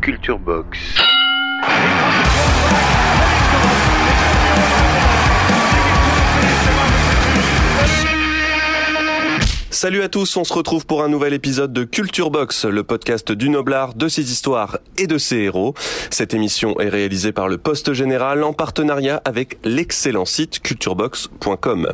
Culture 0.00 0.38
Box. 0.38 1.09
Salut 9.72 10.02
à 10.02 10.08
tous, 10.08 10.36
on 10.36 10.42
se 10.42 10.52
retrouve 10.52 10.84
pour 10.84 11.04
un 11.04 11.08
nouvel 11.08 11.32
épisode 11.32 11.72
de 11.72 11.84
Culture 11.84 12.32
Box, 12.32 12.64
le 12.64 12.82
podcast 12.82 13.30
du 13.30 13.48
Noblard, 13.50 13.94
de 13.94 14.08
ses 14.08 14.32
histoires 14.32 14.78
et 14.98 15.06
de 15.06 15.16
ses 15.16 15.36
héros. 15.36 15.74
Cette 16.10 16.34
émission 16.34 16.80
est 16.80 16.88
réalisée 16.88 17.30
par 17.30 17.48
le 17.48 17.56
Poste 17.56 17.92
Général 17.92 18.42
en 18.42 18.52
partenariat 18.52 19.22
avec 19.24 19.58
l'excellent 19.62 20.24
site 20.24 20.58
culturebox.com. 20.58 21.92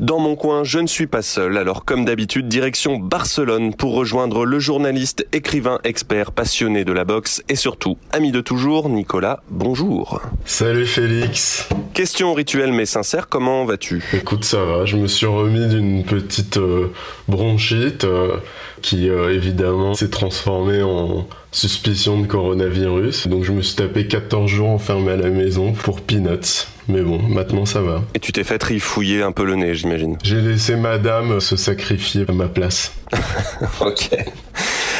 Dans 0.00 0.18
mon 0.20 0.36
coin, 0.36 0.64
je 0.64 0.78
ne 0.78 0.86
suis 0.86 1.06
pas 1.06 1.20
seul, 1.20 1.58
alors 1.58 1.84
comme 1.84 2.06
d'habitude, 2.06 2.48
direction 2.48 2.96
Barcelone 2.96 3.74
pour 3.74 3.92
rejoindre 3.92 4.46
le 4.46 4.58
journaliste, 4.58 5.26
écrivain, 5.32 5.80
expert, 5.84 6.32
passionné 6.32 6.86
de 6.86 6.92
la 6.92 7.04
boxe 7.04 7.42
et 7.50 7.56
surtout 7.56 7.98
ami 8.10 8.32
de 8.32 8.40
toujours, 8.40 8.88
Nicolas, 8.88 9.42
bonjour. 9.50 10.22
Salut 10.46 10.86
Félix. 10.86 11.68
Question 11.92 12.32
rituelle 12.32 12.72
mais 12.72 12.86
sincère, 12.86 13.28
comment 13.28 13.66
vas-tu? 13.66 14.02
Écoute, 14.14 14.44
ça 14.44 14.64
va, 14.64 14.86
je 14.86 14.96
me 14.96 15.06
suis 15.06 15.26
remis 15.26 15.68
d'une 15.68 16.04
petite 16.04 16.56
euh, 16.56 16.90
bronchite 17.28 18.04
euh, 18.04 18.38
qui 18.82 19.08
euh, 19.08 19.34
évidemment 19.34 19.94
s'est 19.94 20.10
transformée 20.10 20.82
en 20.82 21.28
suspicion 21.52 22.20
de 22.20 22.26
coronavirus. 22.26 23.28
Donc 23.28 23.44
je 23.44 23.52
me 23.52 23.62
suis 23.62 23.76
tapé 23.76 24.06
14 24.06 24.50
jours 24.50 24.68
enfermé 24.68 25.12
à 25.12 25.16
la 25.16 25.30
maison 25.30 25.72
pour 25.72 26.00
peanuts. 26.00 26.66
Mais 26.88 27.02
bon, 27.02 27.20
maintenant 27.22 27.66
ça 27.66 27.82
va. 27.82 28.02
Et 28.14 28.18
tu 28.18 28.32
t'es 28.32 28.44
fait 28.44 28.58
trifouiller 28.58 29.22
un 29.22 29.32
peu 29.32 29.44
le 29.44 29.56
nez, 29.56 29.74
j'imagine. 29.74 30.16
J'ai 30.22 30.40
laissé 30.40 30.76
madame 30.76 31.40
se 31.40 31.56
sacrifier 31.56 32.24
à 32.28 32.32
ma 32.32 32.48
place. 32.48 32.94
ok. 33.80 34.10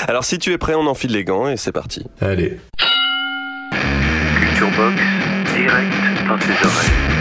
Alors 0.07 0.25
si 0.25 0.39
tu 0.39 0.53
es 0.53 0.59
prêt, 0.59 0.75
on 0.75 0.87
enfile 0.87 1.13
les 1.13 1.25
gants 1.25 1.48
et 1.48 1.57
c'est 1.57 1.73
parti. 1.73 2.05
Allez. 2.20 2.59
Culture 4.41 4.70
Box, 4.77 5.01
direct 5.57 5.92
dans 6.29 6.39
tes 6.39 6.67
oreilles. 6.67 7.17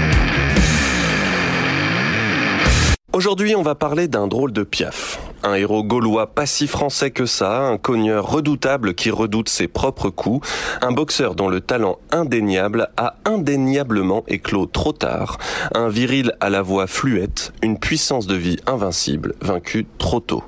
Aujourd'hui, 3.17 3.55
on 3.55 3.63
va 3.63 3.73
parler 3.73 4.07
d'un 4.07 4.27
drôle 4.27 4.53
de 4.53 4.61
Piaf. 4.61 5.19
Un 5.41 5.55
héros 5.55 5.83
gaulois 5.83 6.35
pas 6.35 6.45
si 6.45 6.67
français 6.67 7.09
que 7.09 7.25
ça, 7.25 7.61
un 7.61 7.79
cogneur 7.79 8.29
redoutable 8.29 8.93
qui 8.93 9.09
redoute 9.09 9.49
ses 9.49 9.67
propres 9.67 10.11
coups, 10.11 10.47
un 10.83 10.91
boxeur 10.91 11.33
dont 11.33 11.49
le 11.49 11.59
talent 11.59 11.97
indéniable 12.11 12.89
a 12.95 13.15
indéniablement 13.25 14.23
éclos 14.27 14.67
trop 14.67 14.91
tard, 14.91 15.39
un 15.73 15.89
viril 15.89 16.33
à 16.41 16.51
la 16.51 16.61
voix 16.61 16.85
fluette, 16.85 17.53
une 17.63 17.79
puissance 17.79 18.27
de 18.27 18.35
vie 18.35 18.57
invincible, 18.67 19.33
vaincu 19.41 19.87
trop 19.97 20.19
tôt. 20.19 20.43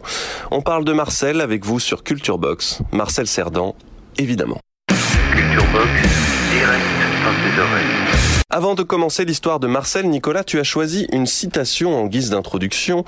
On 0.51 0.61
parle 0.61 0.85
de 0.85 0.93
Marcel 0.93 1.41
avec 1.41 1.65
vous 1.65 1.79
sur 1.79 2.03
Culture 2.03 2.37
Box. 2.37 2.83
Marcel 2.91 3.25
Cerdan, 3.25 3.73
évidemment. 4.19 4.59
Avant 8.51 8.73
de 8.73 8.81
commencer 8.81 9.25
l'histoire 9.25 9.59
de 9.59 9.67
Marcel, 9.67 10.09
Nicolas, 10.09 10.43
tu 10.43 10.59
as 10.59 10.63
choisi 10.63 11.05
une 11.11 11.27
citation 11.27 11.95
en 11.95 12.07
guise 12.07 12.31
d'introduction, 12.31 13.05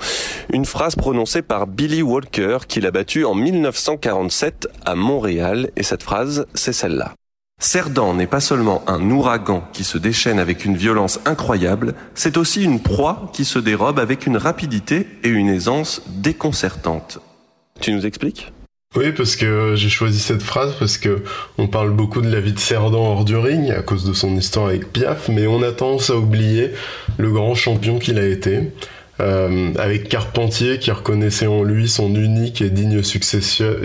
une 0.52 0.64
phrase 0.64 0.94
prononcée 0.94 1.42
par 1.42 1.66
Billy 1.66 2.00
Walker 2.00 2.58
qu'il 2.68 2.86
a 2.86 2.92
battu 2.92 3.24
en 3.24 3.34
1947 3.34 4.68
à 4.84 4.94
Montréal, 4.94 5.70
et 5.74 5.82
cette 5.82 6.04
phrase, 6.04 6.46
c'est 6.54 6.72
celle-là. 6.72 7.14
Cerdan 7.60 8.14
n'est 8.14 8.28
pas 8.28 8.38
seulement 8.38 8.84
un 8.86 9.10
ouragan 9.10 9.64
qui 9.72 9.82
se 9.82 9.98
déchaîne 9.98 10.38
avec 10.38 10.64
une 10.64 10.76
violence 10.76 11.18
incroyable, 11.24 11.96
c'est 12.14 12.36
aussi 12.36 12.62
une 12.62 12.78
proie 12.78 13.28
qui 13.32 13.44
se 13.44 13.58
dérobe 13.58 13.98
avec 13.98 14.28
une 14.28 14.36
rapidité 14.36 15.08
et 15.24 15.28
une 15.28 15.48
aisance 15.48 16.02
déconcertantes. 16.06 17.18
Tu 17.80 17.92
nous 17.92 18.06
expliques? 18.06 18.52
Oui, 18.94 19.12
parce 19.12 19.36
que 19.36 19.74
j'ai 19.74 19.88
choisi 19.88 20.20
cette 20.20 20.42
phrase 20.42 20.74
parce 20.78 20.98
que 20.98 21.22
on 21.56 21.66
parle 21.66 21.92
beaucoup 21.92 22.20
de 22.20 22.30
la 22.30 22.40
vie 22.40 22.52
de 22.52 22.58
Cerdan 22.58 23.00
hors 23.00 23.24
du 23.24 23.36
ring 23.36 23.70
à 23.70 23.80
cause 23.80 24.04
de 24.04 24.12
son 24.12 24.36
histoire 24.36 24.66
avec 24.66 24.92
Piaf, 24.92 25.28
mais 25.28 25.46
on 25.46 25.62
a 25.62 25.72
tendance 25.72 26.10
à 26.10 26.16
oublier 26.16 26.72
le 27.16 27.30
grand 27.30 27.54
champion 27.54 27.98
qu'il 27.98 28.18
a 28.18 28.26
été. 28.26 28.70
Euh, 29.20 29.72
avec 29.78 30.08
Carpentier 30.08 30.78
qui 30.78 30.90
reconnaissait 30.90 31.46
en 31.46 31.62
lui 31.62 31.88
son 31.88 32.14
unique 32.14 32.60
et 32.60 32.70
digne 32.70 33.02
successeur. 33.02 33.76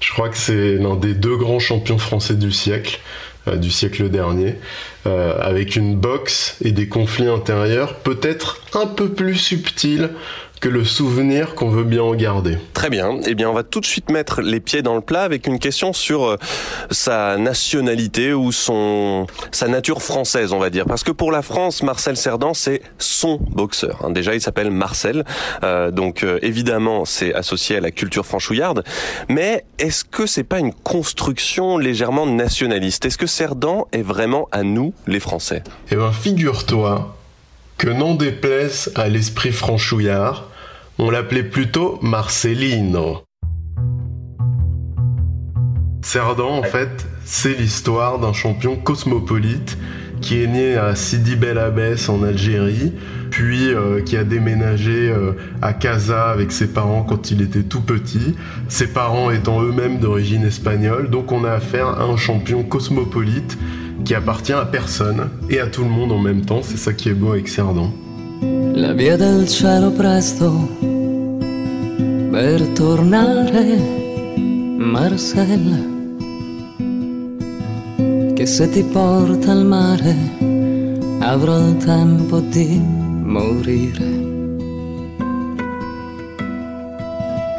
Je 0.00 0.10
crois 0.10 0.30
que 0.30 0.38
c'est 0.38 0.76
l'un 0.78 0.96
des 0.96 1.14
deux 1.14 1.36
grands 1.36 1.60
champions 1.60 1.98
français 1.98 2.34
du 2.34 2.50
siècle, 2.50 2.98
euh, 3.46 3.56
du 3.56 3.70
siècle 3.70 4.08
dernier, 4.08 4.56
euh, 5.06 5.38
avec 5.40 5.76
une 5.76 5.96
boxe 5.96 6.56
et 6.64 6.72
des 6.72 6.88
conflits 6.88 7.28
intérieurs 7.28 7.96
peut-être 7.96 8.62
un 8.74 8.86
peu 8.86 9.10
plus 9.10 9.36
subtils 9.36 10.10
que 10.62 10.68
le 10.68 10.84
souvenir 10.84 11.56
qu'on 11.56 11.68
veut 11.70 11.82
bien 11.82 12.04
en 12.04 12.14
garder. 12.14 12.56
Très 12.72 12.88
bien. 12.88 13.18
Eh 13.26 13.34
bien, 13.34 13.50
on 13.50 13.52
va 13.52 13.64
tout 13.64 13.80
de 13.80 13.84
suite 13.84 14.10
mettre 14.12 14.40
les 14.42 14.60
pieds 14.60 14.80
dans 14.80 14.94
le 14.94 15.00
plat 15.00 15.22
avec 15.22 15.48
une 15.48 15.58
question 15.58 15.92
sur 15.92 16.24
euh, 16.24 16.36
sa 16.92 17.36
nationalité 17.36 18.32
ou 18.32 18.52
son 18.52 19.26
sa 19.50 19.66
nature 19.66 20.00
française, 20.02 20.52
on 20.52 20.60
va 20.60 20.70
dire. 20.70 20.84
Parce 20.86 21.02
que 21.02 21.10
pour 21.10 21.32
la 21.32 21.42
France, 21.42 21.82
Marcel 21.82 22.16
Cerdan, 22.16 22.54
c'est 22.54 22.80
son 22.98 23.38
boxeur. 23.50 23.98
hein. 24.04 24.10
Déjà, 24.10 24.34
il 24.36 24.40
s'appelle 24.40 24.70
Marcel, 24.70 25.24
Euh, 25.64 25.90
donc 25.90 26.22
euh, 26.22 26.38
évidemment, 26.42 27.04
c'est 27.04 27.34
associé 27.34 27.76
à 27.78 27.80
la 27.80 27.90
culture 27.90 28.24
franchouillarde. 28.24 28.84
Mais 29.28 29.64
est-ce 29.80 30.04
que 30.04 30.26
c'est 30.26 30.44
pas 30.44 30.60
une 30.60 30.72
construction 30.72 31.76
légèrement 31.76 32.24
nationaliste? 32.26 33.04
Est-ce 33.04 33.18
que 33.18 33.26
Cerdan 33.26 33.86
est 33.90 34.02
vraiment 34.02 34.48
à 34.52 34.62
nous, 34.62 34.94
les 35.08 35.18
Français? 35.18 35.64
Eh 35.90 35.96
ben, 35.96 36.12
figure-toi 36.12 37.16
que 37.78 37.88
n'en 37.88 38.14
déplaise 38.14 38.92
à 38.94 39.08
l'esprit 39.08 39.50
franchouillard, 39.50 40.50
on 40.98 41.10
l'appelait 41.10 41.42
plutôt 41.42 41.98
Marcelino. 42.02 43.22
Cerdan, 46.02 46.58
en 46.58 46.62
fait, 46.62 47.06
c'est 47.24 47.54
l'histoire 47.54 48.18
d'un 48.18 48.32
champion 48.32 48.76
cosmopolite 48.76 49.78
qui 50.20 50.42
est 50.42 50.46
né 50.46 50.76
à 50.76 50.94
Sidi 50.94 51.36
Bel 51.36 51.58
Abbès 51.58 52.08
en 52.08 52.22
Algérie, 52.22 52.92
puis 53.30 53.74
euh, 53.74 54.02
qui 54.02 54.16
a 54.16 54.24
déménagé 54.24 55.10
euh, 55.10 55.32
à 55.60 55.72
Casa 55.72 56.30
avec 56.30 56.52
ses 56.52 56.68
parents 56.68 57.02
quand 57.02 57.30
il 57.30 57.42
était 57.42 57.64
tout 57.64 57.80
petit, 57.80 58.36
ses 58.68 58.86
parents 58.86 59.30
étant 59.30 59.62
eux-mêmes 59.62 59.98
d'origine 59.98 60.44
espagnole, 60.44 61.10
donc 61.10 61.32
on 61.32 61.44
a 61.44 61.50
affaire 61.50 61.88
à 61.88 62.04
un 62.04 62.16
champion 62.16 62.62
cosmopolite 62.62 63.58
qui 64.04 64.14
appartient 64.14 64.52
à 64.52 64.64
personne 64.64 65.28
et 65.50 65.58
à 65.58 65.66
tout 65.66 65.82
le 65.82 65.90
monde 65.90 66.12
en 66.12 66.18
même 66.18 66.44
temps, 66.44 66.62
c'est 66.62 66.76
ça 66.76 66.92
qui 66.92 67.08
est 67.08 67.14
beau 67.14 67.32
avec 67.32 67.48
Cerdan. 67.48 67.92
La 68.44 68.92
via 68.92 69.16
del 69.16 69.46
cielo 69.46 69.92
presto 69.92 70.68
per 72.30 72.60
tornare, 72.74 73.78
Marcel. 74.78 75.90
Che 78.34 78.46
se 78.46 78.68
ti 78.70 78.82
porta 78.82 79.52
al 79.52 79.64
mare 79.64 80.16
avrò 81.20 81.56
il 81.68 81.76
tempo 81.76 82.40
di 82.40 82.80
morire. 82.80 84.31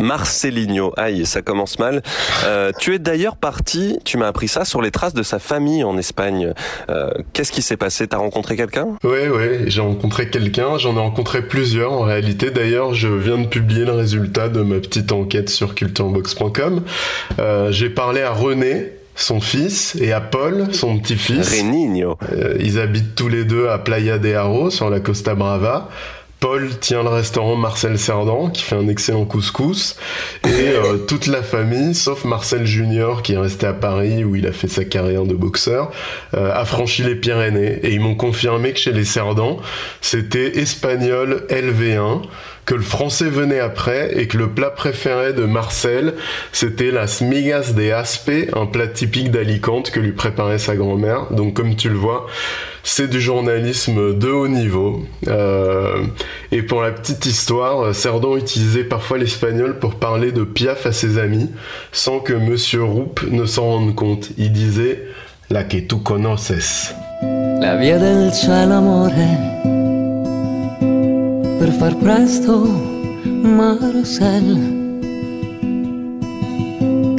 Marcelinho, 0.04 0.94
aïe, 0.98 1.26
ça 1.26 1.42
commence 1.42 1.80
mal. 1.80 2.04
Euh, 2.46 2.72
tu 2.78 2.94
es 2.94 3.00
d'ailleurs 3.00 3.38
parti, 3.38 3.98
tu 4.04 4.18
m'as 4.18 4.28
appris 4.28 4.48
ça, 4.50 4.66
sur 4.66 4.82
les 4.82 4.92
traces 4.92 5.14
de 5.14 5.24
sa 5.24 5.40
famille 5.40 5.84
en 5.84 5.98
Espagne. 5.98 6.54
Euh, 6.90 7.10
Qu'est-ce 7.32 7.52
qui 7.52 7.62
s'est 7.62 7.78
passé? 7.78 8.08
T'as 8.08 8.18
rencontré 8.18 8.56
quelqu'un? 8.58 8.90
Ouais, 9.04 9.30
ouais, 9.30 9.62
j'ai 9.68 9.82
rencontré 9.82 10.30
quelqu'un, 10.30 10.78
j'en 10.78 10.96
ai 10.96 11.00
rencontré 11.00 11.42
plusieurs 11.48 11.94
en 11.94 12.02
réalité. 12.02 12.52
D'ailleurs, 12.52 12.94
je 12.94 13.08
viens 13.08 13.38
de 13.38 13.48
publier 13.48 13.86
le 13.86 13.94
résultat 13.94 14.50
de 14.50 14.62
ma 14.62 14.80
petite 14.80 15.12
enquête 15.12 15.50
sur 15.50 15.74
culturebox.com. 15.74 16.82
Euh, 17.40 17.72
j'ai 17.72 17.90
parlé 17.90 18.22
à 18.22 18.32
René, 18.32 18.92
son 19.16 19.40
fils, 19.40 19.96
et 20.02 20.12
à 20.12 20.20
Paul, 20.22 20.68
son 20.74 21.00
petit-fils. 21.00 21.50
Renigno. 21.58 22.18
Euh, 22.34 22.56
ils 22.60 22.80
habitent 22.80 23.16
tous 23.16 23.30
les 23.30 23.46
deux 23.46 23.70
à 23.70 23.78
Playa 23.78 24.18
de 24.18 24.34
Haro, 24.34 24.70
sur 24.70 24.90
la 24.90 25.00
Costa 25.00 25.34
Brava. 25.36 25.90
Paul 26.44 26.78
tient 26.78 27.04
le 27.04 27.10
restaurant 27.10 27.56
Marcel 27.56 27.98
Cerdan, 27.98 28.50
qui 28.50 28.64
fait 28.64 28.76
un 28.76 28.90
excellent 28.90 29.24
couscous, 29.24 29.96
et 30.44 30.50
euh, 30.50 30.98
toute 31.08 31.28
la 31.28 31.42
famille, 31.42 31.96
sauf 31.96 32.26
Marcel 32.26 32.66
Junior, 32.66 33.22
qui 33.22 33.32
est 33.32 33.38
resté 33.38 33.66
à 33.66 33.72
Paris, 33.72 34.26
où 34.26 34.36
il 34.36 34.46
a 34.46 34.52
fait 34.52 34.68
sa 34.68 34.84
carrière 34.84 35.24
de 35.24 35.36
boxeur, 35.36 35.94
euh, 36.34 36.52
a 36.54 36.66
franchi 36.66 37.02
les 37.02 37.16
Pyrénées. 37.16 37.80
Et 37.84 37.94
ils 37.94 38.02
m'ont 38.02 38.16
confirmé 38.16 38.74
que 38.74 38.80
chez 38.80 38.92
les 38.92 39.06
Cerdan, 39.06 39.56
c'était 40.02 40.60
espagnol 40.60 41.46
LV1, 41.50 42.24
que 42.66 42.76
le 42.76 42.82
français 42.82 43.30
venait 43.30 43.60
après, 43.60 44.18
et 44.18 44.28
que 44.28 44.38
le 44.38 44.50
plat 44.50 44.70
préféré 44.70 45.34
de 45.34 45.44
Marcel, 45.44 46.14
c'était 46.52 46.92
la 46.92 47.08
smigas 47.08 47.74
de 47.74 47.92
aspe, 47.92 48.32
un 48.56 48.66
plat 48.66 48.88
typique 48.88 49.32
d'Alicante 49.32 49.92
que 49.92 50.00
lui 50.00 50.14
préparait 50.14 50.60
sa 50.60 50.76
grand-mère. 50.76 51.32
Donc 51.32 51.54
comme 51.54 51.76
tu 51.76 51.90
le 51.90 51.96
vois, 51.96 52.28
c'est 52.84 53.10
du 53.10 53.20
journalisme 53.20 54.18
de 54.18 54.30
haut 54.30 54.48
niveau. 54.48 55.04
Euh, 55.28 56.06
et 56.52 56.62
pour 56.62 56.82
la 56.82 56.92
petite 56.92 57.26
histoire, 57.26 57.94
Cerdan 57.94 58.38
utilisait 58.38 58.84
parfois 58.84 59.18
l'espagnol 59.18 59.80
pour 59.80 59.96
parler 59.96 60.32
de 60.32 60.44
Piaf 60.44 60.86
à 60.86 60.92
ses 60.92 61.18
amis, 61.18 61.50
sans 61.92 62.20
que 62.20 62.34
Monsieur 62.34 62.84
Roup 62.84 63.22
ne 63.30 63.46
s'en 63.46 63.64
rende 63.64 63.96
compte. 63.96 64.32
Il 64.38 64.52
disait 64.52 65.04
La 65.50 65.64
que 65.64 65.78
tu 65.78 65.98
conoces. 65.98 66.94
La 67.62 67.78
via 67.78 67.98
del 67.98 68.32
far 71.84 71.98
presto 71.98 72.64
Marcel 73.60 74.48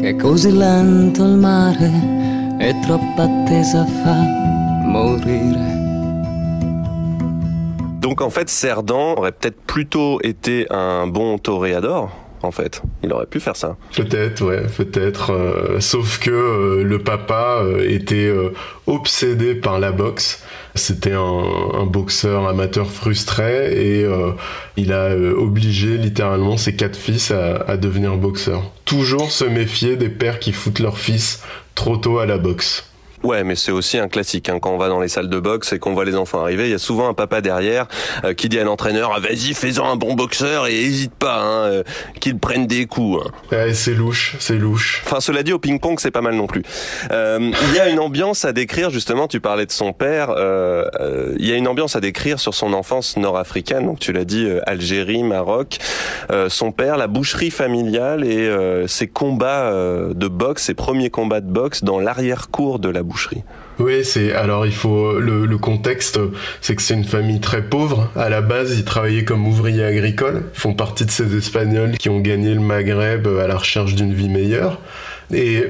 che 0.00 0.16
così 0.16 0.56
lento 0.56 1.22
il 1.22 1.37
mare 1.37 1.90
e 2.58 2.75
troppa 2.81 3.25
attesa 3.25 3.84
fa 3.84 4.22
morire 4.87 5.72
Donc 8.00 8.20
en 8.20 8.31
fait, 8.31 8.49
Cerdan 8.49 9.14
aurait 9.16 9.32
peut-être 9.32 9.61
plutôt 9.66 10.20
été 10.22 10.67
un 10.70 11.06
bon 11.06 11.38
toréador. 11.38 12.10
En 12.44 12.50
fait, 12.50 12.82
il 13.02 13.11
aurait 13.12 13.25
pu 13.26 13.41
faire 13.41 13.56
ça. 13.56 13.76
Peut-être, 13.96 14.43
ouais, 14.44 14.62
peut-être. 14.76 15.32
euh, 15.32 15.81
sauf 15.81 16.19
que 16.19 16.31
euh, 16.31 16.85
le 16.85 16.99
papa 16.99 17.61
euh, 17.62 17.88
était 17.88 18.31
obsédé 18.87 19.55
par 19.55 19.81
la 19.81 19.93
boxe. 19.93 20.44
C'était 20.75 21.12
un, 21.12 21.87
boxeur 21.87 22.46
amateur 22.49 22.91
frustré 22.91 24.00
et 24.00 24.06
il 24.76 24.93
a 24.93 25.14
obligé 25.14 25.96
littéralement 25.96 26.56
ses 26.56 26.75
quatre 26.75 26.96
fils 26.96 27.31
à, 27.31 27.56
à 27.69 27.76
devenir 27.76 28.17
boxeurs. 28.17 28.70
Toujours 28.85 29.31
se 29.31 29.44
méfier 29.44 29.96
des 29.96 30.08
pères 30.08 30.38
qui 30.38 30.52
foutent 30.52 30.81
leurs 30.81 30.99
fils 30.99 31.43
trop 31.75 31.96
tôt 31.96 32.19
à 32.19 32.26
la 32.26 32.38
boxe. 32.38 32.91
Ouais, 33.25 33.43
mais 33.43 33.56
c'est 33.56 33.73
aussi 33.73 33.99
un 33.99 34.09
classique. 34.09 34.49
Hein. 34.50 34.59
Quand 34.61 34.71
on 34.71 34.76
va 34.79 34.88
dans 34.88 35.00
les 35.00 35.09
salles 35.09 35.31
de 35.31 35.41
boxe 35.41 35.73
et 35.73 35.79
qu'on 35.79 35.94
voit 35.94 36.05
les 36.05 36.15
enfants 36.15 36.41
arriver, 36.41 36.67
il 36.67 36.71
y 36.71 36.75
a 36.75 36.79
souvent 36.79 37.09
un 37.09 37.15
papa 37.15 37.41
derrière 37.41 37.87
euh, 38.25 38.35
qui 38.35 38.50
dit 38.50 38.59
à 38.59 38.65
l'entraîneur 38.65 39.12
ah, 39.17 39.21
"Vas-y, 39.21 39.55
fais-en 39.55 39.91
un 39.91 39.97
bon 39.97 40.15
boxeur 40.15 40.67
et 40.67 40.79
hésite 40.79 41.15
pas, 41.15 41.41
hein, 41.41 41.65
euh, 41.65 41.82
qu'il 42.21 42.38
prenne 42.38 42.67
des 42.67 42.87
coups." 42.87 43.25
hein. 43.25 43.31
Ouais, 43.50 43.73
c'est 43.75 43.94
louche, 43.94 44.37
c'est 44.38 44.56
louche. 44.59 45.03
Enfin, 45.06 45.21
cela 45.21 45.43
dit, 45.43 45.55
au 45.55 45.59
ping-pong, 45.59 45.99
c'est 46.00 46.11
pas 46.11 46.21
mal 46.21 46.35
non 46.35 46.47
plus. 46.47 46.62
Euh, 47.11 47.50
il 47.71 47.75
y 47.75 47.81
a 47.81 47.88
une 47.88 47.99
ambiance 47.99 48.44
à 48.44 48.53
décrire, 48.53 48.91
justement, 48.91 49.27
tu 49.27 49.41
parlais 49.41 49.67
de 49.67 49.73
son 49.73 49.94
père, 49.94 50.29
euh, 50.31 50.85
euh, 51.00 51.35
il 51.38 51.49
y 51.49 51.53
a 51.53 51.56
une 51.56 51.67
ambiance 51.67 51.97
à 51.97 52.00
décrire 52.00 52.38
sur 52.38 52.53
son 52.55 52.75
enfance 52.75 53.17
nord-africaine, 53.17 53.87
donc 53.87 54.00
tu 54.00 54.12
l'as 54.12 54.27
dit, 54.27 54.44
euh, 54.44 54.61
Algérie, 54.67 55.23
Maroc, 55.23 55.79
Euh, 56.31 56.49
son 56.49 56.73
père, 56.73 56.97
la 56.97 57.06
boucherie 57.06 57.50
familiale 57.50 58.25
et 58.25 58.49
euh, 58.49 58.87
ses 58.87 59.09
combats 59.09 59.70
euh, 59.70 60.15
de 60.15 60.27
boxe, 60.27 60.65
ses 60.65 60.75
premiers 60.75 61.11
combats 61.11 61.41
de 61.41 61.50
boxe 61.50 61.85
dans 61.85 62.00
l'arrière-cour 62.00 62.79
de 62.79 62.88
la 62.88 63.03
boucherie. 63.03 63.13
Oui, 63.78 64.05
c'est 64.05 64.32
alors 64.32 64.66
il 64.66 64.75
faut 64.75 65.19
le, 65.19 65.58
contexte, 65.58 66.19
c'est 66.61 66.76
que 66.76 66.82
c'est 66.82 66.94
une 66.94 67.05
famille 67.05 67.40
très 67.40 67.62
pauvre. 67.62 68.11
À 68.16 68.28
la 68.28 68.40
base, 68.40 68.76
ils 68.78 68.84
travaillaient 68.84 69.25
comme 69.25 69.46
ouvriers 69.46 69.84
agricoles. 69.84 70.44
Font 70.52 70.75
partie 70.75 71.05
de 71.06 71.11
ces 71.11 71.37
Espagnols 71.37 71.96
qui 71.99 72.08
ont 72.08 72.20
gagné 72.20 72.55
le 72.55 72.61
Maghreb 72.61 73.26
à 73.26 73.46
la 73.46 73.56
recherche 73.56 73.94
d'une 73.94 74.14
vie 74.14 74.28
meilleure. 74.28 74.81
Et 75.32 75.62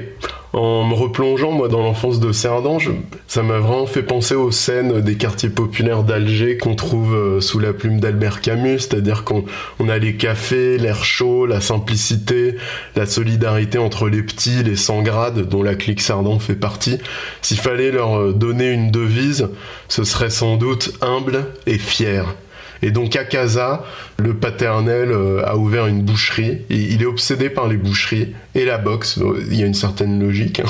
en 0.53 0.85
me 0.85 0.93
replongeant 0.93 1.51
moi 1.51 1.67
dans 1.67 1.81
l'enfance 1.81 2.19
de 2.19 2.31
Cerdan, 2.31 2.79
je- 2.79 2.91
ça 3.27 3.43
m'a 3.43 3.59
vraiment 3.59 3.85
fait 3.87 4.03
penser 4.03 4.35
aux 4.35 4.51
scènes 4.51 5.01
des 5.01 5.15
quartiers 5.15 5.49
populaires 5.49 6.03
d'Alger 6.03 6.57
qu'on 6.57 6.75
trouve 6.75 7.13
euh, 7.15 7.41
sous 7.41 7.59
la 7.59 7.73
plume 7.73 7.99
d'Albert 7.99 8.41
Camus, 8.41 8.79
c'est-à-dire 8.79 9.23
qu'on 9.23 9.43
on 9.79 9.89
a 9.89 9.97
les 9.97 10.15
cafés, 10.15 10.77
l'air 10.77 11.03
chaud, 11.03 11.45
la 11.45 11.61
simplicité, 11.61 12.55
la 12.95 13.05
solidarité 13.05 13.77
entre 13.77 14.07
les 14.07 14.21
petits, 14.23 14.63
les 14.63 14.75
sans 14.77 15.01
grades 15.01 15.47
dont 15.49 15.63
la 15.63 15.75
clique 15.75 16.01
Cerdan 16.01 16.39
fait 16.39 16.55
partie. 16.55 16.97
S'il 17.41 17.57
fallait 17.59 17.91
leur 17.91 18.17
euh, 18.19 18.31
donner 18.33 18.71
une 18.71 18.91
devise, 18.91 19.49
ce 19.89 20.03
serait 20.03 20.29
sans 20.29 20.57
doute 20.57 20.93
humble 21.01 21.45
et 21.65 21.77
fier. 21.77 22.35
Et 22.81 22.91
donc 22.91 23.15
à 23.15 23.23
Casa, 23.23 23.83
le 24.17 24.33
paternel 24.33 25.11
euh, 25.11 25.45
a 25.45 25.57
ouvert 25.57 25.87
une 25.87 26.01
boucherie. 26.01 26.61
Il 26.69 27.01
est 27.01 27.05
obsédé 27.05 27.49
par 27.49 27.67
les 27.67 27.77
boucheries 27.77 28.33
et 28.53 28.63
la 28.63 28.77
boxe. 28.77 29.19
Il 29.49 29.59
y 29.59 29.63
a 29.63 29.65
une 29.65 29.73
certaine 29.73 30.21
logique. 30.21 30.61
hein. 30.61 30.69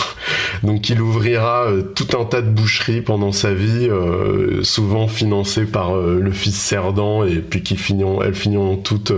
Donc 0.64 0.90
il 0.90 1.02
ouvrira 1.02 1.66
euh, 1.66 1.82
tout 1.82 2.18
un 2.20 2.26
tas 2.26 2.42
de 2.42 2.50
boucheries 2.50 3.02
pendant 3.02 3.32
sa 3.32 3.54
vie, 3.54 3.88
euh, 3.90 4.64
souvent 4.64 5.08
financées 5.08 5.66
par 5.66 5.96
le 5.96 6.32
fils 6.32 6.56
Cerdan 6.56 7.26
et 7.26 7.36
puis 7.36 7.62
qui 7.62 7.78
finiront, 7.78 8.22
elles 8.22 8.36
finiront 8.36 8.78
toutes 8.78 9.14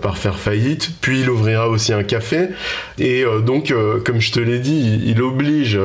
par 0.00 0.16
faire 0.16 0.38
faillite. 0.38 0.90
Puis 1.00 1.20
il 1.20 1.30
ouvrira 1.30 1.68
aussi 1.68 1.92
un 1.92 2.02
café. 2.02 2.48
Et 2.98 3.24
donc, 3.44 3.74
comme 4.04 4.20
je 4.20 4.32
te 4.32 4.40
l'ai 4.40 4.58
dit, 4.58 5.00
il, 5.04 5.20
oblige 5.22 5.78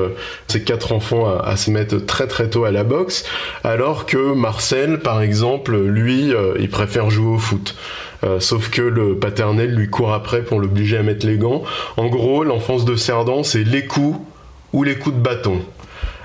ses 0.47 0.63
quatre 0.63 0.91
enfants 0.93 1.37
à 1.37 1.55
se 1.57 1.71
mettre 1.71 1.97
très 2.05 2.27
très 2.27 2.49
tôt 2.49 2.65
à 2.65 2.71
la 2.71 2.83
boxe, 2.83 3.25
alors 3.63 4.05
que 4.05 4.33
Marcel, 4.33 4.99
par 4.99 5.21
exemple, 5.21 5.77
lui, 5.77 6.24
euh, 6.33 6.55
il 6.59 6.69
préfère 6.69 7.09
jouer 7.09 7.35
au 7.35 7.39
foot. 7.39 7.75
Euh, 8.23 8.39
sauf 8.39 8.69
que 8.69 8.81
le 8.81 9.17
paternel 9.17 9.75
lui 9.75 9.89
court 9.89 10.13
après 10.13 10.41
pour 10.41 10.59
l'obliger 10.59 10.97
à 10.97 11.03
mettre 11.03 11.25
les 11.25 11.37
gants. 11.37 11.63
En 11.97 12.07
gros, 12.07 12.43
l'enfance 12.43 12.85
de 12.85 12.95
Cerdan, 12.95 13.43
c'est 13.43 13.63
les 13.63 13.85
coups 13.85 14.19
ou 14.73 14.83
les 14.83 14.95
coups 14.95 15.15
de 15.15 15.21
bâton. 15.21 15.61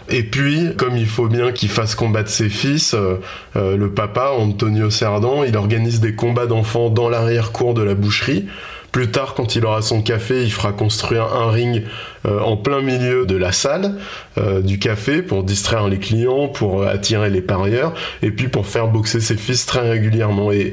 Et 0.09 0.23
puis, 0.23 0.75
comme 0.77 0.97
il 0.97 1.07
faut 1.07 1.29
bien 1.29 1.53
qu'il 1.53 1.69
fasse 1.69 1.95
combattre 1.95 2.31
ses 2.31 2.49
fils, 2.49 2.95
euh, 2.95 3.77
le 3.77 3.91
papa, 3.91 4.33
Antonio 4.37 4.91
Cerdan, 4.91 5.45
il 5.47 5.57
organise 5.57 6.01
des 6.01 6.15
combats 6.15 6.47
d'enfants 6.47 6.91
dans 6.91 7.09
l'arrière-cour 7.09 7.75
de 7.75 7.83
la 7.83 7.95
boucherie. 7.95 8.47
Plus 8.93 9.11
tard, 9.11 9.35
quand 9.35 9.55
il 9.55 9.65
aura 9.65 9.83
son 9.83 10.03
café, 10.03 10.43
il 10.43 10.53
fera 10.53 10.73
construire 10.73 11.33
un 11.35 11.51
ring 11.51 11.85
euh, 12.27 12.41
en 12.41 12.57
plein 12.57 12.83
milieu 12.83 13.25
de 13.25 13.37
la 13.37 13.53
salle 13.53 13.95
euh, 14.37 14.61
du 14.61 14.79
café 14.79 15.23
pour 15.23 15.45
distraire 15.45 15.89
les 15.89 15.99
clients, 15.99 16.49
pour 16.49 16.83
euh, 16.83 16.87
attirer 16.87 17.31
les 17.31 17.41
parieurs, 17.41 17.95
et 18.23 18.31
puis 18.31 18.49
pour 18.49 18.67
faire 18.67 18.89
boxer 18.89 19.21
ses 19.21 19.37
fils 19.37 19.65
très 19.65 19.89
régulièrement. 19.89 20.51
Et 20.53 20.73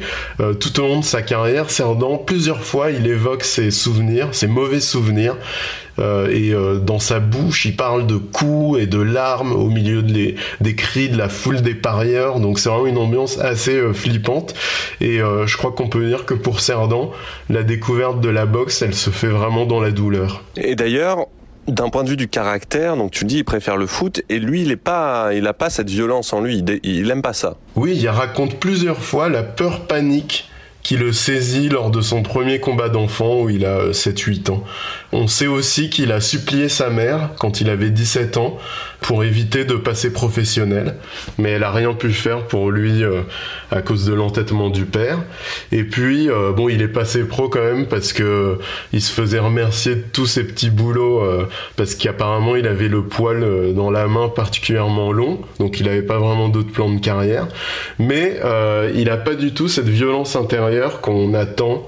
tout 0.60 0.80
au 0.80 0.88
long 0.88 1.00
de 1.00 1.06
sa 1.06 1.22
carrière, 1.22 1.70
Cerdan, 1.70 2.18
plusieurs 2.18 2.64
fois, 2.64 2.92
il 2.92 3.06
évoque 3.08 3.44
ses 3.44 3.72
souvenirs, 3.72 4.30
ses 4.32 4.48
mauvais 4.48 4.80
souvenirs. 4.80 5.36
Euh, 6.00 6.30
et 6.32 6.54
euh, 6.54 6.80
dans 6.80 7.00
sa 7.00 7.20
bouche, 7.20 7.66
il 7.66 7.76
parle 7.76 8.06
de 8.08 8.18
coups 8.18 8.80
et 8.80 8.86
de 8.88 9.02
larmes 9.02 9.52
au 9.52 9.70
milieu 9.70 10.02
de 10.04 10.14
les- 10.14 10.36
des 10.62 10.76
cris 10.76 11.10
de 11.10 11.18
la 11.18 11.30
foule 11.30 11.62
des 11.62 11.74
parieurs. 11.76 12.40
Donc 12.40 12.60
c'est 12.60 12.70
vraiment 12.70 12.86
une 12.88 12.98
ambiance 12.98 13.40
assez 13.40 13.76
euh, 13.76 13.94
flippante. 13.94 14.54
Et 15.02 15.18
je 15.18 15.58
crois 15.58 15.72
qu'on 15.72 15.88
peut 15.88 16.06
dire 16.08 16.26
que 16.26 16.34
pour 16.34 16.60
Cerdan, 16.60 17.12
la 17.50 17.64
découverte 17.64 18.22
de 18.22 18.30
la 18.30 18.46
boxe, 18.46 18.82
elle 18.82 18.94
se 18.96 19.10
fait 19.10 19.28
vraiment 19.28 19.66
dans 19.66 19.80
la 19.80 19.92
douleur. 19.92 20.44
Et 20.56 20.76
d'ailleurs, 20.76 21.28
d'un 21.68 21.90
point 21.90 22.04
de 22.04 22.10
vue 22.10 22.18
du 22.18 22.28
caractère, 22.28 22.96
donc 22.96 23.12
tu 23.12 23.26
dis 23.26 23.38
il 23.40 23.44
préfère 23.44 23.78
le 23.78 23.88
foot 23.88 24.22
et 24.30 24.40
lui 24.40 24.62
il 24.62 24.72
est 24.72 24.76
pas, 24.78 25.34
il 25.34 25.46
a 25.48 25.54
pas 25.54 25.70
cette 25.70 25.90
violence 25.90 26.32
en 26.34 26.42
lui, 26.42 26.58
il, 26.60 26.80
il 26.84 27.12
aime 27.12 27.22
pas 27.22 27.34
ça. 27.34 27.56
Oui, 27.76 27.96
il 27.96 28.08
raconte 28.10 28.56
plusieurs 28.60 29.00
fois 29.02 29.30
la 29.30 29.44
peur 29.44 29.82
panique 29.88 30.50
qui 30.88 30.96
le 30.96 31.12
saisit 31.12 31.68
lors 31.68 31.92
de 31.92 32.00
son 32.00 32.24
premier 32.24 32.62
combat 32.62 32.88
d'enfant 32.88 33.42
où 33.42 33.50
il 33.50 33.66
a 33.66 33.80
euh, 33.80 33.92
7-8 33.92 34.52
ans. 34.52 34.64
On 35.12 35.28
sait 35.28 35.46
aussi 35.46 35.90
qu'il 35.90 36.14
a 36.14 36.22
supplié 36.22 36.70
sa 36.70 36.90
mère 36.90 37.32
quand 37.40 37.60
il 37.60 37.70
avait 37.70 37.90
17 37.90 38.38
ans 38.38 38.58
pour 39.02 39.26
éviter 39.26 39.66
de 39.66 39.76
passer 39.76 40.14
professionnel, 40.14 40.96
mais 41.38 41.52
elle 41.52 41.64
a 41.64 41.72
rien 41.72 41.94
pu 41.94 42.14
faire 42.14 42.48
pour 42.48 42.72
lui 42.72 43.04
euh, 43.04 43.24
à 43.72 43.82
cause 43.82 44.06
de 44.06 44.14
l'entêtement 44.14 44.70
du 44.70 44.86
père. 44.86 45.20
Et 45.72 45.84
puis 45.84 46.30
euh, 46.30 46.52
bon, 46.52 46.70
il 46.70 46.82
est 46.82 46.88
passé 46.88 47.24
pro 47.26 47.50
quand 47.50 47.64
même 47.64 47.88
parce 47.88 48.14
que 48.14 48.58
il 48.94 49.02
se 49.02 49.12
faisait 49.12 49.40
remercier 49.40 49.96
de 49.96 50.04
tous 50.14 50.26
ses 50.26 50.46
petits 50.46 50.70
boulots 50.70 51.22
euh, 51.22 51.48
parce 51.76 51.96
qu'apparemment 51.96 52.56
il 52.56 52.68
avait 52.68 52.88
le 52.88 53.04
poil 53.04 53.44
euh, 53.44 53.74
dans 53.74 53.92
la 53.92 54.08
main 54.08 54.30
particulièrement 54.30 55.12
long, 55.12 55.42
donc 55.60 55.80
il 55.80 55.86
n'avait 55.86 56.02
pas 56.02 56.18
vraiment 56.18 56.50
d'autres 56.50 56.72
plans 56.72 56.90
de 56.90 57.00
carrière. 57.00 57.48
Mais 58.00 58.40
euh, 58.44 58.92
il 58.96 59.06
n'a 59.06 59.18
pas 59.18 59.36
du 59.36 59.54
tout 59.54 59.68
cette 59.68 59.90
violence 59.90 60.36
intérieure 60.36 60.77
qu'on 61.02 61.34
attend 61.34 61.86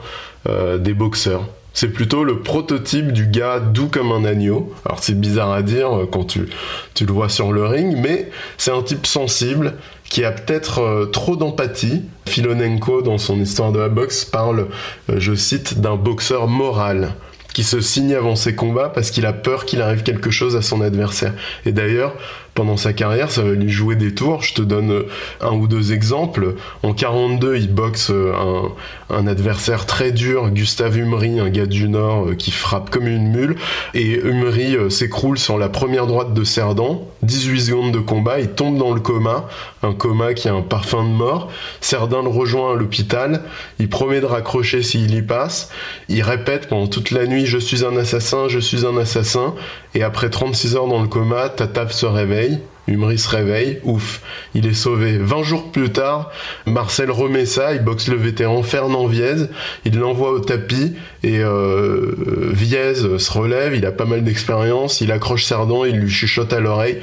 euh, 0.48 0.77
des 0.77 0.93
boxeurs. 0.93 1.46
C'est 1.74 1.89
plutôt 1.89 2.24
le 2.24 2.39
prototype 2.39 3.12
du 3.12 3.27
gars 3.27 3.60
doux 3.60 3.88
comme 3.88 4.12
un 4.12 4.25
agneau. 4.25 4.74
Alors 4.86 5.03
c'est 5.03 5.19
bizarre 5.19 5.51
à 5.51 5.62
dire 5.62 5.96
euh, 5.96 6.10
quand 6.12 6.25
tu, 6.25 6.50
tu 6.93 7.05
le 7.05 7.13
vois 7.13 7.29
sur 7.29 7.51
le 7.51 7.65
ring, 7.65 7.96
mais 7.98 8.29
c'est 8.58 8.72
un 8.72 8.81
type 8.81 9.05
sensible 9.05 9.75
qui 10.10 10.24
a 10.25 10.31
peut-être 10.31 10.79
euh, 10.79 11.05
trop 11.05 11.36
d'empathie. 11.36 12.03
Filonenko, 12.27 13.01
dans 13.01 13.17
son 13.17 13.39
histoire 13.39 13.72
de 13.72 13.79
la 13.79 13.89
boxe, 13.89 14.25
parle, 14.25 14.67
je 15.13 15.34
cite, 15.34 15.79
d'un 15.79 15.96
boxeur 15.96 16.48
moral 16.48 17.13
qui 17.53 17.63
se 17.63 17.81
signe 17.81 18.13
avant 18.13 18.36
ses 18.36 18.55
combats 18.55 18.89
parce 18.89 19.12
qu'il 19.12 19.25
a 19.25 19.34
peur 19.34 19.65
qu'il 19.65 19.81
arrive 19.81 20.03
quelque 20.03 20.31
chose 20.31 20.55
à 20.55 20.62
son 20.62 20.81
adversaire. 20.81 21.34
Et 21.65 21.72
d'ailleurs, 21.72 22.13
pendant 22.60 22.75
sa 22.75 22.92
carrière, 22.92 23.32
ça 23.32 23.42
va 23.42 23.51
lui 23.51 23.70
jouer 23.70 23.96
des 23.96 24.13
tours. 24.13 24.42
Je 24.42 24.54
te 24.54 24.62
donne 24.62 25.06
un 25.39 25.54
ou 25.54 25.66
deux 25.66 25.94
exemples. 25.94 26.56
En 26.84 26.92
42, 26.92 27.56
il 27.56 27.74
boxe 27.74 28.10
un, 28.10 28.74
un 29.10 29.28
adversaire 29.28 29.86
très 29.86 30.12
dur, 30.12 30.50
Gustave 30.50 30.98
Humery, 30.98 31.39
un 31.39 31.50
gars 31.50 31.68
du 31.68 31.88
Nord 31.88 32.32
qui 32.38 32.51
frappe 32.51 32.89
comme 32.89 33.08
une 33.08 33.30
mule. 33.32 33.56
Et 33.94 34.20
Humery 34.20 34.92
s'écroule 34.92 35.39
sur 35.39 35.58
la 35.58 35.70
première 35.70 36.06
droite 36.06 36.34
de 36.34 36.44
Cerdan. 36.44 37.01
18 37.24 37.62
secondes 37.62 37.92
de 37.94 38.00
combat, 38.00 38.39
il 38.39 38.50
tombe 38.50 38.78
dans 38.78 38.94
le 38.94 39.00
coma, 39.00 39.48
un 39.84 39.94
coma 39.94 40.34
qui 40.34 40.50
a 40.50 40.54
un 40.54 40.62
parfum 40.62 41.04
de 41.04 41.10
mort. 41.10 41.50
Cerdan 41.80 42.24
le 42.24 42.30
rejoint 42.30 42.74
à 42.74 42.75
l'hôpital, 42.75 43.44
il 43.80 43.88
promet 43.89 44.20
de 44.20 44.25
raccrocher 44.25 44.84
s'il 44.84 45.13
y 45.16 45.22
passe. 45.22 45.70
Il 46.10 46.22
répète 46.24 46.68
pendant 46.68 46.88
toute 46.88 47.12
la 47.12 47.25
nuit 47.25 47.46
Je 47.46 47.58
suis 47.58 47.86
un 47.86 47.96
assassin, 47.96 48.50
je 48.50 48.60
suis 48.60 48.86
un 48.86 48.98
assassin. 48.98 49.56
Et 49.96 50.04
après 50.04 50.30
36 50.30 50.75
heures 50.75 50.88
dans 50.88 51.01
le 51.01 51.08
coma, 51.08 51.50
Tataf 51.50 51.92
se 51.92 52.06
réveille. 52.50 53.18
Se 53.18 53.29
réveille, 53.29 53.79
ouf, 53.84 54.22
il 54.56 54.65
est 54.65 54.74
sauvé. 54.74 55.18
20 55.18 55.44
jours 55.44 55.72
plus 55.72 55.91
tard, 55.91 56.32
Marcel 56.65 57.12
remet 57.12 57.46
ça, 57.46 57.74
il 57.74 57.84
boxe 57.84 58.08
le 58.08 58.15
vétéran 58.15 58.63
Fernand 58.63 59.06
Viez, 59.06 59.46
il 59.86 59.98
l'envoie 60.00 60.32
au 60.32 60.39
tapis 60.39 60.96
et 61.24 61.39
euh, 61.39 62.15
Viez 62.51 62.96
se 62.96 63.32
relève, 63.32 63.75
il 63.75 63.86
a 63.86 63.91
pas 63.91 64.06
mal 64.06 64.24
d'expérience, 64.24 65.01
il 65.01 65.12
accroche 65.12 65.46
Cerdan, 65.46 65.86
il 65.86 65.98
lui 65.98 66.10
chuchote 66.10 66.51
à 66.53 66.60
l'oreille 66.60 67.00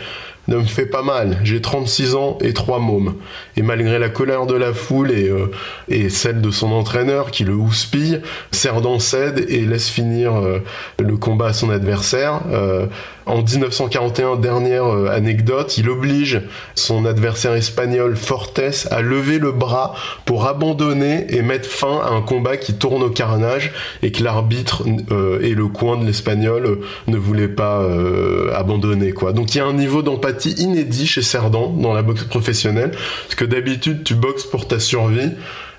ne 0.49 0.59
me 0.59 0.65
fait 0.65 0.87
pas 0.87 1.03
mal. 1.03 1.39
J'ai 1.43 1.61
36 1.61 2.15
ans 2.15 2.39
et 2.41 2.53
trois 2.53 2.79
mômes. 2.79 3.15
Et 3.57 3.63
malgré 3.63 3.99
la 3.99 4.09
colère 4.09 4.47
de 4.47 4.55
la 4.55 4.73
foule 4.73 5.11
et, 5.11 5.29
euh, 5.29 5.51
et 5.89 6.09
celle 6.09 6.41
de 6.41 6.51
son 6.51 6.73
entraîneur 6.73 7.31
qui 7.31 7.45
le 7.45 7.55
houspille, 7.55 8.21
Cerdan 8.53 8.99
cède 8.99 9.45
et 9.49 9.65
laisse 9.65 9.89
finir 9.89 10.37
euh, 10.37 10.61
le 11.01 11.17
combat 11.17 11.49
à 11.49 11.53
son 11.53 11.71
adversaire. 11.71 12.43
En 13.27 13.43
1941, 13.43 14.37
dernière 14.37 14.87
anecdote, 15.11 15.77
il 15.79 15.89
oblige 15.91 16.43
son 16.75 17.05
adversaire 17.05 17.55
espagnol 17.55 18.17
Fortes 18.17 18.87
à 18.91 19.03
lever 19.03 19.39
le 19.39 19.53
bras 19.53 19.95
pour 20.25 20.47
abandonner 20.47 21.27
et 21.29 21.43
mettre 21.43 21.69
fin 21.69 22.01
à 22.05 22.11
un 22.11 22.23
combat 22.23 22.57
qui 22.57 22.75
tourne 22.75 23.03
au 23.03 23.11
carnage 23.11 23.73
et 24.03 24.13
que 24.13 24.23
l'arbitre 24.23 24.85
et 25.43 25.55
le 25.55 25.67
coin 25.67 25.97
de 25.99 26.07
l'espagnol 26.07 26.79
ne 27.09 27.17
voulaient 27.17 27.49
pas 27.49 27.85
abandonner. 28.55 29.13
Quoi. 29.13 29.33
Donc 29.33 29.55
il 29.55 29.59
y 29.59 29.61
a 29.61 29.67
un 29.67 29.73
niveau 29.73 30.03
d'empathie 30.03 30.53
inédit 30.53 31.07
chez 31.07 31.23
Cerdan 31.23 31.77
dans 31.77 31.93
la 31.93 32.03
boxe 32.03 32.25
professionnelle. 32.25 32.93
Parce 33.25 33.35
que 33.35 33.45
d'habitude, 33.45 34.05
tu 34.05 34.15
boxes 34.15 34.45
pour 34.45 34.69
ta 34.69 34.79
survie. 34.79 35.33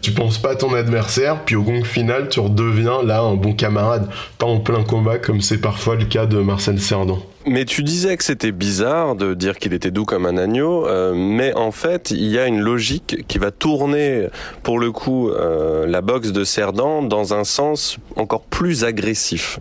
Tu 0.07 0.13
penses 0.13 0.37
pas 0.37 0.51
à 0.51 0.55
ton 0.55 0.73
adversaire, 0.73 1.43
puis 1.43 1.57
au 1.57 1.63
gong 1.63 1.83
final, 1.83 2.29
tu 2.29 2.39
redeviens 2.39 3.03
là 3.03 3.19
un 3.19 3.35
bon 3.35 3.51
camarade, 3.51 4.07
pas 4.37 4.45
en 4.45 4.61
plein 4.61 4.85
combat 4.85 5.17
comme 5.17 5.41
c'est 5.41 5.57
parfois 5.57 5.97
le 5.97 6.05
cas 6.05 6.25
de 6.25 6.37
Marcel 6.37 6.79
Cerdan. 6.79 7.19
Mais 7.45 7.65
tu 7.65 7.83
disais 7.83 8.15
que 8.15 8.23
c'était 8.23 8.53
bizarre 8.53 9.15
de 9.17 9.33
dire 9.33 9.57
qu'il 9.57 9.73
était 9.73 9.91
doux 9.91 10.05
comme 10.05 10.25
un 10.25 10.37
agneau, 10.37 10.87
euh, 10.87 11.13
mais 11.13 11.53
en 11.55 11.71
fait, 11.71 12.11
il 12.11 12.23
y 12.23 12.39
a 12.39 12.47
une 12.47 12.61
logique 12.61 13.25
qui 13.27 13.37
va 13.37 13.51
tourner, 13.51 14.29
pour 14.63 14.79
le 14.79 14.93
coup, 14.93 15.29
euh, 15.29 15.85
la 15.85 15.99
boxe 15.99 16.31
de 16.31 16.45
Cerdan 16.45 17.01
dans 17.01 17.33
un 17.33 17.43
sens 17.43 17.97
encore 18.15 18.43
plus 18.43 18.85
agressif. 18.85 19.59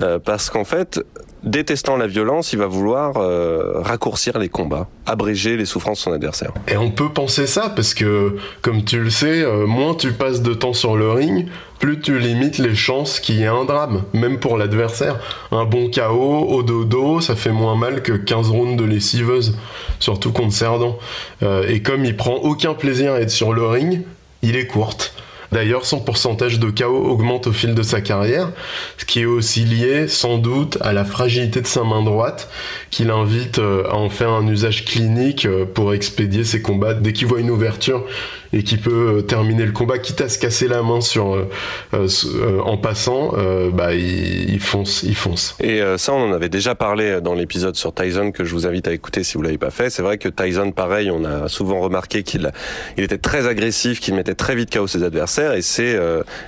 Euh, 0.00 0.20
parce 0.20 0.48
qu'en 0.48 0.64
fait, 0.64 1.00
détestant 1.42 1.96
la 1.96 2.06
violence, 2.06 2.52
il 2.52 2.58
va 2.58 2.66
vouloir 2.66 3.16
euh, 3.16 3.80
raccourcir 3.80 4.38
les 4.38 4.48
combats, 4.48 4.88
abréger 5.06 5.56
les 5.56 5.64
souffrances 5.64 5.98
de 5.98 6.02
son 6.02 6.12
adversaire. 6.12 6.52
Et 6.66 6.76
on 6.76 6.90
peut 6.90 7.10
penser 7.10 7.46
ça 7.46 7.70
parce 7.74 7.94
que, 7.94 8.36
comme 8.62 8.84
tu 8.84 9.00
le 9.00 9.10
sais, 9.10 9.42
euh, 9.42 9.66
moins 9.66 9.94
tu 9.94 10.12
passes 10.12 10.42
de 10.42 10.54
temps 10.54 10.72
sur 10.72 10.96
le 10.96 11.10
ring, 11.10 11.48
plus 11.78 12.00
tu 12.00 12.18
limites 12.18 12.58
les 12.58 12.74
chances 12.74 13.20
qu'il 13.20 13.36
y 13.36 13.42
ait 13.42 13.46
un 13.46 13.64
drame, 13.64 14.02
même 14.12 14.38
pour 14.40 14.58
l'adversaire. 14.58 15.18
Un 15.52 15.64
bon 15.64 15.90
KO 15.90 16.46
au 16.48 16.62
dodo, 16.62 17.20
ça 17.20 17.36
fait 17.36 17.52
moins 17.52 17.76
mal 17.76 18.02
que 18.02 18.12
15 18.12 18.50
rounds 18.50 18.76
de 18.76 18.84
lessiveuse, 18.84 19.56
surtout 20.00 20.32
contre 20.32 20.52
Cerdan. 20.52 20.96
Euh, 21.42 21.68
et 21.68 21.82
comme 21.82 22.04
il 22.04 22.16
prend 22.16 22.34
aucun 22.34 22.74
plaisir 22.74 23.12
à 23.12 23.20
être 23.20 23.30
sur 23.30 23.52
le 23.52 23.66
ring, 23.66 24.02
il 24.42 24.56
est 24.56 24.66
courte. 24.66 25.14
D'ailleurs, 25.50 25.86
son 25.86 26.00
pourcentage 26.00 26.58
de 26.58 26.70
KO 26.70 27.08
augmente 27.08 27.46
au 27.46 27.52
fil 27.52 27.74
de 27.74 27.82
sa 27.82 28.00
carrière, 28.00 28.50
ce 28.98 29.04
qui 29.04 29.20
est 29.20 29.24
aussi 29.24 29.64
lié 29.64 30.06
sans 30.06 30.36
doute 30.36 30.76
à 30.82 30.92
la 30.92 31.04
fragilité 31.04 31.62
de 31.62 31.66
sa 31.66 31.84
main 31.84 32.02
droite, 32.02 32.50
qui 32.90 33.04
l'invite 33.04 33.58
euh, 33.58 33.84
à 33.88 33.94
en 33.94 34.08
faire 34.08 34.30
un 34.30 34.46
usage 34.46 34.84
clinique 34.84 35.46
euh, 35.46 35.64
pour 35.64 35.94
expédier 35.94 36.44
ses 36.44 36.62
combats. 36.62 36.94
Dès 36.94 37.12
qu'il 37.12 37.26
voit 37.26 37.40
une 37.40 37.50
ouverture, 37.50 38.04
et 38.52 38.62
qui 38.62 38.78
peut 38.78 39.18
euh, 39.18 39.20
terminer 39.20 39.66
le 39.66 39.72
combat, 39.72 39.98
quitte 39.98 40.22
à 40.22 40.28
se 40.28 40.38
casser 40.38 40.68
la 40.68 40.82
main 40.82 41.00
sur 41.00 41.46
en 41.92 42.76
passant, 42.78 43.32
bah 43.72 43.94
il, 43.94 44.58
fonce, 44.60 45.02
il 45.02 45.14
fonce. 45.14 45.56
Et 45.60 45.80
ça, 45.96 46.12
on 46.12 46.30
en 46.30 46.32
avait 46.32 46.48
déjà 46.48 46.74
parlé 46.74 47.20
dans 47.20 47.34
l'épisode 47.34 47.76
sur 47.76 47.92
Tyson 47.94 48.30
que 48.32 48.44
je 48.44 48.52
vous 48.54 48.66
invite 48.66 48.88
à 48.88 48.92
écouter 48.92 49.22
si 49.22 49.36
vous 49.36 49.42
l'avez 49.42 49.58
pas 49.58 49.70
fait. 49.70 49.90
C'est 49.90 50.02
vrai 50.02 50.18
que 50.18 50.28
Tyson, 50.28 50.72
pareil, 50.72 51.10
on 51.10 51.24
a 51.24 51.48
souvent 51.48 51.80
remarqué 51.80 52.22
qu'il 52.22 52.50
il 52.96 53.04
était 53.04 53.18
très 53.18 53.46
agressif, 53.46 54.00
qu'il 54.00 54.14
mettait 54.14 54.34
très 54.34 54.54
vite 54.54 54.74
KO 54.74 54.86
ses 54.86 55.02
adversaires, 55.02 55.52
et 55.52 55.62
c'est, 55.62 55.98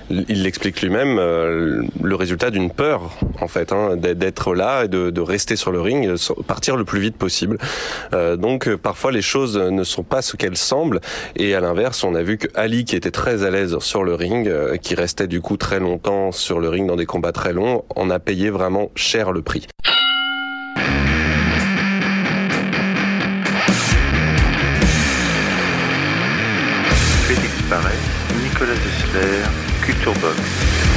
il 0.09 0.43
l'explique 0.43 0.81
lui-même, 0.81 1.17
le 1.17 2.15
résultat 2.15 2.49
d'une 2.49 2.71
peur 2.71 3.17
en 3.39 3.47
fait, 3.47 3.71
hein, 3.71 3.95
d'être 3.97 4.53
là 4.55 4.85
et 4.85 4.87
de, 4.87 5.21
rester 5.21 5.55
sur 5.55 5.71
le 5.71 5.81
ring, 5.81 6.15
partir 6.47 6.75
le 6.75 6.85
plus 6.85 6.99
vite 6.99 7.17
possible. 7.17 7.57
donc 8.11 8.75
parfois 8.75 9.11
les 9.11 9.21
choses 9.21 9.57
ne 9.57 9.83
sont 9.83 10.03
pas 10.03 10.21
ce 10.21 10.35
qu'elles 10.37 10.57
semblent, 10.57 11.01
et 11.35 11.55
à 11.55 11.59
l'inverse 11.59 12.03
on 12.03 12.15
a 12.15 12.23
vu 12.23 12.37
que 12.37 12.47
Ali, 12.55 12.85
qui 12.85 12.95
était 12.95 13.11
très 13.11 13.43
à 13.43 13.49
l'aise 13.49 13.77
sur 13.79 14.03
le 14.03 14.15
ring, 14.15 14.47
euh, 14.47 14.77
qui 14.77 14.95
restait 14.95 15.27
du 15.27 15.41
coup 15.41 15.57
très 15.57 15.79
longtemps 15.79 16.31
sur 16.31 16.59
le 16.59 16.69
ring 16.69 16.87
dans 16.87 16.95
des 16.95 17.05
combats 17.05 17.31
très 17.31 17.53
longs, 17.53 17.83
en 17.95 18.09
a 18.09 18.19
payé 18.19 18.49
vraiment 18.49 18.91
cher 18.95 19.31
le 19.31 19.41
prix. 19.41 19.67
Nicolas 28.43 28.75
Culture 29.81 30.13
Box. 30.15 30.90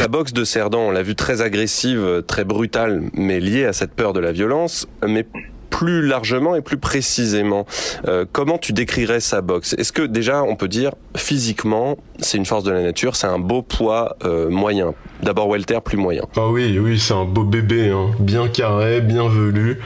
La 0.00 0.08
boxe 0.08 0.32
de 0.32 0.44
Cerdan, 0.44 0.80
on 0.80 0.90
l'a 0.92 1.02
vu 1.02 1.14
très 1.14 1.42
agressive, 1.42 2.22
très 2.26 2.44
brutale, 2.44 3.02
mais 3.12 3.38
liée 3.38 3.66
à 3.66 3.74
cette 3.74 3.92
peur 3.92 4.14
de 4.14 4.20
la 4.20 4.32
violence. 4.32 4.88
Mais 5.06 5.26
plus 5.68 6.00
largement 6.06 6.56
et 6.56 6.62
plus 6.62 6.78
précisément, 6.78 7.66
euh, 8.08 8.24
comment 8.32 8.56
tu 8.56 8.72
décrirais 8.72 9.20
sa 9.20 9.42
boxe? 9.42 9.74
Est-ce 9.74 9.92
que 9.92 10.00
déjà 10.00 10.42
on 10.42 10.56
peut 10.56 10.68
dire 10.68 10.92
physiquement 11.16 11.98
c'est 12.18 12.38
une 12.38 12.46
force 12.46 12.64
de 12.64 12.70
la 12.70 12.82
nature, 12.82 13.14
c'est 13.14 13.26
un 13.26 13.38
beau 13.38 13.60
poids 13.60 14.16
euh, 14.24 14.48
moyen? 14.48 14.94
D'abord 15.22 15.48
welter 15.48 15.80
plus 15.84 15.98
moyen. 15.98 16.22
Ah 16.34 16.48
oui, 16.48 16.78
oui, 16.78 16.98
c'est 16.98 17.12
un 17.12 17.26
beau 17.26 17.44
bébé, 17.44 17.90
hein. 17.90 18.10
bien 18.18 18.48
carré, 18.48 19.02
bien 19.02 19.28
velu, 19.28 19.80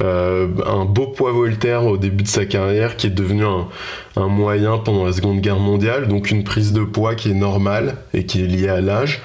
euh, 0.00 0.48
un 0.66 0.86
beau 0.86 1.08
poids 1.08 1.38
welter 1.38 1.76
au 1.76 1.98
début 1.98 2.24
de 2.24 2.28
sa 2.28 2.46
carrière 2.46 2.96
qui 2.96 3.08
est 3.08 3.10
devenu 3.10 3.44
un, 3.44 3.68
un 4.16 4.28
moyen 4.28 4.78
pendant 4.78 5.04
la 5.04 5.12
Seconde 5.12 5.42
Guerre 5.42 5.58
mondiale, 5.58 6.08
donc 6.08 6.30
une 6.30 6.42
prise 6.42 6.72
de 6.72 6.84
poids 6.84 7.14
qui 7.14 7.30
est 7.30 7.34
normale 7.34 7.96
et 8.14 8.24
qui 8.24 8.42
est 8.42 8.46
liée 8.46 8.70
à 8.70 8.80
l'âge. 8.80 9.20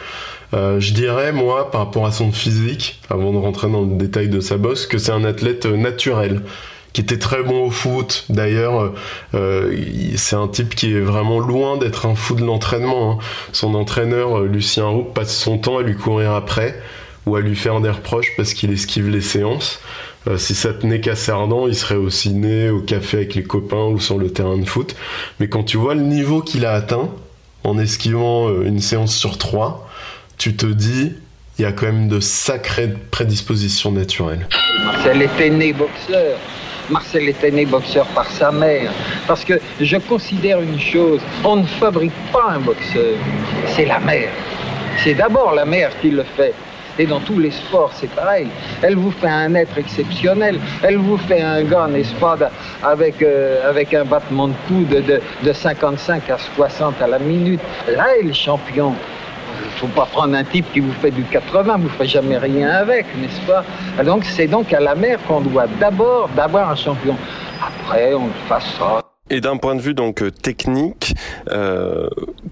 Euh, 0.53 0.79
je 0.79 0.93
dirais, 0.93 1.31
moi, 1.31 1.71
par 1.71 1.81
rapport 1.81 2.05
à 2.05 2.11
son 2.11 2.31
physique, 2.31 2.99
avant 3.09 3.33
de 3.33 3.37
rentrer 3.37 3.69
dans 3.69 3.81
le 3.81 3.95
détail 3.95 4.29
de 4.29 4.39
sa 4.39 4.57
bosse, 4.57 4.85
que 4.85 4.97
c'est 4.97 5.11
un 5.11 5.23
athlète 5.23 5.65
euh, 5.65 5.77
naturel 5.77 6.41
qui 6.93 7.01
était 7.01 7.17
très 7.17 7.41
bon 7.41 7.65
au 7.65 7.71
foot. 7.71 8.25
D'ailleurs, 8.29 8.93
euh, 9.33 9.75
c'est 10.15 10.35
un 10.35 10.47
type 10.47 10.75
qui 10.75 10.93
est 10.93 10.99
vraiment 10.99 11.39
loin 11.39 11.77
d'être 11.77 12.05
un 12.05 12.13
fou 12.13 12.35
de 12.35 12.45
l'entraînement. 12.45 13.13
Hein. 13.13 13.17
Son 13.51 13.73
entraîneur, 13.73 14.41
Lucien 14.41 14.85
Roux, 14.85 15.03
passe 15.03 15.35
son 15.35 15.57
temps 15.57 15.79
à 15.79 15.81
lui 15.81 15.95
courir 15.95 16.33
après 16.33 16.79
ou 17.25 17.35
à 17.35 17.41
lui 17.41 17.55
faire 17.55 17.81
des 17.81 17.89
reproches 17.89 18.33
parce 18.37 18.53
qu'il 18.53 18.71
esquive 18.71 19.09
les 19.09 19.21
séances. 19.21 19.79
si 20.37 20.53
ça 20.53 20.71
tenait 20.71 21.01
qu'à 21.01 21.15
Cerdan, 21.15 21.65
il 21.67 21.75
serait 21.75 21.95
au 21.95 22.11
ciné, 22.11 22.69
au 22.69 22.81
café 22.81 23.17
avec 23.17 23.33
les 23.33 23.43
copains 23.43 23.85
ou 23.85 23.99
sur 23.99 24.19
le 24.19 24.29
terrain 24.29 24.59
de 24.59 24.65
foot. 24.65 24.95
Mais 25.39 25.47
quand 25.47 25.63
tu 25.63 25.77
vois 25.77 25.95
le 25.95 26.03
niveau 26.03 26.41
qu'il 26.41 26.63
a 26.63 26.73
atteint 26.73 27.09
en 27.63 27.79
esquivant 27.79 28.49
une 28.61 28.81
séance 28.81 29.15
sur 29.15 29.39
trois, 29.39 29.89
tu 30.43 30.53
te 30.53 30.65
dis, 30.65 31.13
il 31.57 31.61
y 31.61 31.65
a 31.65 31.71
quand 31.71 31.85
même 31.85 32.09
de 32.09 32.19
sacrées 32.19 32.93
prédispositions 33.11 33.93
naturelles. 33.93 34.45
Marcel 34.83 35.21
était 35.21 35.49
né 35.49 35.71
boxeur. 35.71 36.37
Marcel 36.89 37.29
était 37.29 37.49
né 37.49 37.65
boxeur 37.65 38.05
par 38.07 38.29
sa 38.29 38.51
mère. 38.51 38.91
Parce 39.25 39.45
que 39.45 39.53
je 39.79 39.95
considère 39.95 40.59
une 40.59 40.77
chose, 40.77 41.21
on 41.45 41.55
ne 41.55 41.65
fabrique 41.65 42.11
pas 42.33 42.49
un 42.49 42.59
boxeur, 42.59 43.15
c'est 43.73 43.85
la 43.85 44.01
mère. 44.01 44.31
C'est 45.01 45.13
d'abord 45.13 45.53
la 45.53 45.63
mère 45.63 45.91
qui 46.01 46.09
le 46.09 46.25
fait. 46.35 46.53
Et 46.99 47.05
dans 47.05 47.21
tous 47.21 47.39
les 47.39 47.51
sports, 47.51 47.93
c'est 47.95 48.11
pareil. 48.13 48.47
Elle 48.81 48.97
vous 48.97 49.11
fait 49.11 49.29
un 49.29 49.55
être 49.55 49.77
exceptionnel. 49.77 50.59
Elle 50.83 50.97
vous 50.97 51.17
fait 51.17 51.41
un 51.41 51.63
gars, 51.63 51.87
n'est-ce 51.87 52.13
avec, 52.83 53.21
euh, 53.21 53.69
avec 53.69 53.93
un 53.93 54.03
battement 54.03 54.49
de 54.49 54.53
coude 54.67 54.89
de, 54.89 55.21
de 55.41 55.53
55 55.53 56.29
à 56.29 56.37
60 56.37 57.01
à 57.01 57.07
la 57.07 57.19
minute. 57.19 57.61
Là 57.87 58.07
est 58.21 58.33
champion. 58.33 58.93
Il 59.73 59.85
ne 59.85 59.91
faut 59.91 59.99
pas 59.99 60.05
prendre 60.05 60.35
un 60.35 60.43
type 60.43 60.65
qui 60.71 60.79
vous 60.79 60.93
fait 60.93 61.11
du 61.11 61.23
80, 61.23 61.77
vous 61.77 61.83
ne 61.83 61.89
ferez 61.89 62.07
jamais 62.07 62.37
rien 62.37 62.69
avec, 62.69 63.05
n'est-ce 63.17 63.41
pas? 63.47 63.63
Donc 64.03 64.23
c'est 64.25 64.47
donc 64.47 64.71
à 64.71 64.79
la 64.79 64.95
mer 64.95 65.19
qu'on 65.27 65.41
doit 65.41 65.67
d'abord 65.79 66.29
d'avoir 66.29 66.69
un 66.69 66.75
champion. 66.75 67.17
Après, 67.61 68.13
on 68.13 68.27
le 68.27 68.33
fasse 68.47 68.65
ça. 68.77 69.01
Et 69.29 69.41
d'un 69.41 69.57
point 69.57 69.73
de 69.75 69.81
vue 69.81 69.93
donc 69.93 70.21
euh, 70.21 70.31
technique, 70.31 71.15
euh, 71.49 72.07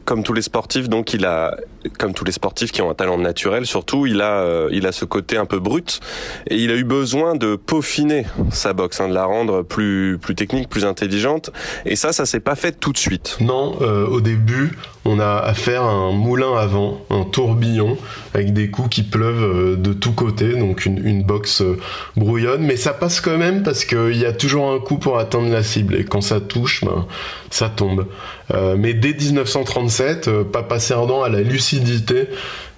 comme 0.05 0.23
tous 0.23 0.33
les 0.33 0.41
sportifs, 0.41 0.87
donc 0.87 1.13
il 1.13 1.25
a, 1.25 1.57
comme 1.99 2.13
tous 2.13 2.23
les 2.23 2.31
sportifs 2.31 2.71
qui 2.71 2.81
ont 2.81 2.89
un 2.89 2.93
talent 2.93 3.17
naturel, 3.17 3.65
surtout 3.65 4.05
il 4.05 4.21
a, 4.21 4.41
euh, 4.41 4.69
il 4.71 4.87
a 4.87 4.91
ce 4.91 5.05
côté 5.05 5.37
un 5.37 5.45
peu 5.45 5.59
brut 5.59 5.99
et 6.47 6.55
il 6.55 6.71
a 6.71 6.75
eu 6.75 6.83
besoin 6.83 7.35
de 7.35 7.55
peaufiner 7.55 8.25
sa 8.51 8.73
boxe, 8.73 9.01
hein, 9.01 9.09
de 9.09 9.13
la 9.13 9.25
rendre 9.25 9.63
plus, 9.63 10.17
plus 10.19 10.33
technique, 10.33 10.69
plus 10.69 10.85
intelligente. 10.85 11.51
Et 11.85 11.95
ça, 11.95 12.13
ça 12.13 12.25
s'est 12.25 12.39
pas 12.39 12.55
fait 12.55 12.71
tout 12.71 12.93
de 12.93 12.97
suite. 12.97 13.37
Non, 13.41 13.75
euh, 13.81 14.07
au 14.07 14.21
début, 14.21 14.71
on 15.03 15.19
a 15.19 15.37
affaire 15.37 15.83
à 15.83 15.91
un 15.91 16.11
moulin 16.11 16.55
à 16.55 16.67
vent, 16.67 17.01
un 17.09 17.23
tourbillon, 17.23 17.97
avec 18.33 18.53
des 18.53 18.69
coups 18.69 18.89
qui 18.89 19.03
pleuvent 19.03 19.43
euh, 19.43 19.75
de 19.75 19.93
tous 19.93 20.11
côtés, 20.11 20.55
donc 20.55 20.85
une, 20.85 21.23
boxe 21.23 21.61
euh, 21.61 21.79
brouillonne, 22.15 22.61
mais 22.61 22.75
ça 22.75 22.93
passe 22.93 23.19
quand 23.19 23.37
même 23.37 23.63
parce 23.63 23.83
qu'il 23.83 24.17
y 24.17 24.25
a 24.25 24.33
toujours 24.33 24.71
un 24.71 24.79
coup 24.79 24.97
pour 24.97 25.17
atteindre 25.17 25.49
la 25.49 25.63
cible, 25.63 25.95
et 25.95 26.05
quand 26.05 26.21
ça 26.21 26.39
touche, 26.39 26.83
ben, 26.85 27.07
ça 27.49 27.69
tombe. 27.69 28.05
Euh, 28.53 28.75
mais 28.77 28.93
dès 28.93 29.13
1937, 29.13 30.27
euh, 30.27 30.43
Papa 30.43 30.79
Cerdan 30.79 31.23
a 31.23 31.29
la 31.29 31.41
lucidité 31.41 32.27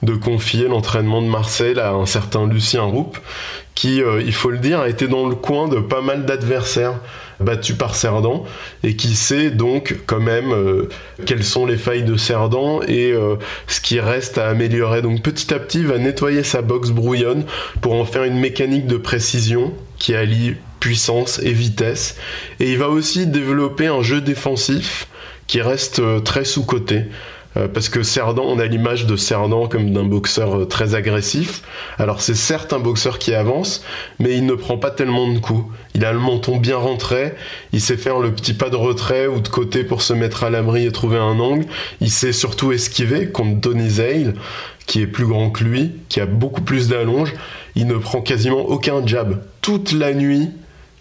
de 0.01 0.13
confier 0.13 0.68
l'entraînement 0.68 1.22
de 1.22 1.27
Marcel 1.27 1.80
à 1.80 1.92
un 1.92 2.06
certain 2.06 2.48
Lucien 2.48 2.84
Roupe, 2.84 3.18
qui, 3.75 4.01
il 4.25 4.34
faut 4.34 4.51
le 4.51 4.60
dire, 4.60 4.82
a 4.82 4.89
été 4.89 5.08
dans 5.08 5.27
le 5.27 5.34
coin 5.34 5.68
de 5.68 5.80
pas 5.80 6.01
mal 6.01 6.25
d'adversaires 6.25 7.00
battus 7.44 7.78
par 7.78 7.96
Cerdan 7.96 8.44
et 8.84 8.96
qui 8.96 9.16
sait 9.16 9.52
donc 9.52 9.96
quand 10.06 10.20
même 10.20 10.52
euh, 10.52 10.90
quelles 11.26 11.44
sont 11.44 11.66
les 11.66 11.78
failles 11.78 12.04
de 12.04 12.18
Cerdan 12.18 12.82
et 12.88 13.12
euh, 13.12 13.36
ce 13.68 13.82
qui 13.82 14.00
reste 14.00 14.38
à 14.38 14.50
améliorer. 14.50 15.02
Donc 15.02 15.22
petit 15.22 15.54
à 15.54 15.60
petit, 15.60 15.80
il 15.80 15.88
va 15.88 15.98
nettoyer 15.98 16.44
sa 16.44 16.62
boxe 16.62 16.90
brouillonne 16.90 17.46
pour 17.82 17.94
en 17.94 18.06
faire 18.06 18.24
une 18.24 18.40
mécanique 18.40 18.88
de 18.88 18.98
précision 18.98 19.74
qui 20.00 20.16
allie 20.16 20.56
puissance 20.80 21.40
et 21.40 21.54
vitesse. 21.54 22.18
Et 22.60 22.72
il 22.72 22.78
va 22.78 22.90
aussi 22.90 23.28
développer 23.28 23.88
un 23.88 24.02
jeu 24.02 24.20
défensif 24.20 25.08
qui 25.48 25.62
reste 25.62 26.00
euh, 26.00 26.20
très 26.20 26.46
sous-coté. 26.46 27.06
Euh, 27.55 27.67
parce 27.67 27.89
que 27.89 28.03
Cerdan, 28.03 28.43
on 28.45 28.60
a 28.60 28.65
l'image 28.65 29.05
de 29.05 29.15
Cerdan 29.15 29.67
comme 29.67 29.91
d'un 29.91 30.03
boxeur 30.03 30.62
euh, 30.62 30.65
très 30.65 30.95
agressif. 30.95 31.62
Alors 32.00 32.22
c'est 32.22 32.36
certes 32.36 32.74
un 32.74 32.79
boxeur 32.79 33.19
qui 33.19 33.33
avance, 33.33 33.83
mais 34.19 34.36
il 34.36 34.45
ne 34.45 34.55
prend 34.55 34.77
pas 34.77 34.91
tellement 34.91 35.31
de 35.31 35.39
coups. 35.39 35.65
Il 35.93 36.03
a 36.05 36.13
le 36.13 36.19
menton 36.19 36.57
bien 36.57 36.77
rentré, 36.77 37.36
il 37.72 37.81
sait 37.81 37.98
faire 37.98 38.19
le 38.19 38.31
petit 38.33 38.53
pas 38.53 38.69
de 38.69 38.75
retrait 38.75 39.27
ou 39.27 39.39
de 39.39 39.48
côté 39.48 39.83
pour 39.83 40.01
se 40.01 40.13
mettre 40.13 40.43
à 40.43 40.50
l'abri 40.50 40.86
et 40.86 40.91
trouver 40.91 41.17
un 41.17 41.39
angle. 41.39 41.65
Il 42.01 42.10
sait 42.10 42.33
surtout 42.33 42.72
esquiver 42.72 43.27
contre 43.27 43.62
Tony 43.62 43.89
Zale, 43.89 44.33
qui 44.88 45.01
est 45.01 45.07
plus 45.07 45.25
grand 45.25 45.51
que 45.51 45.63
lui, 45.63 45.91
qui 46.10 46.19
a 46.19 46.25
beaucoup 46.25 46.62
plus 46.62 46.88
d'allonge. 46.88 47.33
Il 47.75 47.88
ne 47.88 47.98
prend 47.98 48.22
quasiment 48.22 48.62
aucun 48.62 49.05
jab. 49.05 49.43
Toute 49.62 49.91
la 49.91 50.13
nuit, 50.13 50.50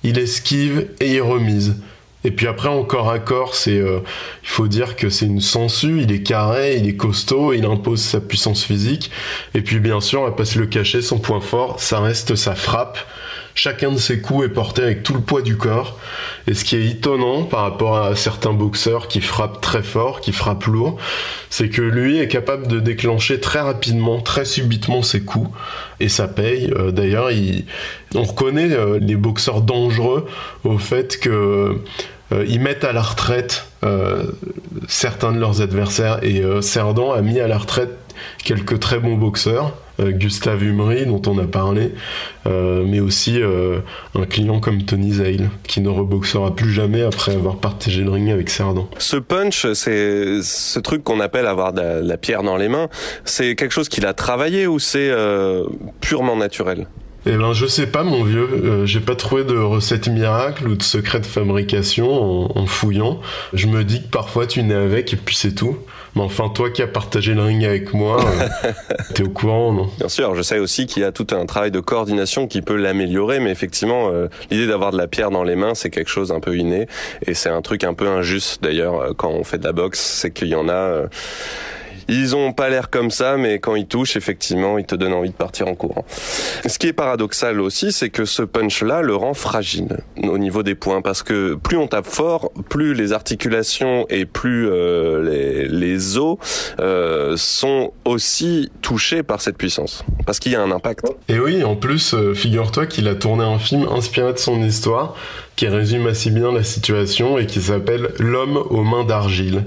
il 0.03 0.19
esquive 0.19 0.89
et 1.01 1.15
il 1.15 1.23
remise. 1.23 1.77
Et 2.25 2.31
puis 2.31 2.47
après, 2.47 2.69
encore 2.69 3.11
à 3.11 3.19
corps, 3.19 3.55
c'est, 3.55 3.79
euh, 3.79 4.01
il 4.43 4.49
faut 4.49 4.69
dire 4.69 4.97
que 4.97 5.09
c'est 5.09 5.27
une 5.27 5.41
sangsue, 5.41 6.03
il 6.03 6.13
est 6.13 6.23
carré, 6.23 6.77
il 6.77 6.89
est 6.89 6.97
costaud, 6.97 7.53
il 7.53 7.65
impose 7.65 8.01
sa 8.01 8.21
puissance 8.21 8.65
physique. 8.65 9.11
Et 9.55 9.63
puis 9.63 9.81
bien 9.81 10.01
sûr, 10.01 10.21
on 10.23 10.31
va 10.31 10.45
le 10.57 10.67
cacher, 10.67 11.03
son 11.03 11.19
point 11.19 11.41
fort, 11.41 11.81
ça 11.81 12.01
reste 12.01 12.37
sa 12.37 12.55
frappe. 12.55 12.99
Chacun 13.55 13.93
de 13.93 13.99
ses 13.99 14.21
coups 14.21 14.47
est 14.47 14.49
porté 14.49 14.83
avec 14.83 15.03
tout 15.03 15.15
le 15.15 15.21
poids 15.21 15.43
du 15.43 15.57
corps. 15.57 15.99
Et 16.47 16.55
ce 16.55 16.65
qui 16.65 16.77
est 16.77 16.87
étonnant 16.87 17.45
par 17.45 17.63
rapport 17.63 17.99
à 17.99 18.17
certains 18.17 18.53
boxeurs 18.53 19.09
qui 19.09 19.21
frappent 19.21 19.61
très 19.61 19.83
fort, 19.83 20.21
qui 20.21 20.33
frappent 20.33 20.65
lourd, 20.65 20.99
c'est 21.51 21.69
que 21.69 21.83
lui 21.83 22.19
est 22.19 22.29
capable 22.29 22.67
de 22.67 22.81
déclencher 22.81 23.41
très 23.41 23.61
rapidement, 23.61 24.21
très 24.21 24.45
subitement 24.45 25.03
ses 25.03 25.23
coups. 25.23 25.51
Et 26.01 26.09
ça 26.09 26.29
paye. 26.29 26.73
Euh, 26.77 26.91
D'ailleurs, 26.91 27.31
il... 27.31 27.65
on 28.15 28.23
reconnaît 28.23 28.73
euh, 28.73 28.99
les 29.01 29.17
boxeurs 29.17 29.63
dangereux 29.63 30.27
au 30.65 30.79
fait 30.79 31.19
que 31.19 31.81
euh, 32.33 32.45
ils 32.49 32.61
mettent 32.61 32.85
à 32.85 32.93
la 32.93 33.03
retraite 33.03 33.67
certains 34.89 35.33
de 35.33 35.39
leurs 35.39 35.61
adversaires 35.61 36.19
et 36.23 36.41
euh, 36.41 36.61
Cerdan 36.61 37.13
a 37.13 37.21
mis 37.23 37.41
à 37.41 37.49
la 37.49 37.59
retraite 37.59 37.91
quelques 38.45 38.79
très 38.81 38.99
bons 38.99 39.17
boxeurs, 39.17 39.75
Gustave 40.01 40.63
Humry 40.63 41.07
dont 41.07 41.23
on 41.27 41.39
a 41.39 41.45
parlé, 41.45 41.93
euh, 42.47 42.85
mais 42.87 43.01
aussi 43.01 43.41
euh, 43.41 43.79
un 44.15 44.25
client 44.25 44.61
comme 44.61 44.83
Tony 44.85 45.13
Zale 45.13 45.51
qui 45.67 45.81
ne 45.81 45.89
reboxera 45.89 46.55
plus 46.55 46.73
jamais 46.73 47.03
après 47.03 47.35
avoir 47.35 47.57
partagé 47.57 48.03
le 48.03 48.11
ring 48.11 48.31
avec 48.31 48.51
Cerdan. 48.51 48.89
Ce 48.99 49.17
punch, 49.17 49.67
c'est 49.75 50.43
ce 50.43 50.79
truc 50.79 51.05
qu'on 51.05 51.21
appelle 51.21 51.47
avoir 51.47 51.73
de 51.73 51.81
la, 51.81 52.01
la 52.01 52.17
pierre 52.17 52.43
dans 52.43 52.57
les 52.57 52.69
mains. 52.69 52.89
C'est 53.25 53.55
quelque 53.55 53.73
chose 53.73 53.89
qu'il 53.89 54.07
a 54.07 54.15
travaillé 54.15 54.67
ou 54.67 54.79
c'est 54.79 55.11
euh, 55.11 55.65
purement 56.01 56.37
naturel? 56.37 56.87
Eh 57.25 57.37
ben, 57.37 57.53
je 57.53 57.67
sais 57.67 57.87
pas, 57.87 58.03
mon 58.03 58.25
vieux. 58.25 58.49
Euh, 58.53 58.85
J'ai 58.85 58.99
pas 58.99 59.15
trouvé 59.15 59.45
de 59.45 59.57
recette 59.57 60.09
miracle 60.09 60.67
ou 60.67 60.75
de 60.75 60.83
secret 60.83 61.21
de 61.21 61.27
fabrication 61.27 62.11
en, 62.13 62.59
en 62.59 62.67
fouillant. 62.67 63.21
Je 63.53 63.69
me 63.69 63.85
dis 63.85 64.03
que 64.03 64.09
parfois 64.09 64.49
tu 64.49 64.61
nais 64.65 64.75
avec 64.75 65.13
et 65.13 65.17
puis 65.17 65.37
c'est 65.37 65.55
tout. 65.55 65.77
Mais 66.15 66.23
enfin, 66.23 66.49
toi 66.51 66.71
qui 66.71 66.83
as 66.83 66.87
partagé 66.87 67.33
le 67.35 67.43
ring 67.43 67.65
avec 67.65 67.95
moi, 67.95 68.23
euh, 68.65 68.73
t'es 69.15 69.23
au 69.23 69.31
courant, 69.31 69.73
non? 69.73 69.89
Bien 69.99 70.09
sûr, 70.09 70.35
je 70.35 70.43
sais 70.43 70.59
aussi 70.59 70.87
qu'il 70.87 71.03
y 71.03 71.07
a 71.07 71.13
tout 71.13 71.27
un 71.33 71.47
travail 71.47 71.71
de 71.71 71.81
coordination 71.81 72.47
qui 72.47 72.61
peut 72.61 72.77
l'améliorer, 72.77 73.41
mais 73.41 73.51
effectivement, 73.51 74.11
euh, 74.13 74.29
l'idée 74.51 74.67
d'avoir 74.67 74.91
de 74.91 74.99
la 74.99 75.07
pierre 75.09 75.31
dans 75.31 75.43
les 75.43 75.57
mains, 75.57 75.75
c'est 75.75 75.89
quelque 75.91 76.11
chose 76.11 76.31
un 76.31 76.41
peu 76.41 76.57
inné, 76.57 76.87
et 77.27 77.33
c'est 77.35 77.49
un 77.49 77.63
truc 77.63 77.85
un 77.85 77.95
peu 77.95 78.07
injuste 78.09 78.63
d'ailleurs 78.63 79.01
euh, 79.01 79.13
quand 79.17 79.31
on 79.31 79.43
fait 79.45 79.59
de 79.59 79.65
la 79.65 79.73
boxe, 79.73 80.01
c'est 80.01 80.31
qu'il 80.31 80.49
y 80.49 80.55
en 80.55 80.69
a. 80.69 80.73
euh, 80.73 81.07
ils 82.09 82.35
ont 82.37 82.53
pas 82.53 82.69
l'air 82.69 82.91
comme 82.91 83.11
ça, 83.11 83.37
mais 83.37 83.59
quand 83.59 83.75
ils 83.75 83.87
touchent, 83.87 84.17
effectivement, 84.17 84.79
ils 84.79 84.85
te 84.85 84.95
donnent 84.95 85.13
envie 85.13 85.31
de 85.31 85.35
partir 85.35 85.69
en 85.69 85.75
courant. 85.75 86.05
Ce 86.67 86.79
qui 86.79 86.89
est 86.89 86.93
paradoxal 86.93 87.61
aussi, 87.61 87.93
c'est 87.93 88.11
que 88.11 88.25
ce 88.25 88.43
punch-là 88.43 89.03
le 89.03 89.15
rend 89.15 89.35
fragile 89.35 89.99
au 90.23 90.39
niveau 90.39 90.63
des 90.63 90.75
points, 90.75 91.03
parce 91.03 91.23
que 91.23 91.55
plus 91.55 91.77
on 91.77 91.87
tape 91.87 92.07
fort, 92.07 92.53
plus 92.69 92.95
les 92.95 93.13
articulations 93.13 94.07
et 94.09 94.25
plus 94.25 94.69
euh, 94.69 95.69
les, 95.69 96.19
os 96.19 96.39
euh, 96.81 97.35
sont 97.37 97.93
aussi 98.05 98.71
touchés 98.83 99.23
par 99.23 99.41
cette 99.41 99.57
puissance, 99.57 100.05
parce 100.27 100.39
qu'il 100.39 100.53
y 100.53 100.57
a 100.57 100.63
un 100.63 100.71
impact. 100.71 101.07
Et 101.29 101.39
oui, 101.39 101.65
en 101.65 101.77
plus, 101.77 102.15
euh, 102.15 102.35
figure-toi 102.35 102.87
qu'il 102.87 103.09
a 103.09 103.15
tourné 103.15 103.45
un 103.45 103.59
film 103.59 103.87
inspiré 103.91 104.33
de 104.33 104.39
son 104.39 104.63
histoire 104.63 105.15
qui 105.57 105.69
résume 105.69 106.07
assez 106.07 106.31
bien 106.31 106.53
la 106.53 106.65
situation 106.65 107.39
et 107.39 107.47
qui 107.47 107.61
s'appelle 107.61 108.11
L'homme 108.19 108.57
aux 108.57 108.83
mains 108.83 109.05
d'argile. 109.05 109.65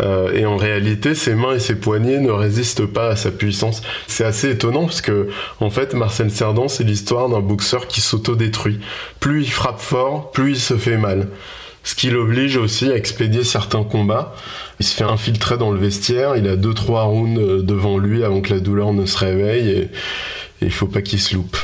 Euh, 0.00 0.32
et 0.32 0.46
en 0.46 0.56
réalité, 0.56 1.14
ses 1.14 1.34
mains 1.34 1.54
et 1.54 1.58
ses 1.58 1.74
poignets 1.74 2.18
ne 2.18 2.30
résistent 2.30 2.86
pas 2.86 3.08
à 3.08 3.16
sa 3.16 3.30
puissance. 3.30 3.82
C'est 4.06 4.24
assez 4.24 4.50
étonnant 4.50 4.86
parce 4.86 5.02
que, 5.02 5.28
en 5.60 5.70
fait, 5.70 5.94
Marcel 5.94 6.30
Cerdan, 6.30 6.68
c'est 6.68 6.84
l'histoire 6.84 7.28
d'un 7.28 7.40
boxeur 7.40 7.86
qui 7.86 8.00
s'autodétruit. 8.00 8.80
Plus 9.20 9.42
il 9.42 9.50
frappe 9.50 9.80
fort, 9.80 10.30
plus 10.30 10.52
il 10.52 10.60
se 10.60 10.76
fait 10.76 10.96
mal 10.96 11.28
ce 11.82 11.94
qui 11.94 12.10
l'oblige 12.10 12.56
aussi 12.56 12.90
à 12.90 12.96
expédier 12.96 13.44
certains 13.44 13.84
combats. 13.84 14.34
Il 14.80 14.86
se 14.86 14.94
fait 14.94 15.04
infiltrer 15.04 15.56
dans 15.56 15.70
le 15.70 15.78
vestiaire, 15.78 16.36
il 16.36 16.46
a 16.48 16.56
2-3 16.56 17.06
rounds 17.06 17.40
euh, 17.40 17.62
devant 17.62 17.98
lui 17.98 18.24
avant 18.24 18.40
que 18.40 18.52
la 18.52 18.60
douleur 18.60 18.92
ne 18.92 19.06
se 19.06 19.16
réveille 19.18 19.70
et 19.70 19.90
il 20.62 20.70
faut 20.70 20.86
pas 20.86 21.02
qu'il 21.02 21.20
se 21.20 21.34
loupe. 21.34 21.56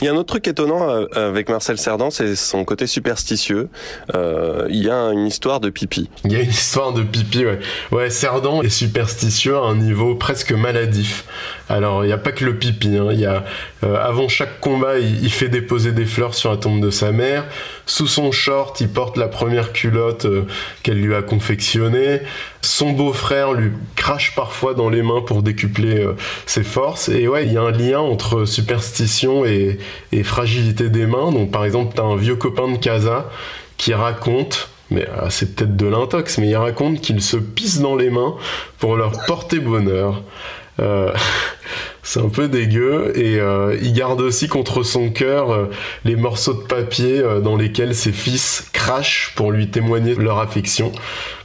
Il 0.00 0.06
y 0.06 0.08
a 0.08 0.12
un 0.12 0.16
autre 0.16 0.28
truc 0.28 0.48
étonnant 0.48 0.88
euh, 0.88 1.06
avec 1.14 1.50
Marcel 1.50 1.76
Cerdan, 1.76 2.10
c'est 2.10 2.34
son 2.34 2.64
côté 2.64 2.86
superstitieux. 2.86 3.68
Euh, 4.14 4.66
il 4.70 4.82
y 4.82 4.88
a 4.88 5.10
une 5.12 5.26
histoire 5.26 5.60
de 5.60 5.68
pipi. 5.68 6.08
Il 6.24 6.32
y 6.32 6.36
a 6.36 6.40
une 6.40 6.48
histoire 6.48 6.94
de 6.94 7.02
pipi, 7.02 7.44
ouais. 7.44 7.58
Ouais, 7.92 8.08
Cerdan 8.08 8.62
est 8.62 8.70
superstitieux 8.70 9.56
à 9.56 9.60
un 9.60 9.76
niveau 9.76 10.14
presque 10.14 10.52
maladif. 10.52 11.26
Alors, 11.70 12.04
il 12.04 12.08
n'y 12.08 12.12
a 12.12 12.18
pas 12.18 12.32
que 12.32 12.44
le 12.44 12.56
pipi, 12.56 12.96
hein. 12.96 13.12
Y 13.12 13.26
a, 13.26 13.44
euh, 13.84 13.96
avant 13.96 14.26
chaque 14.26 14.58
combat, 14.58 14.98
il, 14.98 15.30
fait 15.30 15.48
déposer 15.48 15.92
des 15.92 16.04
fleurs 16.04 16.34
sur 16.34 16.50
la 16.50 16.56
tombe 16.56 16.80
de 16.80 16.90
sa 16.90 17.12
mère. 17.12 17.44
Sous 17.86 18.08
son 18.08 18.32
short, 18.32 18.80
il 18.80 18.88
porte 18.88 19.16
la 19.16 19.28
première 19.28 19.72
culotte 19.72 20.24
euh, 20.24 20.46
qu'elle 20.82 21.00
lui 21.00 21.14
a 21.14 21.22
confectionnée. 21.22 22.22
Son 22.60 22.90
beau-frère 22.90 23.52
lui 23.52 23.70
crache 23.94 24.34
parfois 24.34 24.74
dans 24.74 24.90
les 24.90 25.02
mains 25.02 25.20
pour 25.20 25.44
décupler 25.44 26.00
euh, 26.00 26.16
ses 26.44 26.64
forces. 26.64 27.08
Et 27.08 27.28
ouais, 27.28 27.46
il 27.46 27.52
y 27.52 27.56
a 27.56 27.62
un 27.62 27.70
lien 27.70 28.00
entre 28.00 28.46
superstition 28.46 29.44
et, 29.44 29.78
et 30.10 30.24
fragilité 30.24 30.88
des 30.88 31.06
mains. 31.06 31.30
Donc, 31.30 31.52
par 31.52 31.64
exemple, 31.64 31.92
t'as 31.94 32.02
un 32.02 32.16
vieux 32.16 32.36
copain 32.36 32.68
de 32.68 32.78
Casa 32.78 33.30
qui 33.76 33.94
raconte 33.94 34.70
mais 34.90 35.08
euh, 35.08 35.30
c'est 35.30 35.54
peut-être 35.54 35.76
de 35.76 35.86
l'intox, 35.86 36.38
mais 36.38 36.48
il 36.48 36.56
raconte 36.56 37.00
qu'il 37.00 37.22
se 37.22 37.36
pisse 37.36 37.80
dans 37.80 37.96
les 37.96 38.10
mains 38.10 38.34
pour 38.78 38.96
leur 38.96 39.12
porter 39.26 39.60
bonheur. 39.60 40.22
uh, 40.80 41.18
c'est 42.02 42.20
un 42.20 42.28
peu 42.28 42.48
dégueu 42.48 43.12
et 43.16 43.38
euh, 43.40 43.76
il 43.82 43.92
garde 43.92 44.20
aussi 44.20 44.48
contre 44.48 44.82
son 44.82 45.10
cœur 45.10 45.52
euh, 45.52 45.70
les 46.04 46.16
morceaux 46.16 46.54
de 46.54 46.62
papier 46.66 47.20
euh, 47.20 47.40
dans 47.40 47.56
lesquels 47.56 47.94
ses 47.94 48.12
fils 48.12 48.68
crachent 48.72 49.32
pour 49.36 49.52
lui 49.52 49.70
témoigner 49.70 50.14
leur 50.14 50.38
affection. 50.38 50.92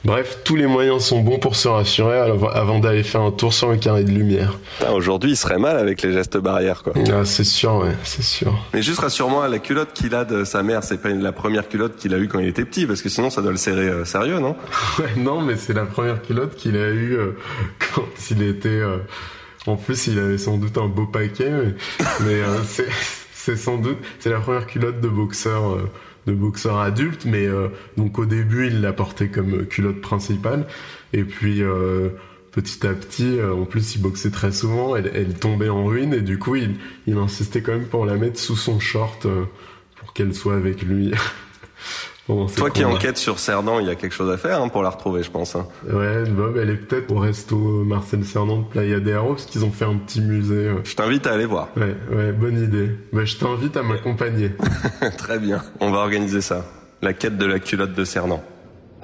Bref, 0.05 0.37
tous 0.43 0.55
les 0.55 0.67
moyens 0.67 1.03
sont 1.03 1.21
bons 1.21 1.39
pour 1.39 1.55
se 1.55 1.67
rassurer 1.67 2.17
avant- 2.19 2.79
d'aller 2.79 3.03
faire 3.03 3.21
un 3.21 3.31
tour 3.31 3.53
sur 3.53 3.71
le 3.71 3.77
carré 3.77 4.03
de 4.03 4.11
lumière. 4.11 4.59
Aujourd'hui, 4.93 5.31
il 5.31 5.35
serait 5.35 5.57
mal 5.57 5.77
avec 5.77 6.03
les 6.03 6.13
gestes 6.13 6.37
barrières, 6.37 6.83
quoi. 6.83 6.93
Ah, 7.11 7.25
c'est 7.25 7.43
sûr, 7.43 7.75
ouais, 7.77 7.95
c'est 8.03 8.23
sûr. 8.23 8.53
Mais 8.73 8.83
juste 8.83 8.99
rassure-moi, 8.99 9.47
la 9.47 9.57
culotte 9.59 9.93
qu'il 9.93 10.13
a 10.13 10.23
de 10.23 10.43
sa 10.43 10.61
mère, 10.61 10.83
c'est 10.83 11.01
pas 11.01 11.09
la 11.09 11.31
première 11.31 11.67
culotte 11.67 11.95
qu'il 11.95 12.13
a 12.13 12.17
eue 12.19 12.27
quand 12.27 12.37
il 12.39 12.47
était 12.47 12.65
petit, 12.65 12.85
parce 12.85 13.01
que 13.01 13.09
sinon 13.09 13.29
ça 13.31 13.41
doit 13.41 13.51
le 13.51 13.57
serrer 13.57 13.87
euh, 13.87 14.05
sérieux, 14.05 14.39
non? 14.39 14.55
Ouais, 14.99 15.09
non, 15.17 15.41
mais 15.41 15.55
c'est 15.57 15.73
la 15.73 15.85
première 15.85 16.21
culotte 16.21 16.55
qu'il 16.55 16.77
a 16.77 16.87
eue 16.89 17.17
euh, 17.17 17.35
quand 17.95 18.05
il 18.29 18.43
était 18.43 18.69
euh, 18.69 18.97
En 19.67 19.75
plus, 19.77 20.07
il 20.07 20.19
avait 20.19 20.37
sans 20.37 20.57
doute 20.57 20.77
un 20.77 20.87
beau 20.87 21.05
paquet, 21.07 21.49
mais, 21.51 21.73
mais 22.25 22.33
euh, 22.41 22.63
c'est- 23.33 23.55
sans 23.55 23.77
doute 23.77 23.97
c'est 24.19 24.29
la 24.31 24.39
première 24.39 24.65
culotte 24.65 25.01
de 25.01 25.07
boxeur 25.07 25.73
euh, 25.75 25.89
de 26.25 26.33
boxeur 26.33 26.79
adulte, 26.79 27.25
mais 27.25 27.45
euh, 27.45 27.67
donc 27.97 28.17
au 28.17 28.25
début 28.25 28.65
il 28.67 28.81
l'a 28.81 28.91
portée 28.93 29.27
comme 29.29 29.65
culotte 29.67 30.01
principale, 30.01 30.65
et 31.13 31.23
puis 31.23 31.61
euh, 31.61 32.09
petit 32.51 32.87
à 32.87 32.93
petit, 32.95 33.37
euh, 33.37 33.53
en 33.53 33.65
plus 33.65 33.95
il 33.95 34.01
boxait 34.01 34.31
très 34.31 34.51
souvent, 34.51 34.95
elle, 34.95 35.11
elle 35.13 35.35
tombait 35.35 35.69
en 35.69 35.85
ruine, 35.85 36.13
et 36.15 36.21
du 36.21 36.39
coup 36.39 36.55
il, 36.55 36.75
il 37.05 37.17
insistait 37.19 37.61
quand 37.61 37.73
même 37.73 37.85
pour 37.85 38.07
la 38.07 38.15
mettre 38.15 38.39
sous 38.39 38.55
son 38.55 38.79
short 38.79 39.27
euh, 39.27 39.43
pour 39.99 40.13
qu'elle 40.13 40.33
soit 40.33 40.55
avec 40.55 40.81
lui. 40.81 41.11
Ses 42.47 42.55
Toi 42.55 42.69
qui 42.71 42.83
enquêtes 42.85 43.17
sur 43.17 43.37
Cerdan, 43.39 43.79
il 43.79 43.87
y 43.87 43.89
a 43.89 43.95
quelque 43.95 44.13
chose 44.13 44.31
à 44.31 44.37
faire 44.37 44.61
hein, 44.61 44.67
pour 44.69 44.81
la 44.83 44.89
retrouver, 44.89 45.21
je 45.23 45.29
pense. 45.31 45.55
hein. 45.55 45.67
Ouais, 45.87 46.23
Bob, 46.25 46.57
elle 46.57 46.69
est 46.71 46.75
peut-être 46.75 47.11
au 47.11 47.19
resto 47.19 47.55
Marcel 47.55 48.25
Cernan 48.25 48.57
de 48.61 48.63
Playa 48.65 48.99
de 48.99 49.11
Haro, 49.13 49.33
parce 49.33 49.45
qu'ils 49.45 49.63
ont 49.63 49.71
fait 49.71 49.85
un 49.85 49.95
petit 49.95 50.21
musée. 50.21 50.67
euh. 50.69 50.75
Je 50.83 50.95
t'invite 50.95 51.27
à 51.27 51.33
aller 51.33 51.45
voir. 51.45 51.67
Ouais, 51.77 51.95
ouais, 52.11 52.31
bonne 52.31 52.57
idée. 52.61 52.91
Bah, 53.13 53.25
je 53.25 53.35
t'invite 53.37 53.77
à 53.77 53.83
m'accompagner. 53.83 54.51
Très 55.17 55.37
bien. 55.39 55.61
On 55.79 55.91
va 55.91 55.99
organiser 55.99 56.41
ça. 56.41 56.65
La 57.01 57.13
quête 57.13 57.37
de 57.37 57.45
la 57.45 57.59
culotte 57.59 57.93
de 57.93 58.03
Cerdan. 58.05 58.41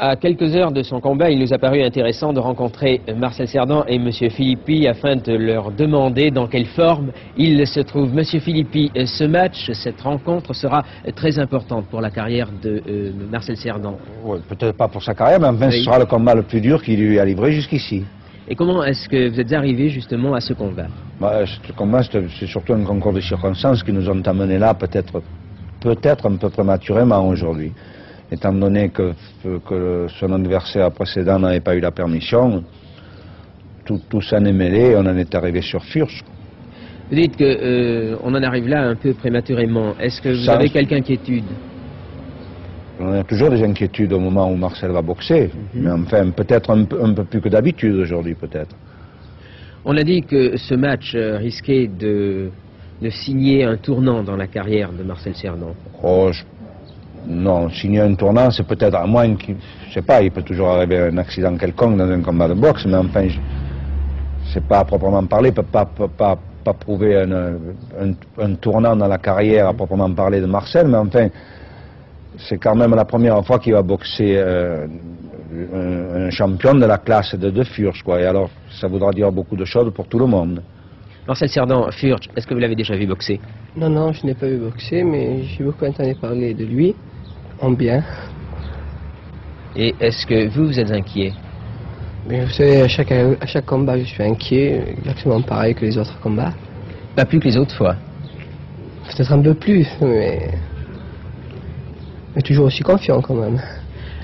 À 0.03 0.15
quelques 0.15 0.55
heures 0.55 0.71
de 0.71 0.81
son 0.81 0.99
combat, 0.99 1.29
il 1.29 1.37
nous 1.37 1.53
a 1.53 1.59
paru 1.59 1.83
intéressant 1.83 2.33
de 2.33 2.39
rencontrer 2.39 3.01
Marcel 3.15 3.47
Cerdan 3.47 3.83
et 3.87 3.97
M. 3.97 4.11
Philippi 4.31 4.87
afin 4.87 5.15
de 5.15 5.31
leur 5.33 5.69
demander 5.69 6.31
dans 6.31 6.47
quelle 6.47 6.65
forme 6.65 7.11
il 7.37 7.67
se 7.67 7.81
trouve. 7.81 8.11
Monsieur 8.11 8.39
Philippi, 8.39 8.91
ce 8.95 9.25
match, 9.25 9.69
cette 9.73 10.01
rencontre 10.01 10.55
sera 10.55 10.83
très 11.15 11.37
importante 11.37 11.85
pour 11.85 12.01
la 12.01 12.09
carrière 12.09 12.49
de 12.63 12.81
euh, 12.89 13.11
Marcel 13.31 13.55
Cerdan. 13.57 13.95
Ouais, 14.25 14.39
Peut-être 14.49 14.75
pas 14.75 14.87
pour 14.87 15.03
sa 15.03 15.13
carrière, 15.13 15.39
mais 15.39 15.49
enfin, 15.49 15.67
Oui. 15.69 15.77
ce 15.77 15.83
sera 15.83 15.99
le 15.99 16.07
combat 16.07 16.33
le 16.33 16.41
plus 16.41 16.61
dur 16.61 16.81
qu'il 16.81 16.99
lui 16.99 17.19
a 17.19 17.23
livré 17.25 17.51
jusqu'ici. 17.51 18.03
Et 18.49 18.55
comment 18.55 18.83
est-ce 18.83 19.07
que 19.07 19.29
vous 19.29 19.39
êtes 19.39 19.53
arrivé 19.53 19.89
justement 19.89 20.33
à 20.33 20.41
ce 20.41 20.53
combat? 20.53 20.87
Bah, 21.19 21.45
ce 21.45 21.71
combat, 21.73 22.01
c'est 22.01 22.23
c'est 22.39 22.47
surtout 22.47 22.73
un 22.73 22.83
concours 22.83 23.13
de 23.13 23.21
circonstances 23.21 23.83
qui 23.83 23.93
nous 23.93 24.09
ont 24.09 24.23
amenés 24.25 24.57
là, 24.57 24.73
peut-être 24.73 25.21
peut-être 25.79 26.27
un 26.27 26.37
peu 26.37 26.49
prématurément 26.49 27.27
aujourd'hui. 27.27 27.71
Étant 28.31 28.53
donné 28.53 28.89
que, 28.89 29.11
que 29.67 30.07
son 30.19 30.31
adversaire 30.31 30.89
précédent 30.91 31.37
n'avait 31.39 31.59
pas 31.59 31.75
eu 31.75 31.81
la 31.81 31.91
permission, 31.91 32.63
tout, 33.85 33.99
tout 34.09 34.21
s'en 34.21 34.45
est 34.45 34.53
mêlé 34.53 34.95
on 34.95 35.01
en 35.01 35.17
est 35.17 35.35
arrivé 35.35 35.61
sur 35.61 35.83
Furch. 35.83 36.23
Vous 37.09 37.15
dites 37.17 37.35
que 37.35 37.43
euh, 37.43 38.15
on 38.23 38.33
en 38.33 38.41
arrive 38.41 38.69
là 38.69 38.83
un 38.87 38.95
peu 38.95 39.13
prématurément. 39.13 39.95
Est-ce 39.99 40.21
que 40.21 40.29
vous 40.29 40.49
avez 40.49 40.69
quelque 40.69 40.93
inquiétude? 40.93 41.43
On 43.01 43.11
a 43.13 43.23
toujours 43.23 43.49
des 43.49 43.61
inquiétudes 43.63 44.13
au 44.13 44.19
moment 44.19 44.49
où 44.49 44.55
Marcel 44.55 44.91
va 44.91 45.01
boxer, 45.01 45.49
Mhm. 45.73 45.83
mais 45.83 45.91
enfin, 45.91 46.29
peut-être 46.29 46.69
un, 46.69 46.85
peu- 46.85 47.03
un 47.03 47.13
peu 47.13 47.25
plus 47.25 47.41
que 47.41 47.49
d'habitude 47.49 47.95
aujourd'hui, 47.95 48.35
peut-être. 48.35 48.75
On 49.83 49.97
a 49.97 50.03
dit 50.03 50.21
que 50.21 50.55
ce 50.55 50.75
match 50.75 51.13
euh, 51.15 51.37
risquait 51.37 51.87
de, 51.87 52.49
de 53.01 53.09
signer 53.09 53.65
un 53.65 53.75
tournant 53.75 54.23
dans 54.23 54.37
la 54.37 54.47
carrière 54.47 54.91
de 54.93 55.03
Marcel 55.03 55.35
Cerdan. 55.35 55.73
Oh, 56.03 56.29
je- 56.31 56.43
Non, 57.27 57.69
signer 57.69 58.01
un 58.01 58.15
tournant, 58.15 58.49
c'est 58.51 58.65
peut-être 58.65 58.95
à 58.95 59.05
moins 59.05 59.35
qu'il. 59.35 59.55
Je 59.87 59.93
sais 59.93 60.01
pas, 60.01 60.21
il 60.21 60.31
peut 60.31 60.41
toujours 60.41 60.69
arriver 60.69 60.97
un 60.99 61.17
accident 61.17 61.55
quelconque 61.55 61.97
dans 61.97 62.09
un 62.09 62.21
combat 62.21 62.47
de 62.47 62.53
boxe, 62.53 62.85
mais 62.85 62.95
enfin, 62.97 63.27
je- 63.27 63.39
c'est 64.53 64.63
pas 64.65 64.79
à 64.79 64.85
proprement 64.85 65.23
parler, 65.25 65.51
peut 65.51 65.63
pas, 65.63 65.85
peut 65.85 66.07
pas, 66.07 66.37
pas 66.63 66.73
prouver 66.73 67.17
un, 67.21 67.53
un, 68.39 68.55
tournant 68.55 68.95
dans 68.95 69.07
la 69.07 69.17
carrière 69.17 69.67
à 69.67 69.73
proprement 69.73 70.11
parler 70.13 70.41
de 70.41 70.45
Marcel, 70.45 70.87
mais 70.87 70.97
enfin, 70.97 71.27
c'est 72.37 72.57
quand 72.57 72.75
même 72.75 72.95
la 72.95 73.05
première 73.05 73.43
fois 73.45 73.59
qu'il 73.59 73.73
va 73.73 73.81
boxer 73.81 74.35
euh, 74.37 74.87
un, 75.73 76.29
champion 76.31 76.73
de 76.75 76.85
la 76.85 76.97
classe 76.97 77.35
de, 77.35 77.49
de 77.49 77.63
quoi. 78.03 78.19
Et 78.21 78.25
alors, 78.25 78.49
ça 78.79 78.87
voudra 78.87 79.11
dire 79.11 79.31
beaucoup 79.31 79.55
de 79.55 79.65
choses 79.65 79.91
pour 79.93 80.07
tout 80.07 80.19
le 80.19 80.25
monde. 80.25 80.61
Marcel 81.27 81.49
Cerdan, 81.49 81.91
Furch, 81.91 82.29
est-ce 82.35 82.47
que 82.47 82.53
vous 82.53 82.59
l'avez 82.59 82.75
déjà 82.75 82.95
vu 82.95 83.05
boxer? 83.05 83.39
Non, 83.75 83.89
non, 83.89 84.11
je 84.11 84.25
n'ai 84.25 84.33
pas 84.33 84.47
vu 84.47 84.57
boxer, 84.57 85.03
mais 85.03 85.43
j'ai 85.43 85.63
beaucoup 85.63 85.85
entendu 85.85 86.15
parler 86.15 86.53
de 86.53 86.65
lui, 86.65 86.95
en 87.59 87.71
bien. 87.71 88.03
Et 89.75 89.93
est-ce 89.99 90.25
que 90.25 90.47
vous, 90.49 90.65
vous 90.65 90.79
êtes 90.79 90.91
inquiet? 90.91 91.33
Mais 92.27 92.43
vous 92.43 92.51
savez, 92.51 92.81
à 92.81 92.87
chaque, 92.87 93.11
à 93.11 93.45
chaque 93.45 93.65
combat, 93.65 93.97
je 93.99 94.03
suis 94.03 94.23
inquiet, 94.23 94.95
exactement 94.97 95.41
pareil 95.41 95.75
que 95.75 95.85
les 95.85 95.97
autres 95.97 96.19
combats. 96.19 96.53
Pas 97.15 97.25
plus 97.25 97.39
que 97.39 97.47
les 97.47 97.57
autres 97.57 97.75
fois. 97.75 97.95
Peut-être 99.05 99.31
un 99.31 99.41
peu 99.41 99.53
plus, 99.53 99.87
mais... 100.01 100.51
Mais 102.35 102.41
toujours 102.41 102.65
aussi 102.65 102.81
confiant 102.81 103.21
quand 103.21 103.35
même. 103.35 103.61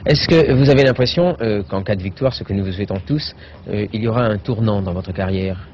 Est-ce 0.06 0.28
que 0.28 0.54
vous 0.54 0.70
avez 0.70 0.84
l'impression 0.84 1.36
euh, 1.42 1.62
qu'en 1.64 1.84
cas 1.84 1.96
de 1.96 2.02
victoire, 2.02 2.34
ce 2.34 2.44
que 2.44 2.54
nous 2.54 2.64
vous 2.64 2.72
souhaitons 2.72 3.02
tous, 3.06 3.36
euh, 3.70 3.86
il 3.94 4.02
y 4.02 4.08
aura 4.08 4.24
un 4.24 4.38
tournant 4.38 4.82
dans 4.82 4.94
votre 4.94 5.12
carrière? 5.12 5.68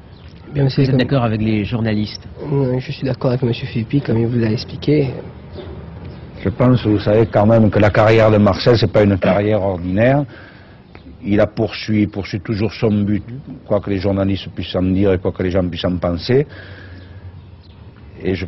Bien, 0.54 0.64
Vous 0.64 0.80
êtes 0.80 0.86
comme- 0.90 0.98
d'accord 0.98 1.24
avec 1.24 1.40
les 1.42 1.64
journalistes 1.64 2.22
Je 2.78 2.92
suis 2.92 3.04
d'accord 3.04 3.32
avec 3.32 3.42
M. 3.42 3.52
Philippi, 3.52 4.00
comme 4.00 4.18
il 4.18 4.26
vous 4.26 4.38
l'a 4.38 4.52
expliqué. 4.52 5.10
Je 6.42 6.48
pense, 6.50 6.86
vous 6.86 6.98
savez 7.00 7.26
quand 7.26 7.46
même 7.46 7.70
que 7.70 7.78
la 7.78 7.90
carrière 7.90 8.30
de 8.30 8.36
Marcel, 8.38 8.76
c'est 8.78 8.92
pas 8.92 9.02
une 9.02 9.18
carrière 9.18 9.62
ordinaire. 9.62 10.24
Il 11.24 11.40
a 11.40 11.46
poursuivi, 11.46 12.02
il 12.02 12.08
poursuit 12.08 12.40
toujours 12.40 12.72
son 12.72 12.90
but, 13.02 13.24
quoi 13.66 13.80
que 13.80 13.90
les 13.90 13.98
journalistes 13.98 14.48
puissent 14.54 14.76
en 14.76 14.82
dire 14.82 15.12
et 15.14 15.18
quoi 15.18 15.32
que 15.32 15.42
les 15.42 15.50
gens 15.50 15.66
puissent 15.66 15.86
en 15.86 15.96
penser. 15.96 16.46
Et 18.22 18.34
je, 18.34 18.46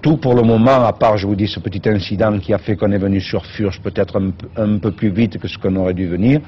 tout 0.00 0.16
pour 0.16 0.34
le 0.34 0.42
moment, 0.42 0.84
à 0.84 0.92
part, 0.92 1.16
je 1.18 1.26
vous 1.26 1.34
dis, 1.34 1.48
ce 1.48 1.58
petit 1.60 1.86
incident 1.88 2.38
qui 2.38 2.54
a 2.54 2.58
fait 2.58 2.76
qu'on 2.76 2.92
est 2.92 2.98
venu 2.98 3.20
sur 3.20 3.44
Furche 3.44 3.80
peut-être 3.82 4.18
un, 4.20 4.30
peu- 4.30 4.48
un 4.56 4.78
peu 4.78 4.92
plus 4.92 5.10
vite 5.10 5.38
que 5.38 5.48
ce 5.48 5.58
qu'on 5.58 5.74
aurait 5.76 5.94
dû 5.94 6.06
venir, 6.06 6.40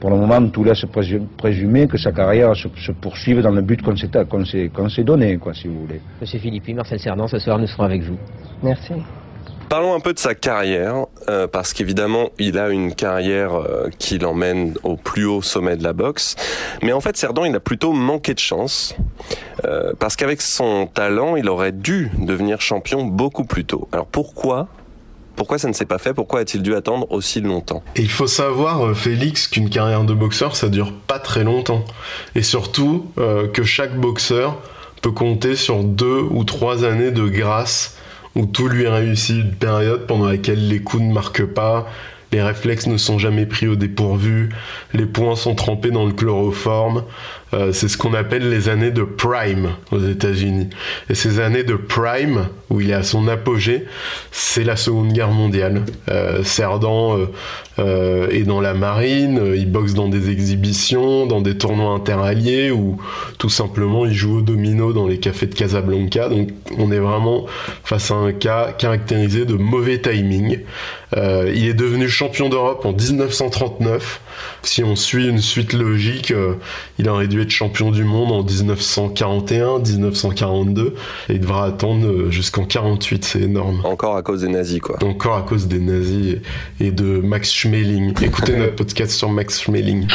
pour 0.00 0.10
le 0.10 0.16
moment, 0.16 0.48
tout 0.48 0.64
laisse 0.64 0.84
présu- 0.86 1.22
présumer 1.36 1.86
que 1.86 1.98
sa 1.98 2.12
carrière 2.12 2.54
se, 2.54 2.68
se 2.84 2.92
poursuive 2.92 3.40
dans 3.40 3.50
le 3.50 3.62
but 3.62 3.82
qu'on 3.82 3.96
s'est 3.96 5.04
donné, 5.04 5.36
quoi, 5.38 5.54
si 5.54 5.68
vous 5.68 5.80
voulez. 5.80 6.00
Monsieur 6.20 6.38
Philippi, 6.38 6.74
Marcel 6.74 7.00
Cerdan, 7.00 7.26
ce 7.28 7.38
soir, 7.38 7.58
nous 7.58 7.66
serons 7.66 7.84
avec 7.84 8.02
vous. 8.02 8.16
Merci. 8.62 8.92
Parlons 9.68 9.94
un 9.94 10.00
peu 10.00 10.14
de 10.14 10.18
sa 10.18 10.34
carrière, 10.34 11.04
euh, 11.28 11.46
parce 11.46 11.74
qu'évidemment, 11.74 12.30
il 12.38 12.58
a 12.58 12.70
une 12.70 12.94
carrière 12.94 13.54
euh, 13.54 13.90
qui 13.98 14.18
l'emmène 14.18 14.72
au 14.82 14.96
plus 14.96 15.26
haut 15.26 15.42
sommet 15.42 15.76
de 15.76 15.82
la 15.82 15.92
boxe. 15.92 16.36
Mais 16.82 16.92
en 16.92 17.00
fait, 17.00 17.18
Cerdan, 17.18 17.44
il 17.44 17.54
a 17.54 17.60
plutôt 17.60 17.92
manqué 17.92 18.32
de 18.32 18.38
chance, 18.38 18.96
euh, 19.66 19.92
parce 19.98 20.16
qu'avec 20.16 20.40
son 20.40 20.86
talent, 20.86 21.36
il 21.36 21.50
aurait 21.50 21.72
dû 21.72 22.10
devenir 22.18 22.62
champion 22.62 23.04
beaucoup 23.04 23.44
plus 23.44 23.66
tôt. 23.66 23.88
Alors 23.92 24.06
pourquoi 24.06 24.68
Pourquoi 25.38 25.58
ça 25.58 25.68
ne 25.68 25.72
s'est 25.72 25.86
pas 25.86 25.98
fait? 25.98 26.12
Pourquoi 26.12 26.40
a-t-il 26.40 26.64
dû 26.64 26.74
attendre 26.74 27.06
aussi 27.10 27.40
longtemps? 27.40 27.84
Il 27.94 28.10
faut 28.10 28.26
savoir, 28.26 28.84
euh, 28.84 28.94
Félix, 28.94 29.46
qu'une 29.46 29.70
carrière 29.70 30.02
de 30.02 30.12
boxeur, 30.12 30.56
ça 30.56 30.68
dure 30.68 30.92
pas 30.92 31.20
très 31.20 31.44
longtemps. 31.44 31.84
Et 32.34 32.42
surtout, 32.42 33.06
euh, 33.18 33.46
que 33.46 33.62
chaque 33.62 33.96
boxeur 33.96 34.58
peut 35.00 35.12
compter 35.12 35.54
sur 35.54 35.84
deux 35.84 36.22
ou 36.28 36.42
trois 36.42 36.84
années 36.84 37.12
de 37.12 37.28
grâce 37.28 37.96
où 38.34 38.46
tout 38.46 38.66
lui 38.66 38.88
réussit, 38.88 39.36
une 39.36 39.54
période 39.54 40.08
pendant 40.08 40.26
laquelle 40.26 40.66
les 40.66 40.80
coups 40.80 41.04
ne 41.04 41.12
marquent 41.12 41.46
pas, 41.46 41.86
les 42.32 42.42
réflexes 42.42 42.88
ne 42.88 42.96
sont 42.96 43.18
jamais 43.18 43.46
pris 43.46 43.68
au 43.68 43.76
dépourvu, 43.76 44.50
les 44.92 45.06
poings 45.06 45.36
sont 45.36 45.54
trempés 45.54 45.90
dans 45.90 46.04
le 46.04 46.12
chloroforme. 46.12 47.04
Euh, 47.54 47.72
c'est 47.72 47.88
ce 47.88 47.96
qu'on 47.96 48.14
appelle 48.14 48.48
les 48.48 48.68
années 48.68 48.90
de 48.90 49.02
prime 49.02 49.70
aux 49.90 50.00
États-Unis. 50.00 50.68
Et 51.08 51.14
ces 51.14 51.40
années 51.40 51.64
de 51.64 51.74
prime, 51.74 52.48
où 52.70 52.80
il 52.80 52.90
est 52.90 52.94
à 52.94 53.02
son 53.02 53.28
apogée, 53.28 53.84
c'est 54.30 54.64
la 54.64 54.76
Seconde 54.76 55.12
Guerre 55.12 55.30
mondiale. 55.30 55.82
Euh, 56.10 56.42
Cerdan 56.44 57.18
euh, 57.18 57.26
euh, 57.78 58.28
est 58.30 58.42
dans 58.42 58.60
la 58.60 58.74
marine, 58.74 59.38
euh, 59.38 59.56
il 59.56 59.70
boxe 59.70 59.94
dans 59.94 60.08
des 60.08 60.30
exhibitions, 60.30 61.26
dans 61.26 61.40
des 61.40 61.56
tournois 61.56 61.92
interalliés, 61.92 62.70
ou 62.70 63.00
tout 63.38 63.48
simplement 63.48 64.04
il 64.04 64.14
joue 64.14 64.38
au 64.38 64.42
domino 64.42 64.92
dans 64.92 65.06
les 65.06 65.18
cafés 65.18 65.46
de 65.46 65.54
Casablanca. 65.54 66.28
Donc 66.28 66.50
on 66.76 66.90
est 66.90 66.98
vraiment 66.98 67.46
face 67.84 68.10
à 68.10 68.14
un 68.14 68.32
cas 68.32 68.72
caractérisé 68.76 69.44
de 69.44 69.54
mauvais 69.54 69.98
timing. 70.00 70.58
Euh, 71.16 71.52
il 71.54 71.66
est 71.66 71.74
devenu 71.74 72.08
champion 72.08 72.48
d'Europe 72.48 72.84
en 72.84 72.92
1939. 72.92 74.20
Si 74.62 74.84
on 74.84 74.96
suit 74.96 75.28
une 75.28 75.40
suite 75.40 75.72
logique, 75.72 76.30
euh, 76.30 76.54
il 76.98 77.08
aurait 77.08 77.28
dû 77.28 77.40
être 77.40 77.50
champion 77.50 77.90
du 77.90 78.04
monde 78.04 78.32
en 78.32 78.42
1941, 78.42 79.78
1942, 79.78 80.94
et 81.28 81.34
il 81.34 81.40
devra 81.40 81.64
attendre 81.64 82.06
euh, 82.06 82.30
jusqu'en 82.30 82.64
48, 82.64 83.24
c'est 83.24 83.40
énorme. 83.40 83.80
Encore 83.84 84.16
à 84.16 84.22
cause 84.22 84.42
des 84.42 84.48
nazis, 84.48 84.80
quoi. 84.80 85.02
Encore 85.02 85.36
à 85.36 85.42
cause 85.42 85.66
des 85.66 85.80
nazis 85.80 86.36
et, 86.80 86.86
et 86.86 86.90
de 86.90 87.20
Max 87.20 87.52
Schmeling. 87.52 88.14
Écoutez 88.22 88.56
notre 88.56 88.76
podcast 88.76 89.12
sur 89.12 89.30
Max 89.30 89.62
Schmeling. 89.62 90.06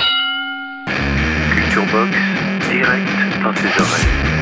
Culture 1.55 1.85
Box, 1.91 2.11
direct 2.69 3.07
dans 3.43 3.53
tes 3.53 3.81
oreilles. 3.81 4.32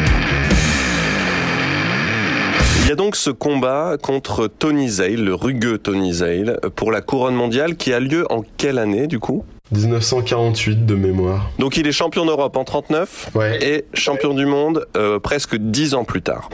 Y 2.91 2.93
a 2.93 2.97
donc 2.97 3.15
ce 3.15 3.29
combat 3.29 3.95
contre 4.01 4.47
Tony 4.47 4.89
Zale, 4.89 5.23
le 5.23 5.33
rugueux 5.33 5.77
Tony 5.77 6.11
Zale, 6.11 6.59
pour 6.75 6.91
la 6.91 6.99
couronne 6.99 7.35
mondiale 7.35 7.77
qui 7.77 7.93
a 7.93 8.01
lieu 8.01 8.25
en 8.29 8.43
quelle 8.57 8.77
année 8.77 9.07
du 9.07 9.17
coup? 9.17 9.45
1948 9.71 10.85
de 10.85 10.95
mémoire. 10.95 11.51
Donc 11.57 11.77
il 11.77 11.87
est 11.87 11.93
champion 11.93 12.25
d'Europe 12.25 12.57
en 12.57 12.65
39 12.65 13.29
et 13.61 13.85
champion 13.93 14.33
du 14.33 14.45
monde 14.45 14.85
euh, 14.97 15.19
presque 15.19 15.55
dix 15.55 15.93
ans 15.93 16.03
plus 16.03 16.21
tard. 16.21 16.49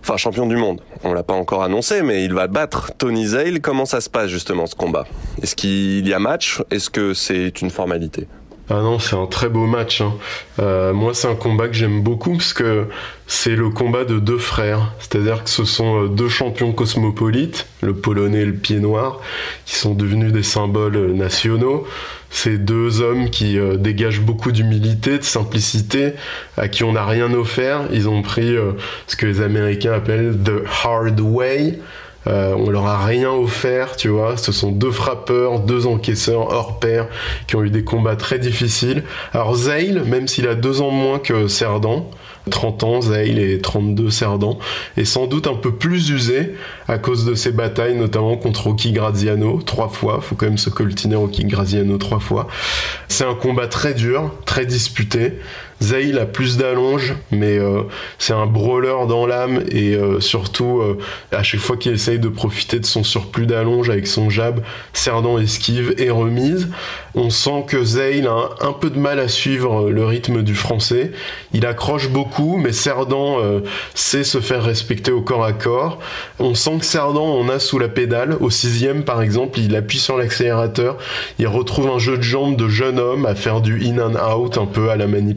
Enfin 0.00 0.16
champion 0.16 0.48
du 0.48 0.56
monde, 0.56 0.80
on 1.04 1.12
l'a 1.12 1.22
pas 1.22 1.34
encore 1.34 1.62
annoncé, 1.62 2.02
mais 2.02 2.24
il 2.24 2.34
va 2.34 2.48
battre 2.48 2.90
Tony 2.98 3.28
Zale. 3.28 3.60
Comment 3.60 3.84
ça 3.84 4.00
se 4.00 4.10
passe 4.10 4.30
justement 4.30 4.66
ce 4.66 4.74
combat? 4.74 5.04
Est-ce 5.40 5.54
qu'il 5.54 6.08
y 6.08 6.12
a 6.12 6.18
match? 6.18 6.60
Est-ce 6.72 6.90
que 6.90 7.14
c'est 7.14 7.62
une 7.62 7.70
formalité? 7.70 8.26
Ah 8.70 8.82
non, 8.82 8.98
c'est 8.98 9.16
un 9.16 9.26
très 9.26 9.48
beau 9.48 9.66
match. 9.66 10.02
Hein. 10.02 10.14
Euh, 10.58 10.92
moi, 10.92 11.14
c'est 11.14 11.26
un 11.26 11.34
combat 11.34 11.68
que 11.68 11.74
j'aime 11.74 12.02
beaucoup 12.02 12.32
parce 12.32 12.52
que 12.52 12.86
c'est 13.26 13.56
le 13.56 13.70
combat 13.70 14.04
de 14.04 14.18
deux 14.18 14.36
frères. 14.36 14.92
C'est-à-dire 14.98 15.42
que 15.44 15.48
ce 15.48 15.64
sont 15.64 16.04
euh, 16.04 16.08
deux 16.08 16.28
champions 16.28 16.72
cosmopolites, 16.72 17.66
le 17.80 17.94
polonais 17.94 18.40
et 18.40 18.44
le 18.44 18.52
pied 18.52 18.78
noir, 18.78 19.20
qui 19.64 19.76
sont 19.76 19.94
devenus 19.94 20.32
des 20.32 20.42
symboles 20.42 21.12
nationaux. 21.12 21.86
C'est 22.28 22.58
deux 22.58 23.00
hommes 23.00 23.30
qui 23.30 23.58
euh, 23.58 23.76
dégagent 23.76 24.20
beaucoup 24.20 24.52
d'humilité, 24.52 25.16
de 25.16 25.24
simplicité, 25.24 26.12
à 26.58 26.68
qui 26.68 26.84
on 26.84 26.92
n'a 26.92 27.06
rien 27.06 27.32
offert. 27.32 27.88
Ils 27.90 28.06
ont 28.06 28.20
pris 28.20 28.54
ce 29.06 29.16
que 29.16 29.24
les 29.24 29.40
Américains 29.40 29.92
appellent 29.92 30.36
the 30.44 30.62
hard 30.84 31.18
way. 31.20 31.78
Euh, 32.28 32.54
on 32.56 32.70
leur 32.70 32.86
a 32.86 33.04
rien 33.04 33.30
offert, 33.30 33.96
tu 33.96 34.08
vois. 34.08 34.36
Ce 34.36 34.52
sont 34.52 34.70
deux 34.70 34.90
frappeurs, 34.90 35.60
deux 35.60 35.86
encaisseurs 35.86 36.52
hors 36.52 36.78
pair 36.78 37.06
qui 37.46 37.56
ont 37.56 37.64
eu 37.64 37.70
des 37.70 37.84
combats 37.84 38.16
très 38.16 38.38
difficiles. 38.38 39.02
Alors 39.32 39.54
Zale, 39.54 40.04
même 40.04 40.28
s'il 40.28 40.46
a 40.46 40.54
deux 40.54 40.80
ans 40.82 40.90
moins 40.90 41.18
que 41.18 41.48
Cerdan, 41.48 42.06
30 42.50 42.84
ans, 42.84 43.00
Zale 43.00 43.38
et 43.38 43.60
32 43.60 44.10
Cerdan, 44.10 44.58
est 44.96 45.04
sans 45.04 45.26
doute 45.26 45.46
un 45.46 45.54
peu 45.54 45.72
plus 45.72 46.10
usé 46.10 46.54
à 46.86 46.98
cause 46.98 47.24
de 47.24 47.34
ses 47.34 47.52
batailles, 47.52 47.94
notamment 47.94 48.36
contre 48.36 48.64
Rocky 48.64 48.92
Graziano, 48.92 49.60
trois 49.62 49.88
fois. 49.88 50.20
Faut 50.20 50.34
quand 50.34 50.46
même 50.46 50.58
se 50.58 50.70
coltiner 50.70 51.16
Rocky 51.16 51.44
Graziano 51.44 51.96
trois 51.98 52.20
fois. 52.20 52.48
C'est 53.08 53.24
un 53.24 53.34
combat 53.34 53.68
très 53.68 53.94
dur, 53.94 54.32
très 54.44 54.66
disputé. 54.66 55.34
Zail 55.80 56.18
a 56.18 56.26
plus 56.26 56.56
d'allonge, 56.56 57.14
mais 57.30 57.56
euh, 57.58 57.82
c'est 58.18 58.32
un 58.32 58.46
brawler 58.46 59.06
dans 59.08 59.26
l'âme 59.26 59.62
et 59.70 59.94
euh, 59.94 60.18
surtout 60.20 60.80
euh, 60.80 60.98
à 61.30 61.42
chaque 61.44 61.60
fois 61.60 61.76
qu'il 61.76 61.92
essaye 61.92 62.18
de 62.18 62.28
profiter 62.28 62.80
de 62.80 62.86
son 62.86 63.04
surplus 63.04 63.46
d'allonge 63.46 63.88
avec 63.88 64.06
son 64.08 64.28
jab, 64.28 64.60
Cerdan 64.92 65.38
esquive 65.38 65.94
et 65.98 66.10
remise. 66.10 66.68
On 67.14 67.30
sent 67.30 67.64
que 67.68 67.84
Zail 67.84 68.26
a 68.26 68.66
un, 68.66 68.72
peu 68.72 68.90
de 68.90 68.98
mal 68.98 69.20
à 69.20 69.28
suivre 69.28 69.90
le 69.90 70.04
rythme 70.04 70.42
du 70.42 70.54
français. 70.54 71.12
Il 71.52 71.64
accroche 71.64 72.08
beaucoup, 72.08 72.56
mais 72.56 72.72
Cerdan 72.72 73.38
sait 73.94 74.24
se 74.24 74.40
faire 74.40 74.62
respecter 74.62 75.10
au 75.10 75.20
corps 75.20 75.44
à 75.44 75.52
corps. 75.52 75.98
On 76.38 76.54
sent 76.54 76.78
que 76.78 76.84
Cerdan 76.84 77.24
en 77.24 77.48
a 77.48 77.58
sous 77.58 77.78
la 77.78 77.88
pédale. 77.88 78.36
Au 78.40 78.50
sixième, 78.50 79.02
par 79.02 79.22
exemple, 79.22 79.58
il 79.58 79.74
appuie 79.74 79.98
sur 79.98 80.16
l'accélérateur. 80.16 80.96
Il 81.40 81.48
retrouve 81.48 81.88
un 81.88 81.98
jeu 81.98 82.18
de 82.18 82.22
jambes 82.22 82.56
de 82.56 82.68
jeune 82.68 83.00
homme 83.00 83.26
à 83.26 83.34
faire 83.34 83.60
du 83.60 83.84
in 83.84 83.98
and 83.98 84.14
out 84.14 84.58
un 84.58 84.66
peu 84.66 84.90
à 84.90 84.96
la 84.96 85.08
Manny 85.08 85.34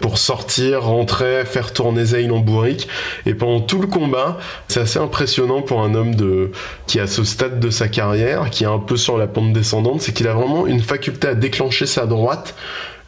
pour 0.00 0.18
sortir, 0.18 0.84
rentrer, 0.84 1.44
faire 1.44 1.72
tourner 1.72 2.04
Zayn 2.04 2.30
en 2.30 2.38
bourrique. 2.38 2.88
Et 3.26 3.34
pendant 3.34 3.60
tout 3.60 3.80
le 3.80 3.86
combat, 3.86 4.38
c'est 4.68 4.80
assez 4.80 4.98
impressionnant 4.98 5.62
pour 5.62 5.82
un 5.82 5.94
homme 5.94 6.14
de, 6.14 6.52
qui 6.86 7.00
à 7.00 7.06
ce 7.06 7.24
stade 7.24 7.60
de 7.60 7.70
sa 7.70 7.88
carrière, 7.88 8.50
qui 8.50 8.64
est 8.64 8.68
un 8.68 8.78
peu 8.78 8.96
sur 8.96 9.18
la 9.18 9.26
pente 9.26 9.52
descendante, 9.52 10.00
c'est 10.00 10.12
qu'il 10.12 10.28
a 10.28 10.34
vraiment 10.34 10.66
une 10.66 10.80
faculté 10.80 11.28
à 11.28 11.34
déclencher 11.34 11.86
sa 11.86 12.06
droite 12.06 12.54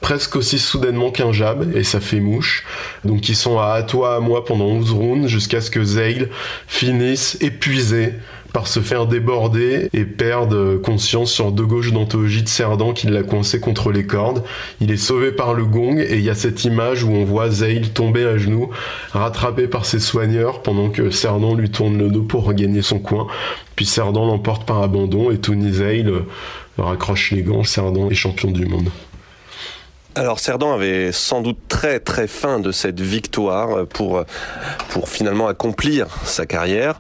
presque 0.05 0.37
aussi 0.37 0.59
soudainement 0.59 1.11
qu'un 1.11 1.33
jab 1.33 1.75
et 1.75 1.83
ça 1.83 1.99
fait 1.99 2.21
mouche. 2.21 2.67
Donc 3.07 3.31
ils 3.31 3.37
sont 3.37 3.59
à, 3.59 3.83
toi 3.83 4.17
à 4.17 4.21
moi 4.21 4.45
pendant 4.45 4.67
11 4.67 4.93
rounds 4.93 5.29
jusqu'à 5.29 5.63
ce 5.63 5.71
que 5.71 5.83
Zale 5.83 6.29
finisse 6.67 7.39
épuisé 7.41 8.13
par 8.55 8.69
se 8.69 8.79
faire 8.79 9.07
déborder 9.07 9.89
et 9.93 10.05
perdre 10.05 10.77
conscience 10.77 11.33
sur 11.33 11.51
deux 11.51 11.67
gauches 11.67 11.93
d'anthologie 11.93 12.45
de 12.45 12.49
Cerdan 12.49 12.93
qui 12.93 13.09
l'a 13.09 13.25
coincé 13.25 13.59
contre 13.59 13.91
les 13.91 14.07
cordes. 14.07 14.45
Il 14.81 14.93
est 14.93 14.97
sauvé 14.97 15.33
par 15.33 15.55
le 15.55 15.65
gong 15.65 15.99
et 15.99 16.15
il 16.15 16.23
y 16.23 16.31
a 16.31 16.37
cette 16.37 16.65
image 16.65 17.03
où 17.03 17.11
on 17.11 17.25
voit 17.25 17.51
Zale 17.51 17.91
tomber 17.91 18.25
à 18.25 18.39
genoux, 18.39 18.71
rattrapé 19.11 19.67
par 19.67 19.85
ses 19.85 19.99
soigneurs 19.99 20.63
pendant 20.63 20.89
que 20.89 21.11
Cerdan 21.11 21.57
lui 21.57 21.69
tourne 21.69 21.99
le 21.99 22.09
dos 22.11 22.23
pour 22.23 22.45
regagner 22.45 22.81
son 22.81 23.01
coin. 23.01 23.27
Puis 23.75 23.87
Cerdan 23.87 24.25
l'emporte 24.25 24.65
par 24.65 24.81
abandon 24.83 25.33
et 25.33 25.39
Tony 25.39 25.73
Zale 25.73 26.13
raccroche 26.79 27.33
les 27.33 27.43
gants. 27.43 27.65
Cerdan 27.65 28.09
est 28.09 28.15
champion 28.15 28.53
du 28.53 28.67
monde. 28.67 28.89
Alors 30.17 30.39
Cerdan 30.39 30.73
avait 30.73 31.11
sans 31.11 31.41
doute 31.41 31.59
très 31.69 31.99
très 31.99 32.29
faim 32.29 32.61
de 32.61 32.71
cette 32.71 33.01
victoire 33.01 33.85
pour 33.89 34.25
pour 34.91 35.09
finalement 35.09 35.49
accomplir 35.49 36.07
sa 36.25 36.47
carrière, 36.47 36.97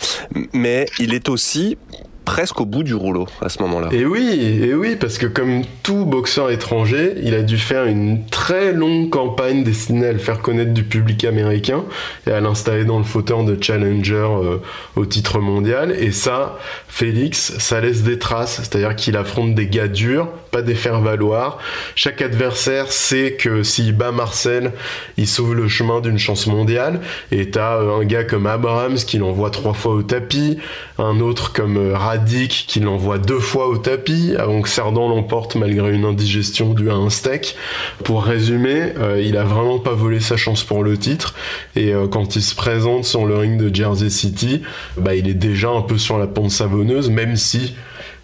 mais 0.52 0.86
il 0.98 1.14
est 1.14 1.28
aussi 1.28 1.78
presque 2.24 2.60
au 2.60 2.66
bout 2.66 2.82
du 2.82 2.94
rouleau 2.94 3.26
à 3.40 3.48
ce 3.48 3.60
moment-là. 3.62 3.88
Et 3.92 4.06
oui, 4.06 4.58
et 4.62 4.74
oui, 4.74 4.96
parce 4.96 5.18
que 5.18 5.26
comme 5.26 5.62
tout 5.82 6.04
boxeur 6.04 6.50
étranger, 6.50 7.14
il 7.22 7.34
a 7.34 7.42
dû 7.42 7.58
faire 7.58 7.84
une 7.84 8.24
très 8.26 8.72
longue 8.72 9.10
campagne 9.10 9.64
destinée 9.64 10.06
à 10.06 10.12
le 10.12 10.18
faire 10.18 10.40
connaître 10.40 10.72
du 10.72 10.84
public 10.84 11.24
américain 11.24 11.84
et 12.26 12.30
à 12.30 12.40
l'installer 12.40 12.84
dans 12.84 12.98
le 12.98 13.04
fauteuil 13.04 13.24
de 13.42 13.56
challenger 13.60 14.14
euh, 14.14 14.58
au 14.96 15.06
titre 15.06 15.38
mondial. 15.40 15.92
Et 15.98 16.12
ça, 16.12 16.58
Félix, 16.88 17.54
ça 17.58 17.80
laisse 17.80 18.02
des 18.02 18.18
traces, 18.18 18.56
c'est-à-dire 18.56 18.94
qu'il 18.94 19.16
affronte 19.16 19.54
des 19.54 19.66
gars 19.66 19.88
durs, 19.88 20.28
pas 20.50 20.62
des 20.62 20.74
faire-valoir. 20.74 21.58
Chaque 21.94 22.22
adversaire 22.22 22.92
sait 22.92 23.36
que 23.38 23.62
s'il 23.62 23.96
bat 23.96 24.12
Marcel, 24.12 24.72
il 25.16 25.26
sauve 25.26 25.54
le 25.54 25.68
chemin 25.68 26.00
d'une 26.00 26.18
chance 26.18 26.46
mondiale. 26.46 27.00
Et 27.32 27.50
t'as 27.50 27.76
euh, 27.76 28.00
un 28.00 28.04
gars 28.04 28.24
comme 28.24 28.46
Abrams 28.46 28.96
qui 28.96 29.18
l'envoie 29.18 29.50
trois 29.50 29.74
fois 29.74 29.94
au 29.94 30.02
tapis, 30.02 30.58
un 30.98 31.20
autre 31.20 31.52
comme 31.52 31.76
euh, 31.76 31.94
Radic 32.14 32.66
qui 32.68 32.78
l'envoie 32.78 33.18
deux 33.18 33.40
fois 33.40 33.66
au 33.66 33.76
tapis 33.76 34.36
avant 34.38 34.62
que 34.62 34.68
Cerdan 34.68 35.08
l'emporte 35.08 35.56
malgré 35.56 35.92
une 35.92 36.04
indigestion 36.04 36.72
due 36.72 36.88
à 36.88 36.94
un 36.94 37.10
steak. 37.10 37.56
Pour 38.04 38.22
résumer, 38.22 38.92
euh, 38.98 39.20
il 39.20 39.36
a 39.36 39.42
vraiment 39.42 39.80
pas 39.80 39.94
volé 39.94 40.20
sa 40.20 40.36
chance 40.36 40.62
pour 40.62 40.84
le 40.84 40.96
titre 40.96 41.34
et 41.74 41.92
euh, 41.92 42.06
quand 42.06 42.36
il 42.36 42.42
se 42.42 42.54
présente 42.54 43.04
sur 43.04 43.26
le 43.26 43.36
ring 43.36 43.60
de 43.60 43.74
Jersey 43.74 44.10
City, 44.10 44.62
bah 44.96 45.16
il 45.16 45.28
est 45.28 45.34
déjà 45.34 45.70
un 45.70 45.82
peu 45.82 45.98
sur 45.98 46.16
la 46.16 46.28
pente 46.28 46.52
savonneuse 46.52 47.10
même 47.10 47.34
si 47.34 47.74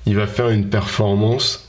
il 0.06 0.14
va 0.14 0.28
faire 0.28 0.50
une 0.50 0.68
performance 0.68 1.68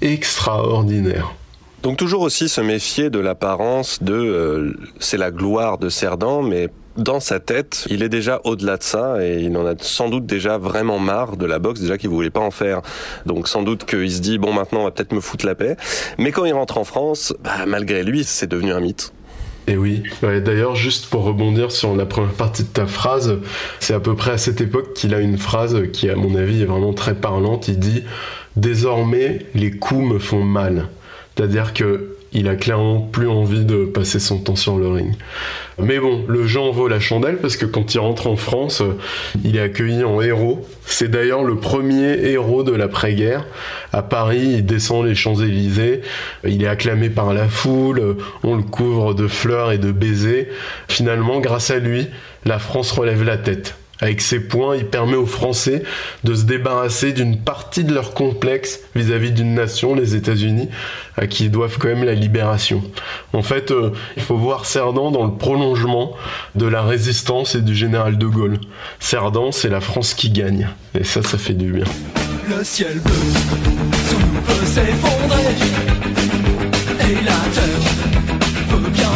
extraordinaire. 0.00 1.34
Donc 1.82 1.98
toujours 1.98 2.22
aussi 2.22 2.48
se 2.48 2.62
méfier 2.62 3.10
de 3.10 3.18
l'apparence 3.18 4.02
de 4.02 4.14
euh, 4.14 4.72
c'est 5.00 5.18
la 5.18 5.30
gloire 5.30 5.76
de 5.76 5.90
Cerdan 5.90 6.42
mais 6.42 6.70
dans 6.98 7.20
sa 7.20 7.40
tête, 7.40 7.86
il 7.88 8.02
est 8.02 8.08
déjà 8.08 8.40
au-delà 8.44 8.76
de 8.76 8.82
ça 8.82 9.24
et 9.24 9.40
il 9.40 9.56
en 9.56 9.64
a 9.64 9.74
sans 9.80 10.08
doute 10.08 10.26
déjà 10.26 10.58
vraiment 10.58 10.98
marre 10.98 11.36
de 11.36 11.46
la 11.46 11.58
boxe, 11.58 11.80
déjà 11.80 11.96
qu'il 11.96 12.10
voulait 12.10 12.30
pas 12.30 12.40
en 12.40 12.50
faire. 12.50 12.82
Donc 13.24 13.48
sans 13.48 13.62
doute 13.62 13.84
qu'il 13.84 14.10
se 14.10 14.20
dit 14.20 14.38
bon 14.38 14.52
maintenant 14.52 14.80
on 14.80 14.84
va 14.84 14.90
peut-être 14.90 15.12
me 15.12 15.20
foutre 15.20 15.46
la 15.46 15.54
paix. 15.54 15.76
Mais 16.18 16.32
quand 16.32 16.44
il 16.44 16.52
rentre 16.52 16.76
en 16.76 16.84
France, 16.84 17.34
bah, 17.42 17.64
malgré 17.66 18.02
lui, 18.02 18.24
c'est 18.24 18.48
devenu 18.48 18.72
un 18.72 18.80
mythe. 18.80 19.12
Et 19.68 19.76
oui. 19.76 20.02
D'ailleurs, 20.22 20.74
juste 20.74 21.10
pour 21.10 21.24
rebondir 21.24 21.70
sur 21.70 21.94
la 21.94 22.06
première 22.06 22.32
partie 22.32 22.62
de 22.62 22.68
ta 22.68 22.86
phrase, 22.86 23.38
c'est 23.80 23.92
à 23.92 24.00
peu 24.00 24.16
près 24.16 24.30
à 24.30 24.38
cette 24.38 24.62
époque 24.62 24.94
qu'il 24.94 25.14
a 25.14 25.20
une 25.20 25.36
phrase 25.36 25.76
qui, 25.92 26.08
à 26.08 26.16
mon 26.16 26.34
avis, 26.36 26.62
est 26.62 26.64
vraiment 26.64 26.94
très 26.94 27.14
parlante. 27.14 27.68
Il 27.68 27.78
dit 27.78 28.02
Désormais, 28.56 29.46
les 29.54 29.70
coups 29.70 30.14
me 30.14 30.18
font 30.18 30.42
mal. 30.42 30.88
C'est-à-dire 31.36 31.74
que 31.74 32.16
il 32.32 32.48
a 32.48 32.56
clairement 32.56 33.00
plus 33.00 33.28
envie 33.28 33.64
de 33.64 33.84
passer 33.84 34.18
son 34.18 34.38
temps 34.38 34.56
sur 34.56 34.76
le 34.76 34.88
ring. 34.88 35.14
Mais 35.80 35.98
bon, 35.98 36.24
le 36.28 36.46
jeu 36.46 36.60
en 36.60 36.70
vaut 36.70 36.88
la 36.88 37.00
chandelle 37.00 37.38
parce 37.38 37.56
que 37.56 37.64
quand 37.64 37.94
il 37.94 37.98
rentre 37.98 38.26
en 38.26 38.36
France, 38.36 38.82
il 39.44 39.56
est 39.56 39.60
accueilli 39.60 40.04
en 40.04 40.20
héros. 40.20 40.66
C'est 40.84 41.08
d'ailleurs 41.08 41.44
le 41.44 41.56
premier 41.56 42.30
héros 42.30 42.62
de 42.64 42.72
l'après-guerre. 42.72 43.46
À 43.92 44.02
Paris, 44.02 44.54
il 44.56 44.66
descend 44.66 45.06
les 45.06 45.14
Champs-Élysées, 45.14 46.02
il 46.44 46.62
est 46.62 46.68
acclamé 46.68 47.10
par 47.10 47.32
la 47.32 47.48
foule, 47.48 48.16
on 48.42 48.56
le 48.56 48.62
couvre 48.62 49.14
de 49.14 49.28
fleurs 49.28 49.72
et 49.72 49.78
de 49.78 49.92
baisers. 49.92 50.48
Finalement, 50.88 51.40
grâce 51.40 51.70
à 51.70 51.78
lui, 51.78 52.08
la 52.44 52.58
France 52.58 52.92
relève 52.92 53.22
la 53.22 53.38
tête. 53.38 53.76
Avec 54.00 54.20
ses 54.20 54.40
points, 54.40 54.76
il 54.76 54.86
permet 54.86 55.16
aux 55.16 55.26
Français 55.26 55.82
de 56.22 56.34
se 56.34 56.44
débarrasser 56.44 57.12
d'une 57.12 57.38
partie 57.38 57.82
de 57.82 57.92
leur 57.92 58.14
complexe 58.14 58.80
vis-à-vis 58.94 59.32
d'une 59.32 59.54
nation, 59.54 59.94
les 59.94 60.14
États-Unis, 60.14 60.68
à 61.16 61.26
qui 61.26 61.46
ils 61.46 61.50
doivent 61.50 61.78
quand 61.78 61.88
même 61.88 62.04
la 62.04 62.14
libération. 62.14 62.82
En 63.32 63.42
fait, 63.42 63.72
euh, 63.72 63.90
il 64.16 64.22
faut 64.22 64.36
voir 64.36 64.66
Cerdan 64.66 65.10
dans 65.10 65.24
le 65.24 65.32
prolongement 65.32 66.14
de 66.54 66.66
la 66.66 66.82
résistance 66.82 67.56
et 67.56 67.60
du 67.60 67.74
général 67.74 68.18
de 68.18 68.26
Gaulle. 68.26 68.58
Cerdan, 69.00 69.50
c'est 69.50 69.68
la 69.68 69.80
France 69.80 70.14
qui 70.14 70.30
gagne. 70.30 70.68
Et 70.94 71.02
ça, 71.02 71.22
ça 71.22 71.36
fait 71.36 71.54
du 71.54 71.72
bien. 71.72 71.84
Le 72.48 72.62
ciel 72.62 73.00
bleu 73.00 73.12
nous 74.10 74.40
peut 74.42 74.66
s'effondrer 74.66 75.54
et 77.00 77.14
la 77.24 77.32
terre 77.52 78.70
peut 78.70 78.90
bien. 78.90 79.08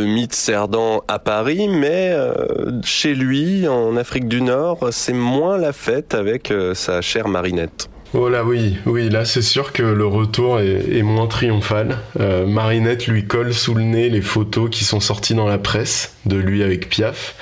Le 0.00 0.06
mythe 0.06 0.34
Cerdan 0.34 1.02
à 1.08 1.18
Paris, 1.18 1.68
mais 1.68 2.10
euh, 2.12 2.80
chez 2.82 3.14
lui, 3.14 3.68
en 3.68 3.98
Afrique 3.98 4.28
du 4.28 4.40
Nord, 4.40 4.88
c'est 4.92 5.12
moins 5.12 5.58
la 5.58 5.74
fête 5.74 6.14
avec 6.14 6.50
euh, 6.50 6.72
sa 6.72 7.02
chère 7.02 7.28
Marinette. 7.28 7.90
Oh 8.14 8.30
là 8.30 8.42
oui, 8.42 8.78
oui, 8.86 9.10
là 9.10 9.26
c'est 9.26 9.42
sûr 9.42 9.74
que 9.74 9.82
le 9.82 10.06
retour 10.06 10.58
est, 10.58 10.96
est 10.96 11.02
moins 11.02 11.26
triomphal. 11.26 11.98
Euh, 12.18 12.46
Marinette 12.46 13.06
lui 13.08 13.26
colle 13.26 13.52
sous 13.52 13.74
le 13.74 13.82
nez 13.82 14.08
les 14.08 14.22
photos 14.22 14.70
qui 14.70 14.84
sont 14.84 15.00
sorties 15.00 15.34
dans 15.34 15.46
la 15.46 15.58
presse 15.58 16.16
de 16.24 16.36
lui 16.36 16.62
avec 16.62 16.88
Piaf. 16.88 17.36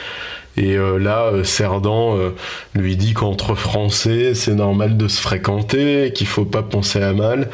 Et 0.56 0.76
euh, 0.76 0.98
là, 0.98 1.26
euh, 1.26 1.44
Cerdan 1.44 2.18
lui 2.74 2.96
dit 2.96 3.14
qu'entre 3.14 3.54
Français, 3.54 4.34
c'est 4.34 4.54
normal 4.54 4.96
de 4.96 5.06
se 5.06 5.20
fréquenter, 5.20 6.12
qu'il 6.12 6.26
faut 6.26 6.44
pas 6.44 6.64
penser 6.64 7.00
à 7.00 7.12
mal. 7.12 7.50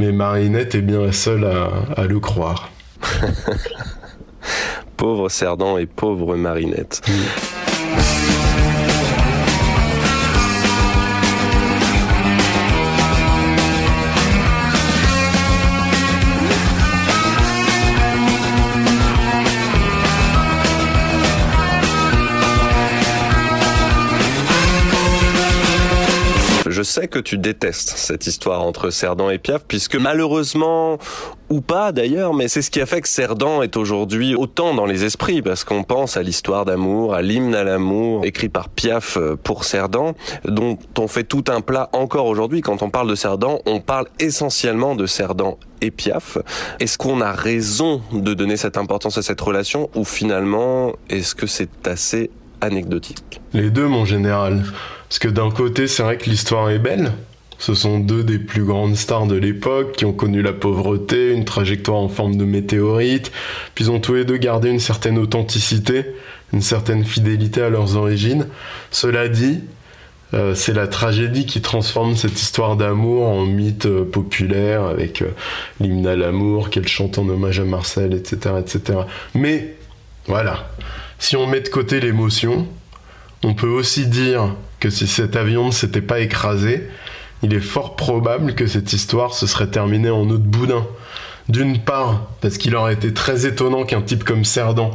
Mais 0.00 0.10
Marinette 0.10 0.74
est 0.74 0.82
bien 0.82 1.02
la 1.02 1.12
seule 1.12 1.44
à, 1.44 1.70
à 1.96 2.06
le 2.06 2.18
croire. 2.18 2.72
Pauvre 4.96 5.28
Cerdan 5.28 5.78
et 5.78 5.86
pauvre 5.86 6.36
Marinette. 6.36 7.00
Je 7.06 7.59
sais 26.90 27.08
que 27.08 27.18
tu 27.18 27.38
détestes 27.38 27.90
cette 27.96 28.26
histoire 28.26 28.62
entre 28.62 28.90
Cerdan 28.90 29.30
et 29.30 29.38
Piaf, 29.38 29.64
puisque 29.66 29.96
malheureusement, 29.96 30.98
ou 31.48 31.60
pas 31.60 31.92
d'ailleurs, 31.92 32.34
mais 32.34 32.48
c'est 32.48 32.62
ce 32.62 32.70
qui 32.70 32.80
a 32.80 32.86
fait 32.86 33.00
que 33.00 33.08
Cerdan 33.08 33.62
est 33.62 33.76
aujourd'hui 33.76 34.34
autant 34.34 34.74
dans 34.74 34.86
les 34.86 35.04
esprits, 35.04 35.40
parce 35.40 35.64
qu'on 35.64 35.84
pense 35.84 36.16
à 36.16 36.22
l'histoire 36.22 36.64
d'amour, 36.64 37.14
à 37.14 37.22
l'hymne 37.22 37.54
à 37.54 37.64
l'amour, 37.64 38.24
écrit 38.24 38.48
par 38.48 38.68
Piaf 38.68 39.18
pour 39.44 39.64
Cerdan, 39.64 40.14
dont 40.44 40.78
on 40.98 41.06
fait 41.06 41.24
tout 41.24 41.44
un 41.48 41.60
plat 41.60 41.88
encore 41.92 42.26
aujourd'hui. 42.26 42.60
Quand 42.60 42.82
on 42.82 42.90
parle 42.90 43.08
de 43.08 43.14
Cerdan, 43.14 43.60
on 43.66 43.80
parle 43.80 44.06
essentiellement 44.18 44.96
de 44.96 45.06
Cerdan 45.06 45.56
et 45.80 45.90
Piaf. 45.90 46.38
Est-ce 46.80 46.98
qu'on 46.98 47.20
a 47.20 47.32
raison 47.32 48.02
de 48.12 48.34
donner 48.34 48.56
cette 48.56 48.76
importance 48.76 49.16
à 49.16 49.22
cette 49.22 49.40
relation, 49.40 49.90
ou 49.94 50.04
finalement, 50.04 50.92
est-ce 51.08 51.34
que 51.34 51.46
c'est 51.46 51.86
assez 51.86 52.30
anecdotique 52.60 53.40
Les 53.52 53.70
deux, 53.70 53.86
mon 53.86 54.04
général. 54.04 54.64
Parce 55.08 55.18
que 55.18 55.28
d'un 55.28 55.50
côté, 55.50 55.86
c'est 55.86 56.02
vrai 56.02 56.18
que 56.18 56.28
l'histoire 56.30 56.70
est 56.70 56.78
belle. 56.78 57.12
Ce 57.58 57.74
sont 57.74 57.98
deux 57.98 58.24
des 58.24 58.38
plus 58.38 58.64
grandes 58.64 58.96
stars 58.96 59.26
de 59.26 59.36
l'époque 59.36 59.92
qui 59.92 60.06
ont 60.06 60.14
connu 60.14 60.40
la 60.40 60.54
pauvreté, 60.54 61.32
une 61.32 61.44
trajectoire 61.44 61.98
en 61.98 62.08
forme 62.08 62.36
de 62.36 62.44
météorite, 62.44 63.30
puis 63.74 63.84
ils 63.84 63.90
ont 63.90 64.00
tous 64.00 64.14
les 64.14 64.24
deux 64.24 64.38
gardé 64.38 64.70
une 64.70 64.80
certaine 64.80 65.18
authenticité, 65.18 66.06
une 66.54 66.62
certaine 66.62 67.04
fidélité 67.04 67.60
à 67.60 67.68
leurs 67.68 67.96
origines. 67.96 68.46
Cela 68.90 69.28
dit, 69.28 69.60
euh, 70.32 70.54
c'est 70.54 70.72
la 70.72 70.86
tragédie 70.86 71.44
qui 71.44 71.60
transforme 71.60 72.16
cette 72.16 72.40
histoire 72.40 72.76
d'amour 72.76 73.28
en 73.28 73.44
mythe 73.44 73.86
euh, 73.86 74.04
populaire 74.04 74.84
avec 74.84 75.22
euh, 75.22 75.30
l'hymne 75.80 76.06
à 76.06 76.14
l'amour 76.16 76.70
qu'elle 76.70 76.86
chante 76.88 77.18
en 77.18 77.28
hommage 77.28 77.58
à 77.58 77.64
Marcel, 77.64 78.14
etc., 78.14 78.54
etc. 78.60 79.00
Mais 79.34 79.74
voilà, 80.26 80.70
si 81.20 81.36
on 81.36 81.46
met 81.46 81.60
de 81.60 81.68
côté 81.68 82.00
l'émotion, 82.00 82.66
on 83.44 83.54
peut 83.54 83.68
aussi 83.68 84.06
dire 84.06 84.56
que 84.80 84.88
si 84.90 85.06
cet 85.06 85.36
avion 85.36 85.66
ne 85.66 85.70
s'était 85.70 86.00
pas 86.00 86.20
écrasé, 86.20 86.88
il 87.42 87.54
est 87.54 87.60
fort 87.60 87.94
probable 87.94 88.54
que 88.54 88.66
cette 88.66 88.92
histoire 88.92 89.34
se 89.34 89.46
serait 89.46 89.70
terminée 89.70 90.10
en 90.10 90.28
eau 90.28 90.38
de 90.38 90.46
boudin. 90.46 90.86
D'une 91.48 91.78
part, 91.78 92.30
parce 92.40 92.58
qu'il 92.58 92.74
aurait 92.76 92.94
été 92.94 93.12
très 93.12 93.46
étonnant 93.46 93.84
qu'un 93.84 94.02
type 94.02 94.24
comme 94.24 94.44
Cerdan, 94.44 94.90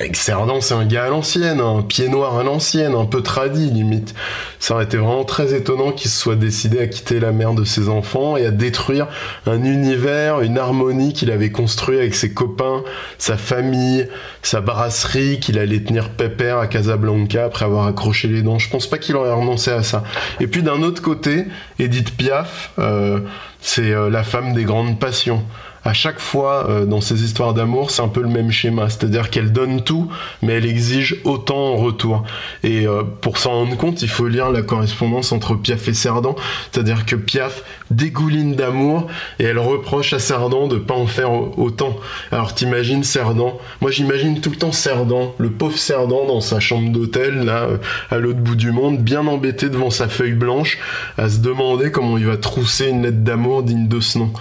avec 0.00 0.16
Cerdan 0.16 0.60
c'est 0.60 0.74
un 0.74 0.86
gars 0.86 1.04
à 1.04 1.08
l'ancienne, 1.08 1.60
un 1.60 1.82
pied 1.82 2.08
noir 2.08 2.38
à 2.38 2.42
l'ancienne, 2.42 2.94
un 2.94 3.04
peu 3.04 3.22
tradi 3.22 3.70
limite, 3.70 4.14
ça 4.58 4.74
aurait 4.74 4.84
été 4.84 4.96
vraiment 4.96 5.24
très 5.24 5.54
étonnant 5.54 5.92
qu'il 5.92 6.10
se 6.10 6.18
soit 6.18 6.36
décidé 6.36 6.80
à 6.80 6.86
quitter 6.86 7.20
la 7.20 7.32
mère 7.32 7.54
de 7.54 7.64
ses 7.64 7.88
enfants 7.88 8.36
et 8.36 8.46
à 8.46 8.50
détruire 8.50 9.08
un 9.46 9.62
univers, 9.62 10.40
une 10.40 10.58
harmonie 10.58 11.12
qu'il 11.12 11.30
avait 11.30 11.50
construit 11.50 11.98
avec 11.98 12.14
ses 12.14 12.32
copains, 12.32 12.82
sa 13.18 13.36
famille, 13.36 14.08
sa 14.42 14.60
brasserie 14.60 15.38
qu'il 15.40 15.58
allait 15.58 15.80
tenir 15.80 16.10
pépère 16.10 16.58
à 16.58 16.66
Casablanca 16.66 17.44
après 17.44 17.64
avoir 17.66 17.86
accroché 17.86 18.28
les 18.28 18.42
dents. 18.42 18.58
Je 18.58 18.70
pense 18.70 18.86
pas 18.86 18.98
qu'il 18.98 19.16
aurait 19.16 19.32
renoncé 19.32 19.70
à 19.70 19.82
ça. 19.82 20.04
Et 20.40 20.46
puis 20.46 20.62
d'un 20.62 20.82
autre 20.82 21.02
côté, 21.02 21.46
Edith 21.78 22.16
Piaf, 22.16 22.72
euh, 22.78 23.20
c'est 23.60 23.92
euh, 23.92 24.08
la 24.08 24.22
femme 24.22 24.54
des 24.54 24.64
grandes 24.64 24.98
passions 24.98 25.42
à 25.84 25.92
chaque 25.92 26.18
fois 26.18 26.68
euh, 26.68 26.86
dans 26.86 27.00
ces 27.00 27.22
histoires 27.24 27.54
d'amour, 27.54 27.90
c'est 27.90 28.02
un 28.02 28.08
peu 28.08 28.22
le 28.22 28.28
même 28.28 28.50
schéma, 28.50 28.88
c'est-à-dire 28.88 29.30
qu'elle 29.30 29.52
donne 29.52 29.82
tout, 29.82 30.08
mais 30.42 30.54
elle 30.54 30.66
exige 30.66 31.20
autant 31.24 31.74
en 31.74 31.76
retour. 31.76 32.24
Et 32.62 32.86
euh, 32.86 33.02
pour 33.20 33.38
s'en 33.38 33.50
rendre 33.50 33.76
compte, 33.76 34.02
il 34.02 34.08
faut 34.08 34.26
lire 34.26 34.50
la 34.50 34.62
correspondance 34.62 35.32
entre 35.32 35.54
Piaf 35.54 35.88
et 35.88 35.94
Cerdan, 35.94 36.34
c'est-à-dire 36.72 37.04
que 37.04 37.16
Piaf 37.16 37.62
dégouline 37.90 38.54
d'amour 38.54 39.08
et 39.38 39.44
elle 39.44 39.58
reproche 39.58 40.12
à 40.14 40.18
Cerdan 40.18 40.68
de 40.68 40.76
pas 40.76 40.94
en 40.94 41.06
faire 41.06 41.30
autant. 41.58 41.96
Alors 42.32 42.54
t'imagines 42.54 43.04
Cerdan, 43.04 43.52
moi 43.80 43.90
j'imagine 43.90 44.40
tout 44.40 44.50
le 44.50 44.56
temps 44.56 44.72
Cerdan, 44.72 45.32
le 45.38 45.50
pauvre 45.50 45.76
Cerdan 45.76 46.26
dans 46.26 46.40
sa 46.40 46.60
chambre 46.60 46.90
d'hôtel 46.90 47.44
là 47.44 47.64
euh, 47.64 47.76
à 48.10 48.18
l'autre 48.18 48.40
bout 48.40 48.56
du 48.56 48.72
monde, 48.72 48.98
bien 48.98 49.26
embêté 49.26 49.68
devant 49.68 49.90
sa 49.90 50.08
feuille 50.08 50.32
blanche, 50.32 50.78
à 51.18 51.28
se 51.28 51.38
demander 51.38 51.90
comment 51.90 52.16
il 52.16 52.26
va 52.26 52.36
trousser 52.36 52.88
une 52.88 53.02
lettre 53.02 53.18
d'amour 53.18 53.62
digne 53.62 53.86
de 53.86 54.00
ce 54.00 54.18
nom. 54.18 54.32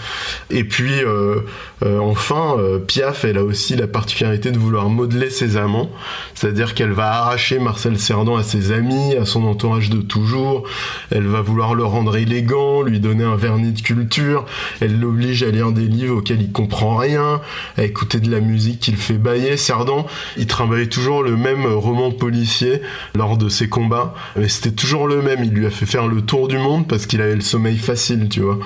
Et 0.50 0.64
puis 0.64 0.92
enfin, 1.82 2.56
euh, 2.58 2.80
Piaf, 2.80 3.26
elle 3.26 3.38
a 3.38 3.44
aussi 3.44 3.76
la 3.76 3.88
particularité 3.88 4.52
de 4.52 4.58
vouloir 4.58 4.90
modeler 4.90 5.30
ses 5.30 5.58
amants, 5.58 5.90
c'est-à-dire 6.36 6.74
qu'elle 6.74 6.92
va 6.92 7.12
arracher 7.12 7.60
Marcel 7.60 8.00
Cerdan 8.00 8.38
à 8.38 8.44
ses 8.44 8.72
amis, 8.72 9.16
à 9.16 9.26
son 9.26 9.44
entourage 9.46 9.90
de 9.90 10.02
toujours, 10.02 10.64
elle 11.12 11.28
va 11.28 11.42
vouloir 11.42 11.76
le 11.76 11.84
rendre 11.84 12.16
élégant, 12.16 12.82
lui 12.82 13.00
donner 13.00 13.24
un 13.24 13.36
vernis 13.36 13.72
de 13.72 13.82
culture, 13.82 14.46
elle 14.80 15.00
l'oblige 15.00 15.44
à 15.44 15.50
lire 15.50 15.72
des 15.72 15.88
livres 15.88 16.18
auxquels 16.18 16.42
il 16.42 16.52
comprend 16.52 16.96
rien, 16.96 17.42
à 17.78 17.84
écouter 17.84 18.20
de 18.20 18.32
la 18.32 18.40
musique 18.40 18.80
qu'il 18.80 18.98
fait 18.98 19.14
bailler. 19.14 19.58
Cerdan, 19.58 20.06
il 20.38 20.48
travaillait 20.48 20.88
toujours 20.88 21.24
le 21.24 21.36
même 21.36 21.66
roman 21.66 22.12
policier 22.12 22.82
lors 23.16 23.38
de 23.38 23.50
ses 23.50 23.70
combats, 23.70 24.14
mais 24.36 24.50
c'était 24.50 24.76
toujours 24.76 25.08
le 25.08 25.22
même, 25.22 25.44
il 25.44 25.52
lui 25.52 25.66
a 25.66 25.70
fait 25.70 25.86
faire 25.86 26.08
le 26.08 26.22
tour 26.22 26.48
du 26.48 26.58
monde 26.58 26.88
parce 26.88 27.06
qu'il 27.06 27.22
avait 27.22 27.36
le 27.36 27.42
sommeil 27.42 27.78
facile, 27.78 28.30
tu 28.30 28.42
vois. 28.42 28.60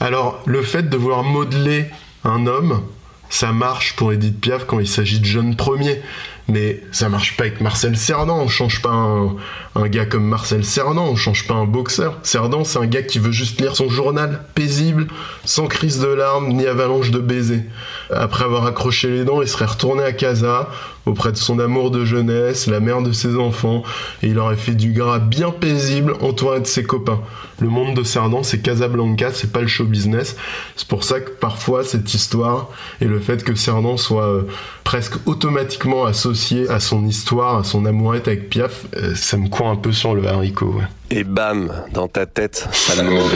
Alors, 0.00 0.42
le 0.46 0.62
fait 0.62 0.88
de 0.88 0.96
vouloir 0.96 1.22
modeler 1.22 1.86
un 2.24 2.46
homme, 2.46 2.82
ça 3.28 3.52
marche 3.52 3.96
pour 3.96 4.12
Edith 4.12 4.40
Piaf 4.40 4.66
quand 4.66 4.78
il 4.78 4.88
s'agit 4.88 5.20
de 5.20 5.24
jeunes 5.24 5.56
premiers. 5.56 6.00
Mais 6.48 6.80
ça 6.92 7.08
marche 7.08 7.36
pas 7.36 7.44
avec 7.44 7.60
Marcel 7.60 7.96
Cerdan, 7.96 8.38
on 8.38 8.46
change 8.46 8.80
pas 8.80 8.90
un, 8.90 9.88
gars 9.88 10.06
comme 10.06 10.24
Marcel 10.24 10.64
Cerdan, 10.64 11.02
on 11.02 11.16
change 11.16 11.48
pas 11.48 11.54
un 11.54 11.64
boxeur. 11.64 12.20
Cerdan, 12.22 12.62
c'est 12.62 12.78
un 12.78 12.86
gars 12.86 13.02
qui 13.02 13.18
veut 13.18 13.32
juste 13.32 13.60
lire 13.60 13.74
son 13.74 13.88
journal, 13.88 14.44
paisible, 14.54 15.08
sans 15.44 15.66
crise 15.66 15.98
de 15.98 16.06
larmes 16.06 16.52
ni 16.52 16.64
avalanche 16.66 17.10
de 17.10 17.18
baisers. 17.18 17.64
Après 18.10 18.44
avoir 18.44 18.64
accroché 18.64 19.08
les 19.08 19.24
dents, 19.24 19.42
il 19.42 19.48
serait 19.48 19.64
retourné 19.64 20.04
à 20.04 20.12
Casa, 20.12 20.70
auprès 21.06 21.32
de 21.32 21.36
son 21.36 21.58
amour 21.58 21.90
de 21.90 22.04
jeunesse, 22.04 22.66
la 22.66 22.80
mère 22.80 23.00
de 23.00 23.12
ses 23.12 23.36
enfants, 23.36 23.82
et 24.22 24.28
il 24.28 24.38
aurait 24.38 24.56
fait 24.56 24.74
du 24.74 24.92
gras 24.92 25.18
bien 25.18 25.50
paisible 25.50 26.14
entouré 26.20 26.60
de 26.60 26.66
ses 26.66 26.82
copains. 26.82 27.20
Le 27.60 27.68
monde 27.68 27.96
de 27.96 28.02
Cerdan, 28.02 28.42
c'est 28.42 28.60
Casablanca, 28.60 29.30
c'est 29.32 29.52
pas 29.52 29.60
le 29.60 29.66
show 29.66 29.84
business. 29.84 30.36
C'est 30.74 30.88
pour 30.88 31.04
ça 31.04 31.20
que 31.20 31.30
parfois 31.30 31.84
cette 31.84 32.12
histoire 32.12 32.68
et 33.00 33.06
le 33.06 33.18
fait 33.18 33.42
que 33.44 33.54
Cerdan 33.54 33.96
soit 33.96 34.26
euh, 34.26 34.42
presque 34.84 35.14
automatiquement 35.26 36.04
associé 36.04 36.68
à 36.68 36.80
son 36.80 37.06
histoire, 37.06 37.58
à 37.58 37.64
son 37.64 37.86
amourette 37.86 38.28
avec 38.28 38.50
Piaf, 38.50 38.86
euh, 38.96 39.14
ça 39.14 39.38
me 39.38 39.48
court 39.48 39.68
un 39.68 39.76
peu 39.76 39.92
sur 39.92 40.14
le 40.14 40.26
haricot. 40.26 40.74
Ouais. 40.76 40.84
Et 41.10 41.24
bam, 41.24 41.72
dans 41.92 42.08
ta 42.08 42.26
tête, 42.26 42.68
ça. 42.72 42.94
Culture 42.94 43.28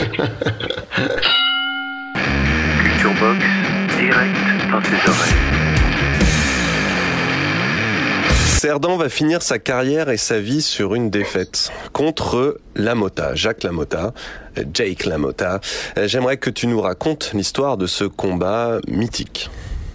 Box, 3.19 3.39
direct 3.97 4.35
dans 4.71 4.81
tes 4.81 5.09
oreilles. 5.09 5.60
Cerdan 8.61 8.95
va 8.95 9.09
finir 9.09 9.41
sa 9.41 9.57
carrière 9.57 10.11
et 10.11 10.17
sa 10.17 10.39
vie 10.39 10.61
sur 10.61 10.93
une 10.93 11.09
défaite 11.09 11.71
contre 11.93 12.59
Lamotta, 12.75 13.33
Jacques 13.33 13.63
Lamotta, 13.63 14.13
Jake 14.71 15.05
Lamotta. 15.05 15.61
Euh, 15.97 16.07
J'aimerais 16.07 16.37
que 16.37 16.51
tu 16.51 16.67
nous 16.67 16.79
racontes 16.79 17.31
l'histoire 17.33 17.75
de 17.75 17.87
ce 17.87 18.03
combat 18.03 18.77
mythique. 18.87 19.49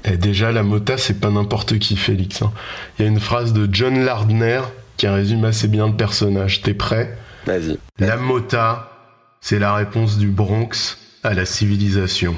Et 0.04 0.16
déjà, 0.16 0.50
Lamotta, 0.50 0.98
c'est 0.98 1.20
pas 1.20 1.30
n'importe 1.30 1.78
qui, 1.78 1.96
Félix. 1.96 2.42
hein. 2.42 2.52
Il 2.98 3.04
y 3.04 3.04
a 3.04 3.08
une 3.08 3.20
phrase 3.20 3.52
de 3.52 3.68
John 3.72 4.04
Lardner 4.04 4.62
qui 4.96 5.06
résume 5.06 5.44
assez 5.44 5.68
bien 5.68 5.86
le 5.86 5.94
personnage. 5.94 6.62
T'es 6.62 6.74
prêt? 6.74 7.16
Vas-y. 7.46 7.78
Lamotta, 8.00 8.90
c'est 9.40 9.60
la 9.60 9.76
réponse 9.76 10.18
du 10.18 10.26
Bronx 10.26 10.98
à 11.26 11.34
la 11.34 11.44
civilisation. 11.44 12.36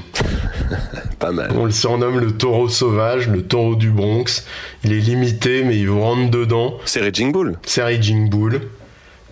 Pas 1.19 1.31
mal. 1.31 1.53
On 1.55 1.67
le 1.67 1.71
surnomme 1.71 2.19
le 2.19 2.33
taureau 2.33 2.69
sauvage, 2.69 3.29
le 3.29 3.43
taureau 3.43 3.75
du 3.75 3.91
Bronx. 3.91 4.45
Il 4.85 4.93
est 4.93 5.01
limité, 5.01 5.63
mais 5.63 5.79
il 5.79 5.89
vous 5.89 6.01
rentre 6.01 6.31
dedans. 6.31 6.79
C'est 6.85 7.01
Raging 7.01 7.33
Bull. 7.33 7.59
C'est 7.65 7.83
Raging 7.83 8.31
Bull. 8.31 8.63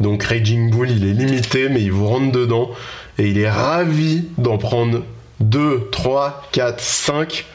Donc 0.00 0.24
Raging 0.24 0.70
Bull, 0.70 0.90
il 0.90 1.06
est 1.06 1.14
limité, 1.14 1.68
mais 1.68 1.82
il 1.82 1.92
vous 1.92 2.06
rentre 2.06 2.32
dedans. 2.32 2.70
Et 3.18 3.28
il 3.28 3.38
est 3.38 3.50
ravi 3.50 4.26
d'en 4.36 4.58
prendre 4.58 5.02
2, 5.40 5.88
3, 5.90 6.48
4, 6.52 6.80
5 6.80 7.46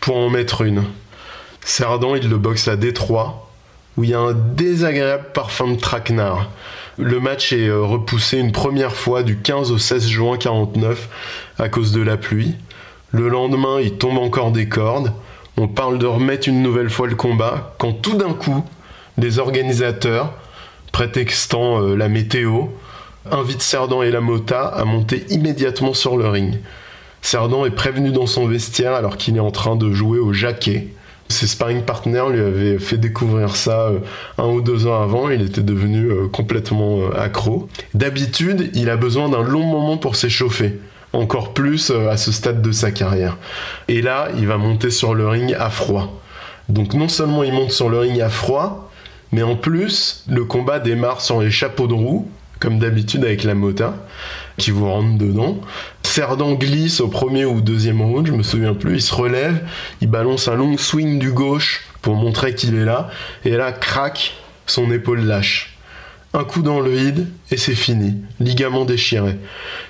pour 0.00 0.16
en 0.16 0.30
mettre 0.30 0.62
une. 0.62 0.84
Cerdan, 1.64 2.14
il 2.14 2.28
le 2.28 2.36
boxe 2.36 2.68
à 2.68 2.76
Détroit, 2.76 3.50
où 3.96 4.04
il 4.04 4.10
y 4.10 4.14
a 4.14 4.20
un 4.20 4.34
désagréable 4.34 5.24
parfum 5.32 5.72
de 5.72 5.80
traquenard. 5.80 6.50
Le 6.96 7.18
match 7.18 7.52
est 7.52 7.66
euh, 7.66 7.82
repoussé 7.82 8.38
une 8.38 8.52
première 8.52 8.94
fois 8.94 9.24
du 9.24 9.36
15 9.38 9.72
au 9.72 9.78
16 9.78 10.06
juin 10.06 10.36
49 10.36 11.08
à 11.58 11.68
cause 11.68 11.90
de 11.90 12.00
la 12.00 12.16
pluie. 12.16 12.54
Le 13.10 13.28
lendemain, 13.28 13.80
il 13.80 13.98
tombe 13.98 14.18
encore 14.18 14.52
des 14.52 14.68
cordes. 14.68 15.12
On 15.56 15.66
parle 15.66 15.98
de 15.98 16.06
remettre 16.06 16.48
une 16.48 16.62
nouvelle 16.62 16.90
fois 16.90 17.08
le 17.08 17.16
combat, 17.16 17.74
quand 17.78 17.92
tout 17.92 18.16
d'un 18.16 18.32
coup, 18.32 18.64
les 19.18 19.40
organisateurs, 19.40 20.34
prétextant 20.92 21.82
euh, 21.82 21.96
la 21.96 22.08
météo, 22.08 22.66
invitent 23.28 23.62
Cerdan 23.62 24.02
et 24.02 24.12
Lamota 24.12 24.64
à 24.64 24.84
monter 24.84 25.24
immédiatement 25.30 25.94
sur 25.94 26.16
le 26.16 26.28
ring. 26.28 26.60
Cerdan 27.22 27.66
est 27.66 27.70
prévenu 27.70 28.12
dans 28.12 28.26
son 28.26 28.46
vestiaire 28.46 28.92
alors 28.92 29.16
qu'il 29.16 29.36
est 29.36 29.40
en 29.40 29.50
train 29.50 29.74
de 29.74 29.90
jouer 29.92 30.18
au 30.20 30.32
jaquet. 30.32 30.88
Ses 31.28 31.46
sparring 31.46 31.82
partners 31.82 32.24
lui 32.30 32.40
avaient 32.40 32.78
fait 32.78 32.98
découvrir 32.98 33.56
ça 33.56 33.88
euh, 33.88 33.98
un 34.38 34.46
ou 34.46 34.60
deux 34.60 34.86
ans 34.86 35.02
avant, 35.02 35.30
il 35.30 35.42
était 35.42 35.62
devenu 35.62 36.10
euh, 36.10 36.28
complètement 36.28 37.00
euh, 37.00 37.18
accro. 37.18 37.68
D'habitude, 37.94 38.70
il 38.74 38.90
a 38.90 38.96
besoin 38.96 39.28
d'un 39.28 39.42
long 39.42 39.64
moment 39.64 39.96
pour 39.96 40.16
s'échauffer, 40.16 40.78
encore 41.12 41.54
plus 41.54 41.90
à 41.90 42.16
ce 42.16 42.30
stade 42.30 42.60
de 42.60 42.72
sa 42.72 42.90
carrière. 42.90 43.38
Et 43.88 44.02
là, 44.02 44.28
il 44.36 44.46
va 44.46 44.58
monter 44.58 44.90
sur 44.90 45.14
le 45.14 45.26
ring 45.26 45.56
à 45.58 45.70
froid. 45.70 46.20
Donc 46.68 46.94
non 46.94 47.08
seulement 47.08 47.42
il 47.42 47.52
monte 47.52 47.72
sur 47.72 47.88
le 47.88 47.98
ring 47.98 48.20
à 48.20 48.28
froid, 48.28 48.90
mais 49.32 49.42
en 49.42 49.56
plus, 49.56 50.24
le 50.28 50.44
combat 50.44 50.78
démarre 50.78 51.20
sur 51.20 51.40
les 51.40 51.50
chapeaux 51.50 51.86
de 51.86 51.94
roue, 51.94 52.28
comme 52.60 52.78
d'habitude 52.78 53.24
avec 53.24 53.44
la 53.44 53.54
mota, 53.54 53.94
qui 54.56 54.70
vous 54.70 54.86
rentre 54.86 55.18
dedans. 55.18 55.60
Cerdan 56.02 56.54
glisse 56.54 57.00
au 57.00 57.08
premier 57.08 57.44
ou 57.44 57.60
deuxième 57.60 58.00
round, 58.00 58.26
je 58.26 58.32
me 58.32 58.42
souviens 58.42 58.74
plus, 58.74 58.94
il 58.94 59.02
se 59.02 59.14
relève, 59.14 59.66
il 60.00 60.08
balance 60.08 60.46
un 60.46 60.54
long 60.54 60.76
swing 60.78 61.18
du 61.18 61.32
gauche 61.32 61.84
pour 62.02 62.14
montrer 62.14 62.54
qu'il 62.54 62.76
est 62.76 62.84
là, 62.84 63.10
et 63.44 63.50
là, 63.50 63.72
crac, 63.72 64.34
son 64.66 64.92
épaule 64.92 65.20
lâche. 65.20 65.73
Un 66.36 66.42
coup 66.42 66.62
dans 66.62 66.80
le 66.80 66.90
vide 66.90 67.28
et 67.52 67.56
c'est 67.56 67.76
fini, 67.76 68.16
ligament 68.40 68.84
déchiré. 68.84 69.38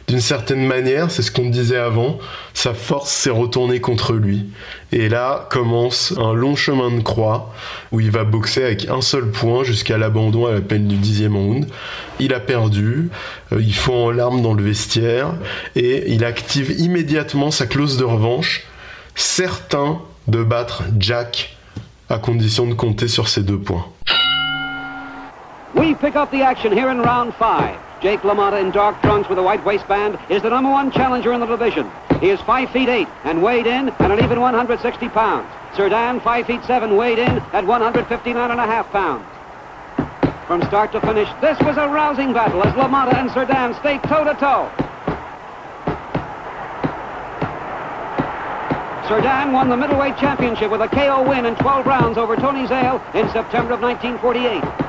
D'une 0.08 0.20
certaine 0.20 0.66
manière, 0.66 1.10
c'est 1.10 1.22
ce 1.22 1.30
qu'on 1.30 1.48
disait 1.48 1.78
avant, 1.78 2.18
sa 2.52 2.74
force 2.74 3.10
s'est 3.10 3.30
retournée 3.30 3.80
contre 3.80 4.12
lui. 4.12 4.50
Et 4.92 5.08
là 5.08 5.48
commence 5.50 6.12
un 6.18 6.34
long 6.34 6.54
chemin 6.54 6.90
de 6.90 7.00
croix 7.00 7.54
où 7.92 8.00
il 8.00 8.10
va 8.10 8.24
boxer 8.24 8.62
avec 8.62 8.90
un 8.90 9.00
seul 9.00 9.30
point 9.30 9.64
jusqu'à 9.64 9.96
l'abandon 9.96 10.44
à 10.44 10.52
la 10.52 10.60
peine 10.60 10.86
du 10.86 10.96
dixième 10.96 11.34
round. 11.34 11.66
Il 12.20 12.34
a 12.34 12.40
perdu, 12.40 13.08
euh, 13.52 13.62
il 13.62 13.74
fond 13.74 14.08
en 14.08 14.10
larmes 14.10 14.42
dans 14.42 14.52
le 14.52 14.62
vestiaire 14.62 15.32
et 15.76 16.12
il 16.12 16.26
active 16.26 16.78
immédiatement 16.78 17.50
sa 17.52 17.64
clause 17.64 17.96
de 17.96 18.04
revanche, 18.04 18.64
certain 19.14 20.02
de 20.28 20.42
battre 20.44 20.82
Jack 20.98 21.56
à 22.10 22.18
condition 22.18 22.66
de 22.66 22.74
compter 22.74 23.08
sur 23.08 23.28
ces 23.28 23.42
deux 23.42 23.58
points. 23.58 23.86
We 25.74 25.92
pick 25.92 26.14
up 26.14 26.30
the 26.30 26.42
action 26.42 26.72
here 26.72 26.88
in 26.90 27.00
round 27.00 27.34
five. 27.34 27.80
Jake 28.00 28.20
LaMotta 28.20 28.60
in 28.60 28.70
dark 28.70 29.00
trunks 29.00 29.28
with 29.28 29.38
a 29.38 29.42
white 29.42 29.64
waistband 29.64 30.18
is 30.28 30.42
the 30.42 30.50
number 30.50 30.70
one 30.70 30.92
challenger 30.92 31.32
in 31.32 31.40
the 31.40 31.46
division. 31.46 31.90
He 32.20 32.30
is 32.30 32.40
5 32.42 32.70
feet 32.70 32.88
8 32.88 33.08
and 33.24 33.42
weighed 33.42 33.66
in 33.66 33.88
at 33.88 34.10
an 34.10 34.22
even 34.22 34.40
160 34.40 35.08
pounds. 35.08 35.48
Serdan, 35.74 36.20
5 36.20 36.46
feet 36.46 36.62
7, 36.64 36.96
weighed 36.96 37.18
in 37.18 37.38
at 37.52 37.66
159 37.66 38.50
and 38.50 38.60
a 38.60 38.66
half 38.66 38.88
pounds. 38.92 39.26
From 40.46 40.62
start 40.68 40.92
to 40.92 41.00
finish, 41.00 41.28
this 41.40 41.58
was 41.60 41.76
a 41.76 41.88
rousing 41.88 42.32
battle 42.32 42.62
as 42.62 42.72
LaMotta 42.74 43.14
and 43.14 43.30
Serdan 43.32 43.74
stayed 43.80 44.02
toe-to-toe. 44.04 44.70
Serdan 49.08 49.52
won 49.52 49.68
the 49.68 49.76
middleweight 49.76 50.16
championship 50.18 50.70
with 50.70 50.82
a 50.82 50.88
KO 50.88 51.28
win 51.28 51.46
in 51.46 51.56
12 51.56 51.86
rounds 51.86 52.16
over 52.16 52.36
Tony 52.36 52.66
Zale 52.68 53.02
in 53.14 53.28
September 53.30 53.74
of 53.74 53.80
1948. 53.80 54.83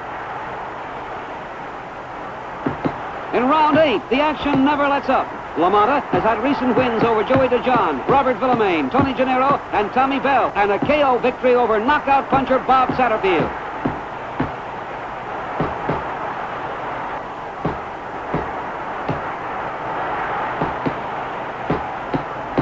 In 3.35 3.49
round 3.49 3.77
eight, 3.77 4.09
the 4.09 4.21
action 4.21 4.63
never 4.63 4.87
lets 4.87 5.09
up. 5.09 5.27
LaMotta 5.57 6.01
has 6.13 6.23
had 6.23 6.41
recent 6.41 6.73
wins 6.77 7.03
over 7.03 7.21
Joey 7.21 7.49
DeJohn, 7.49 8.07
Robert 8.07 8.37
Villamain, 8.37 8.89
Tony 8.89 9.13
Gennaro, 9.13 9.59
and 9.73 9.91
Tommy 9.91 10.21
Bell, 10.21 10.53
and 10.55 10.71
a 10.71 10.79
KO 10.79 11.17
victory 11.17 11.53
over 11.53 11.77
knockout 11.77 12.29
puncher 12.29 12.59
Bob 12.59 12.91
Satterfield. 12.91 13.64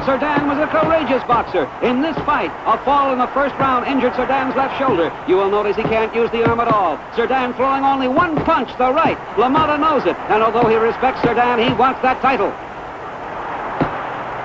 Serdan 0.04 0.46
was 0.48 0.58
a 0.58 0.68
courageous 0.68 1.24
boxer. 1.24 1.64
In 1.80 2.02
this 2.02 2.16
fight, 2.28 2.52
a 2.66 2.76
fall 2.84 3.12
in 3.12 3.18
the 3.18 3.26
first 3.28 3.54
round 3.56 3.86
injured 3.86 4.12
Serdan's 4.14 4.54
left 4.54 4.78
shoulder. 4.78 5.10
You 5.26 5.36
will 5.36 5.48
notice 5.48 5.76
he 5.76 5.82
can't 5.82 6.14
use 6.14 6.30
the 6.30 6.44
arm 6.44 6.60
at 6.60 6.68
all. 6.68 7.00
Serdan 7.16 7.54
throwing 7.54 7.84
only 7.84 8.08
one 8.08 8.36
punch, 8.44 8.68
the 8.76 8.92
right. 8.92 9.16
LaMotta 9.40 9.80
knows 9.80 10.04
it, 10.04 10.14
and 10.28 10.42
although 10.42 10.68
he 10.68 10.76
respects 10.76 11.20
Serdan, 11.22 11.58
he 11.58 11.72
wants 11.74 12.02
that 12.02 12.20
title. 12.20 12.52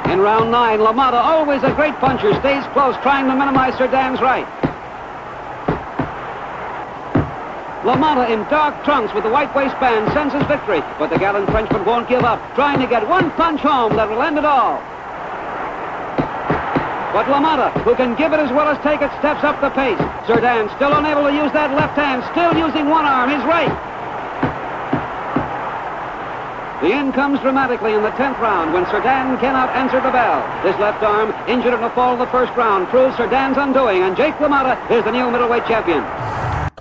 In 0.10 0.22
round 0.22 0.50
nine, 0.50 0.80
LaMotta, 0.80 1.20
always 1.20 1.62
a 1.64 1.74
great 1.76 1.96
puncher, 1.96 2.34
stays 2.40 2.64
close, 2.72 2.96
trying 3.04 3.28
to 3.28 3.36
minimize 3.36 3.76
Serdan's 3.76 4.22
right. 4.22 4.48
LaMotta 7.84 8.32
in 8.32 8.48
dark 8.48 8.84
trunks 8.86 9.14
with 9.14 9.26
the 9.26 9.30
white 9.30 9.54
waistband 9.54 10.08
senses 10.14 10.44
victory, 10.48 10.80
but 10.98 11.10
the 11.10 11.20
gallant 11.20 11.50
Frenchman 11.52 11.84
won't 11.84 12.08
give 12.08 12.24
up, 12.24 12.40
trying 12.56 12.80
to 12.80 12.88
get 12.88 13.06
one 13.10 13.30
punch 13.32 13.60
home 13.60 13.98
that 13.98 14.10
will 14.10 14.22
end 14.22 14.38
it 14.38 14.46
all. 14.46 14.82
But 17.20 17.28
LaMotta, 17.28 17.84
who 17.84 17.96
can 17.96 18.16
give 18.16 18.32
it 18.32 18.40
as 18.40 18.50
well 18.50 18.70
as 18.70 18.80
take 18.80 19.02
it, 19.02 19.12
steps 19.20 19.44
up 19.44 19.60
the 19.60 19.70
pace. 19.72 20.00
Serdan 20.24 20.72
still 20.78 20.96
unable 20.96 21.28
to 21.28 21.34
use 21.36 21.52
that 21.52 21.68
left 21.76 22.00
hand, 22.00 22.24
still 22.32 22.56
using 22.56 22.88
one 22.88 23.04
arm, 23.04 23.30
his 23.30 23.44
right. 23.44 23.68
The 26.80 26.96
end 26.96 27.14
comes 27.14 27.42
dramatically 27.42 27.92
in 27.92 28.04
the 28.04 28.16
10th 28.16 28.40
round 28.40 28.72
when 28.72 28.86
Serdan 28.86 29.38
cannot 29.44 29.68
answer 29.76 30.00
the 30.00 30.16
bell. 30.16 30.40
His 30.64 30.80
left 30.80 31.04
arm, 31.04 31.36
injured 31.46 31.74
in 31.74 31.82
the 31.82 31.90
fall 31.90 32.14
of 32.14 32.20
the 32.20 32.32
first 32.32 32.56
round, 32.56 32.88
proves 32.88 33.18
Serdan's 33.18 33.58
undoing, 33.58 34.02
and 34.04 34.16
Jake 34.16 34.36
LaMotta 34.36 34.80
is 34.90 35.04
the 35.04 35.12
new 35.12 35.30
middleweight 35.30 35.68
champion. 35.68 36.00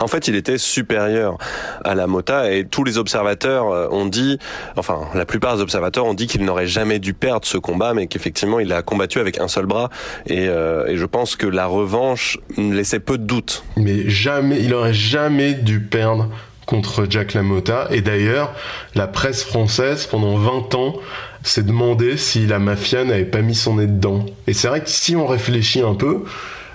En 0.01 0.07
fait, 0.07 0.29
il 0.29 0.35
était 0.35 0.59
supérieur 0.59 1.39
à 1.85 1.95
la 1.95 2.07
Mota 2.07 2.53
et 2.53 2.65
tous 2.65 2.85
les 2.85 2.99
observateurs 2.99 3.71
euh, 3.71 3.89
ont 3.91 4.07
dit, 4.07 4.39
enfin, 4.77 5.01
la 5.15 5.27
plupart 5.27 5.57
des 5.57 5.63
observateurs 5.63 6.07
ont 6.07 6.15
dit 6.15 6.27
qu'il 6.27 6.45
n'aurait 6.45 6.67
jamais 6.67 6.99
dû 6.99 7.15
perdre 7.15 7.47
ce 7.47 7.59
combat, 7.59 7.95
mais 7.95 8.07
qu'effectivement, 8.07 8.61
il 8.61 8.73
a 8.73 8.83
combattu 8.83 9.21
avec 9.21 9.41
un 9.41 9.49
seul 9.49 9.67
bras. 9.67 9.91
Et, 10.27 10.49
euh, 10.49 10.87
et, 10.87 10.97
je 10.97 11.05
pense 11.05 11.37
que 11.37 11.47
la 11.47 11.67
revanche 11.67 12.39
laissait 12.57 13.01
peu 13.01 13.19
de 13.19 13.25
doutes. 13.25 13.65
Mais 13.77 14.09
jamais, 14.09 14.61
il 14.63 14.75
aurait 14.75 14.95
jamais 14.95 15.55
dû 15.55 15.81
perdre 15.81 16.29
contre 16.69 17.07
Jack 17.09 17.33
LaMotta. 17.33 17.89
Et 17.91 18.03
d'ailleurs, 18.03 18.53
la 18.95 19.07
presse 19.07 19.43
française, 19.43 20.07
pendant 20.07 20.37
20 20.37 20.75
ans, 20.75 20.95
s'est 21.43 21.63
demandé 21.63 22.19
si 22.19 22.47
la 22.47 22.59
mafia 22.59 23.05
n'avait 23.05 23.25
pas 23.25 23.41
mis 23.41 23.55
son 23.55 23.77
nez 23.77 23.87
dedans. 23.87 24.27
Et 24.47 24.53
c'est 24.53 24.69
vrai 24.69 24.81
que 24.81 24.91
si 24.91 25.17
on 25.17 25.27
réfléchit 25.27 25.81
un 25.81 25.95
peu, 25.95 26.25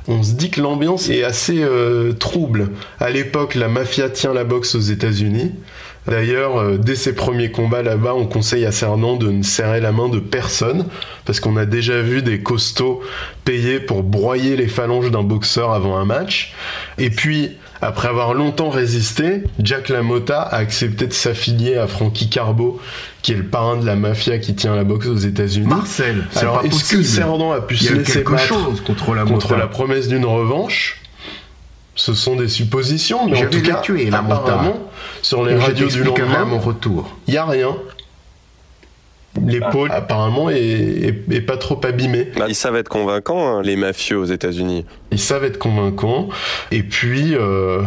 on 0.07 0.23
se 0.23 0.33
dit 0.33 0.49
que 0.49 0.61
l'ambiance 0.61 1.09
est 1.09 1.23
assez 1.23 1.63
euh, 1.63 2.13
trouble. 2.13 2.69
À 2.99 3.09
l'époque, 3.09 3.55
la 3.55 3.67
mafia 3.67 4.09
tient 4.09 4.33
la 4.33 4.43
boxe 4.43 4.75
aux 4.75 4.81
États-Unis. 4.81 5.51
D'ailleurs, 6.07 6.57
euh, 6.59 6.77
dès 6.77 6.95
ses 6.95 7.13
premiers 7.13 7.51
combats 7.51 7.81
là-bas, 7.81 8.13
on 8.13 8.25
conseille 8.25 8.65
à 8.65 8.71
Cernan 8.71 9.15
de 9.15 9.29
ne 9.31 9.43
serrer 9.43 9.79
la 9.79 9.91
main 9.91 10.09
de 10.09 10.19
personne, 10.19 10.85
parce 11.25 11.39
qu'on 11.39 11.55
a 11.57 11.65
déjà 11.65 12.01
vu 12.01 12.21
des 12.21 12.41
costauds 12.41 13.01
payés 13.45 13.79
pour 13.79 14.03
broyer 14.03 14.55
les 14.57 14.67
phalanges 14.67 15.11
d'un 15.11 15.23
boxeur 15.23 15.71
avant 15.71 15.97
un 15.97 16.05
match. 16.05 16.53
Et 16.97 17.09
puis, 17.09 17.51
après 17.81 18.07
avoir 18.07 18.33
longtemps 18.33 18.69
résisté, 18.69 19.43
Jack 19.59 19.89
LaMotta 19.89 20.41
a 20.41 20.57
accepté 20.57 21.07
de 21.07 21.13
s'affilier 21.13 21.75
à 21.77 21.87
Frankie 21.87 22.29
Carbo, 22.29 22.79
qui 23.21 23.31
est 23.33 23.35
le 23.37 23.45
parrain 23.45 23.77
de 23.77 23.85
la 23.85 23.95
mafia 23.95 24.37
qui 24.39 24.55
tient 24.55 24.75
la 24.75 24.83
boxe 24.83 25.07
aux 25.07 25.15
États-Unis. 25.17 25.67
Marcel, 25.67 26.25
c'est 26.31 26.39
Alors, 26.39 26.61
pas 26.61 26.67
est-ce 26.67 26.95
que. 26.95 27.03
Cernan 27.03 27.51
a 27.51 27.61
pu 27.61 27.75
Il 27.75 27.81
y 27.81 27.85
se 27.85 27.93
laisser 27.93 28.13
quelque 28.13 28.31
battre 28.31 28.47
chose 28.47 28.81
contre 28.81 29.13
la 29.13 29.23
contre 29.23 29.47
Mota. 29.49 29.57
la 29.57 29.67
promesse 29.67 30.07
d'une 30.07 30.25
revanche? 30.25 30.99
Ce 31.95 32.13
sont 32.13 32.35
des 32.35 32.47
suppositions, 32.47 33.27
mais 33.27 33.37
Je 33.37 33.45
en 33.45 33.49
tout 33.49 33.61
cas, 33.61 33.75
tuer, 33.81 34.09
la 34.09 34.19
apparemment, 34.19 34.89
sur 35.21 35.45
les 35.45 35.55
radios 35.55 35.87
du 35.87 36.03
lendemain, 36.03 36.41
à 36.41 36.45
mon 36.45 36.59
retour. 36.59 37.15
il 37.27 37.33
y 37.33 37.37
a 37.37 37.45
rien. 37.45 37.75
L'épaule, 39.45 39.91
apparemment, 39.91 40.49
est, 40.51 40.57
est- 40.59 41.23
est 41.31 41.41
pas 41.41 41.57
trop 41.57 41.79
abîmée. 41.83 42.29
Bah, 42.37 42.45
ils 42.47 42.55
savent 42.55 42.75
être 42.75 42.87
convaincants, 42.89 43.47
hein, 43.57 43.61
les 43.63 43.75
mafieux 43.75 44.17
aux 44.17 44.25
États-Unis. 44.25 44.85
Ils 45.11 45.19
savent 45.19 45.43
être 45.43 45.57
convaincants. 45.57 46.29
Et 46.71 46.83
puis, 46.83 47.33
euh, 47.35 47.81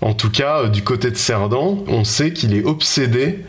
en 0.00 0.14
tout 0.14 0.30
cas, 0.30 0.60
euh, 0.62 0.68
du 0.68 0.84
côté 0.84 1.10
de 1.10 1.16
Cerdan, 1.16 1.78
on 1.88 2.04
sait 2.04 2.32
qu'il 2.32 2.54
est 2.56 2.64
obsédé 2.64 3.40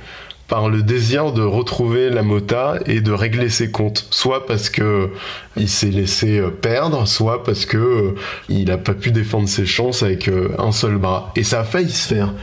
par 0.47 0.69
le 0.69 0.83
désir 0.83 1.31
de 1.31 1.41
retrouver 1.41 2.09
la 2.09 2.21
mota 2.21 2.75
et 2.85 3.01
de 3.01 3.11
régler 3.11 3.49
ses 3.49 3.71
comptes. 3.71 4.07
Soit 4.11 4.45
parce 4.45 4.69
que 4.69 5.11
il 5.57 5.69
s'est 5.69 5.89
laissé 5.89 6.39
euh, 6.39 6.49
perdre, 6.49 7.07
soit 7.07 7.43
parce 7.43 7.65
que 7.65 7.77
euh, 7.77 8.15
il 8.49 8.69
a 8.71 8.77
pas 8.77 8.93
pu 8.93 9.11
défendre 9.11 9.47
ses 9.49 9.65
chances 9.65 10.03
avec 10.03 10.27
euh, 10.27 10.49
un 10.59 10.71
seul 10.71 10.97
bras. 10.97 11.31
Et 11.35 11.43
ça 11.43 11.61
a 11.61 11.63
failli 11.63 11.89
se 11.89 12.13
faire. 12.13 12.33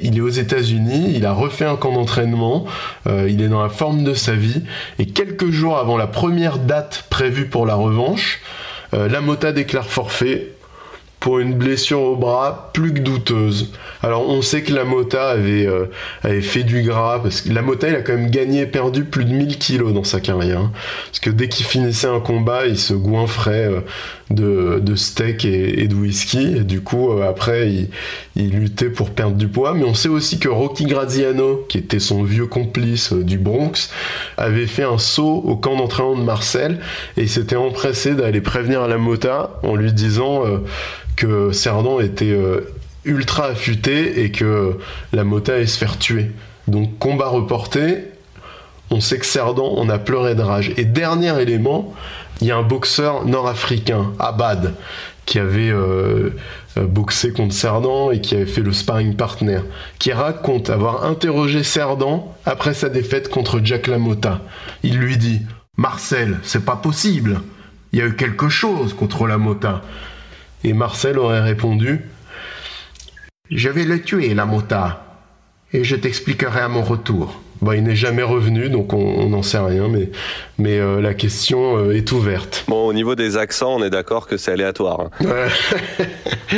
Il 0.00 0.18
est 0.18 0.20
aux 0.20 0.28
États-Unis, 0.28 1.12
il 1.14 1.24
a 1.26 1.32
refait 1.32 1.64
un 1.64 1.76
camp 1.76 1.92
d'entraînement, 1.92 2.66
il 3.06 3.40
est 3.40 3.46
dans 3.46 3.62
la 3.62 3.68
forme 3.68 4.02
de 4.02 4.14
sa 4.14 4.32
vie, 4.32 4.62
et 4.98 5.06
quelques 5.06 5.52
jours 5.52 5.78
avant 5.78 5.96
la 5.96 6.08
première 6.08 6.58
date 6.58 7.04
prévue 7.08 7.46
pour 7.46 7.66
la 7.66 7.76
revanche, 7.76 8.40
la 8.92 9.20
Mota 9.20 9.52
déclare 9.52 9.86
forfait 9.86 10.54
pour 11.22 11.38
une 11.38 11.54
blessure 11.54 12.00
au 12.02 12.16
bras 12.16 12.70
plus 12.74 12.92
que 12.92 12.98
douteuse. 12.98 13.70
Alors 14.02 14.28
on 14.28 14.42
sait 14.42 14.62
que 14.62 14.74
la 14.74 14.82
Mota 14.82 15.28
avait, 15.28 15.68
euh, 15.68 15.86
avait 16.24 16.42
fait 16.42 16.64
du 16.64 16.82
gras, 16.82 17.20
parce 17.22 17.42
que 17.42 17.52
la 17.52 17.62
Mota 17.62 17.88
il 17.88 17.94
a 17.94 18.00
quand 18.00 18.14
même 18.14 18.28
gagné 18.28 18.62
et 18.62 18.66
perdu 18.66 19.04
plus 19.04 19.24
de 19.24 19.32
1000 19.32 19.56
kilos 19.58 19.94
dans 19.94 20.02
sa 20.02 20.18
carrière. 20.18 20.58
hein. 20.58 20.72
Parce 21.06 21.20
que 21.20 21.30
dès 21.30 21.48
qu'il 21.48 21.64
finissait 21.64 22.08
un 22.08 22.18
combat, 22.18 22.66
il 22.66 22.76
se 22.76 22.92
goinfrait 22.94 23.68
euh, 23.68 23.80
de, 24.30 24.80
de 24.80 24.96
steak 24.96 25.44
et, 25.44 25.86
de 25.86 25.94
whisky, 25.94 26.64
du 26.64 26.80
coup 26.80 27.12
euh, 27.12 27.28
après 27.28 27.70
il, 27.70 27.88
il 28.34 28.50
luttait 28.58 28.90
pour 28.90 29.10
perdre 29.10 29.36
du 29.36 29.46
poids. 29.46 29.74
Mais 29.74 29.84
on 29.84 29.94
sait 29.94 30.08
aussi 30.08 30.40
que 30.40 30.48
Rocky 30.48 30.86
Graziano, 30.86 31.64
qui 31.68 31.78
était 31.78 32.00
son 32.00 32.24
vieux 32.24 32.46
complice 32.46 33.12
du 33.12 33.38
Bronx, 33.38 33.90
avait 34.38 34.66
fait 34.66 34.82
un 34.82 34.98
saut 34.98 35.40
au 35.46 35.54
camp 35.54 35.76
d'entraînement 35.76 36.16
de 36.16 36.24
Marcel, 36.24 36.80
et 37.16 37.22
il 37.22 37.28
s'était 37.28 37.54
empressé 37.54 38.16
d'aller 38.16 38.40
prévenir 38.40 38.88
la 38.88 38.98
Mota 38.98 39.60
en 39.62 39.76
lui 39.76 39.92
disant... 39.92 40.42
que 41.16 41.52
Cerdan 41.52 42.00
était 42.00 42.30
euh, 42.30 42.72
ultra 43.04 43.46
affûté 43.46 44.24
et 44.24 44.30
que 44.30 44.78
la 45.12 45.24
Mota 45.24 45.54
allait 45.54 45.66
se 45.66 45.78
faire 45.78 45.98
tuer. 45.98 46.30
Donc 46.68 46.98
combat 46.98 47.28
reporté, 47.28 48.04
on 48.90 49.00
sait 49.00 49.18
que 49.18 49.26
Cerdan, 49.26 49.72
on 49.76 49.88
a 49.88 49.98
pleuré 49.98 50.34
de 50.34 50.42
rage. 50.42 50.72
Et 50.76 50.84
dernier 50.84 51.40
élément, 51.40 51.94
il 52.40 52.46
y 52.46 52.50
a 52.50 52.56
un 52.56 52.62
boxeur 52.62 53.24
nord-africain, 53.24 54.12
Abad, 54.18 54.74
qui 55.26 55.38
avait 55.38 55.70
euh, 55.70 56.30
euh, 56.76 56.86
boxé 56.86 57.32
contre 57.32 57.54
Cerdan 57.54 58.10
et 58.10 58.20
qui 58.20 58.34
avait 58.34 58.46
fait 58.46 58.60
le 58.60 58.72
sparring 58.72 59.14
partner, 59.14 59.60
qui 59.98 60.12
raconte 60.12 60.70
avoir 60.70 61.04
interrogé 61.04 61.62
Cerdan 61.62 62.34
après 62.44 62.74
sa 62.74 62.88
défaite 62.88 63.28
contre 63.28 63.60
Jack 63.62 63.86
LaMotta. 63.86 64.40
Il 64.82 64.98
lui 64.98 65.16
dit 65.16 65.42
Marcel, 65.76 66.38
c'est 66.42 66.64
pas 66.64 66.76
possible. 66.76 67.40
Il 67.92 67.98
y 67.98 68.02
a 68.02 68.06
eu 68.06 68.16
quelque 68.16 68.48
chose 68.48 68.94
contre 68.94 69.26
LaMotta. 69.26 69.82
Et 70.64 70.72
Marcel 70.72 71.18
aurait 71.18 71.40
répondu 71.40 72.00
Je 73.50 73.68
vais 73.68 73.84
le 73.84 74.00
tuer, 74.02 74.34
LaMotta, 74.34 75.04
et 75.72 75.84
je 75.84 75.96
t'expliquerai 75.96 76.60
à 76.60 76.68
mon 76.68 76.82
retour. 76.82 77.40
Bon, 77.60 77.72
il 77.72 77.84
n'est 77.84 77.94
jamais 77.94 78.24
revenu, 78.24 78.68
donc 78.70 78.92
on 78.92 79.28
n'en 79.28 79.42
sait 79.42 79.58
rien, 79.58 79.86
mais, 79.88 80.10
mais 80.58 80.78
euh, 80.80 81.00
la 81.00 81.14
question 81.14 81.76
euh, 81.76 81.92
est 81.96 82.10
ouverte. 82.10 82.64
Bon, 82.66 82.86
au 82.88 82.92
niveau 82.92 83.14
des 83.14 83.36
accents, 83.36 83.76
on 83.76 83.84
est 83.84 83.90
d'accord 83.90 84.26
que 84.26 84.36
c'est 84.36 84.50
aléatoire. 84.50 85.00
hein. 85.00 85.10
Ouais. 85.24 85.46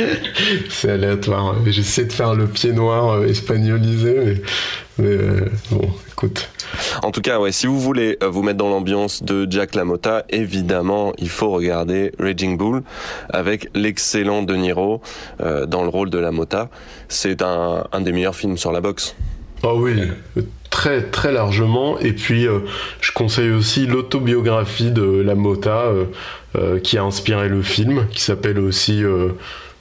c'est 0.69 0.89
aléatoire. 0.89 1.55
J'essaie 1.67 2.05
de 2.05 2.11
faire 2.11 2.33
le 2.33 2.47
pied 2.47 2.71
noir 2.73 3.09
euh, 3.11 3.27
espagnolisé, 3.27 4.15
mais 4.25 4.41
euh, 4.99 5.49
bon, 5.71 5.89
écoute. 6.11 6.49
En 7.03 7.11
tout 7.11 7.21
cas, 7.21 7.39
ouais, 7.39 7.51
si 7.51 7.67
vous 7.67 7.79
voulez 7.79 8.17
euh, 8.23 8.29
vous 8.29 8.43
mettre 8.43 8.57
dans 8.57 8.69
l'ambiance 8.69 9.23
de 9.23 9.47
Jack 9.49 9.75
LaMotta, 9.75 10.25
évidemment, 10.29 11.13
il 11.17 11.29
faut 11.29 11.51
regarder 11.51 12.11
Raging 12.19 12.57
Bull 12.57 12.83
avec 13.29 13.69
l'excellent 13.75 14.43
De 14.43 14.55
Niro 14.55 15.01
euh, 15.41 15.65
dans 15.65 15.83
le 15.83 15.89
rôle 15.89 16.09
de 16.09 16.17
LaMotta. 16.17 16.69
C'est 17.09 17.41
un, 17.41 17.85
un 17.91 18.01
des 18.01 18.11
meilleurs 18.11 18.35
films 18.35 18.57
sur 18.57 18.71
la 18.71 18.81
boxe. 18.81 19.15
Oh 19.63 19.79
oui, 19.79 19.95
très 20.69 21.03
très 21.03 21.31
largement. 21.31 21.97
Et 21.99 22.13
puis, 22.13 22.47
euh, 22.47 22.59
je 23.01 23.11
conseille 23.11 23.51
aussi 23.51 23.87
l'autobiographie 23.87 24.91
de 24.91 25.21
La 25.21 25.33
Mota 25.33 25.85
euh, 25.85 26.05
euh, 26.55 26.79
qui 26.79 26.97
a 26.97 27.03
inspiré 27.03 27.49
le 27.49 27.61
film, 27.61 28.07
qui 28.11 28.21
s'appelle 28.21 28.59
aussi 28.59 29.03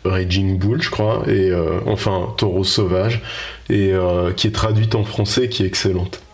Raging 0.05 0.59
Bull, 0.59 0.83
je 0.83 0.91
crois, 0.91 1.23
et 1.27 1.51
euh, 1.51 1.81
enfin 1.87 2.35
Taureau 2.37 2.65
sauvage, 2.65 3.23
et 3.71 3.93
euh, 3.93 4.33
qui 4.33 4.47
est 4.47 4.53
traduite 4.53 4.95
en 4.95 5.05
français, 5.05 5.49
qui 5.49 5.63
est 5.63 5.67
excellente. 5.67 6.25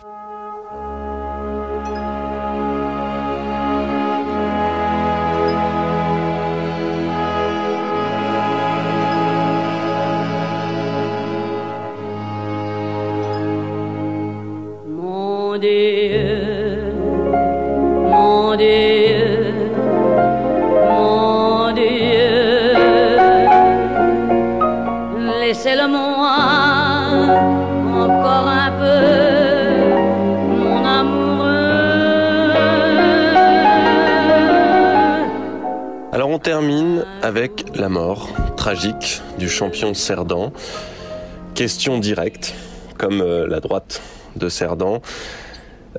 Avec 37.31 37.63
la 37.75 37.87
mort 37.87 38.27
tragique 38.57 39.21
du 39.39 39.47
champion 39.47 39.93
Cerdan. 39.93 40.51
Question 41.55 41.97
directe, 41.97 42.53
comme 42.97 43.21
euh, 43.21 43.47
la 43.47 43.61
droite 43.61 44.01
de 44.35 44.49
Cerdan. 44.49 44.99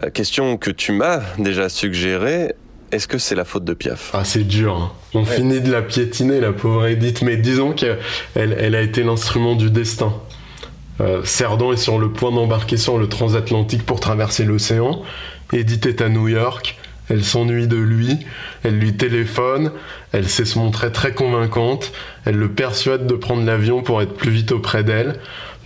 Euh, 0.03 0.11
question 0.11 0.59
que 0.59 0.71
tu 0.71 0.93
m'as 0.93 1.21
déjà 1.39 1.71
suggérée. 1.71 2.55
Est-ce 2.91 3.09
que 3.09 3.17
c'est 3.17 3.35
la 3.35 3.47
faute 3.47 3.65
de 3.65 3.73
Piaf? 3.73 4.11
Ah, 4.13 4.25
c'est 4.25 4.45
dur. 4.47 4.77
hein. 4.77 4.93
On 5.15 5.25
finit 5.25 5.63
de 5.63 5.73
la 5.73 5.81
piétiner, 5.81 6.39
la 6.39 6.53
pauvre 6.53 6.85
Edith, 6.85 7.23
mais 7.23 7.39
disons 7.39 7.73
qu'elle 7.73 7.99
elle 8.35 8.75
a 8.75 8.83
été 8.83 9.03
l'instrument 9.03 9.55
du 9.55 9.71
destin. 9.71 10.13
Euh, 11.01 11.25
Cerdan 11.25 11.73
est 11.73 11.79
sur 11.79 11.99
le 11.99 12.13
point 12.13 12.31
d'embarquer 12.31 12.77
sur 12.77 12.99
le 12.99 13.09
transatlantique 13.09 13.87
pour 13.87 14.01
traverser 14.01 14.45
l'océan. 14.45 15.01
Edith 15.55 15.87
est 15.87 16.03
à 16.03 16.11
New 16.11 16.29
York. 16.29 16.77
Elle 17.13 17.25
s'ennuie 17.25 17.67
de 17.67 17.77
lui, 17.77 18.21
elle 18.63 18.79
lui 18.79 18.97
téléphone, 18.97 19.71
elle 20.13 20.27
sait 20.31 20.47
se 20.47 20.59
montrer 20.59 20.91
très 20.91 21.13
convaincante, 21.13 21.93
elle 22.25 22.37
le 22.37 22.49
persuade 22.49 23.07
de 23.07 23.13
prendre 23.13 23.45
l'avion 23.45 23.83
pour 23.83 24.01
être 24.01 24.15
plus 24.15 24.31
vite 24.31 24.51
auprès 24.51 24.83
d'elle. 24.83 25.17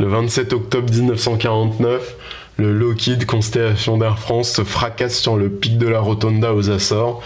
Le 0.00 0.08
27 0.08 0.52
octobre 0.52 0.92
1949, 0.92 2.16
le 2.56 2.72
Lockheed 2.72 3.26
Constellation 3.26 3.96
d'Air 3.96 4.18
France 4.18 4.50
se 4.50 4.64
fracasse 4.64 5.20
sur 5.20 5.36
le 5.36 5.48
pic 5.48 5.78
de 5.78 5.86
la 5.86 6.00
Rotonda 6.00 6.52
aux 6.52 6.68
Açores. 6.68 7.22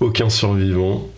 Aucun 0.00 0.28
survivant. 0.28 1.08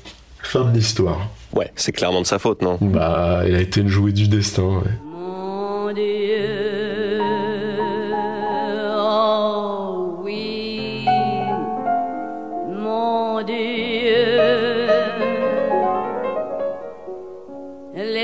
Fin 0.41 0.65
de 0.65 0.77
l'histoire. 0.77 1.31
Ouais, 1.53 1.73
c'est 1.75 1.91
clairement 1.91 2.21
de 2.21 2.27
sa 2.27 2.39
faute, 2.39 2.63
non? 2.63 2.79
Bah, 2.81 3.43
elle 3.45 3.57
a 3.57 3.61
été 3.61 3.83
le 3.83 3.89
jouet 3.89 4.13
du 4.13 4.29
destin, 4.29 4.63
ouais. 4.63 4.93
Mon 5.05 5.93
Dieu, 5.93 6.54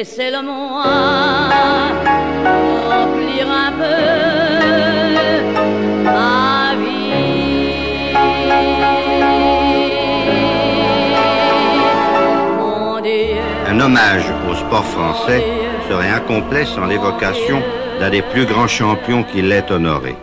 un. 0.04 1.90
Un 13.68 13.80
hommage 13.80 14.24
au 14.50 14.54
sport 14.54 14.84
français 14.84 15.44
serait 15.88 16.08
incomplet 16.08 16.64
sans 16.64 16.86
l'évocation 16.86 17.62
d'un 17.98 18.10
des 18.10 18.22
plus 18.22 18.46
grands 18.46 18.68
champions 18.68 19.22
qui 19.22 19.42
l'ait 19.42 19.70
honoré. 19.70 20.16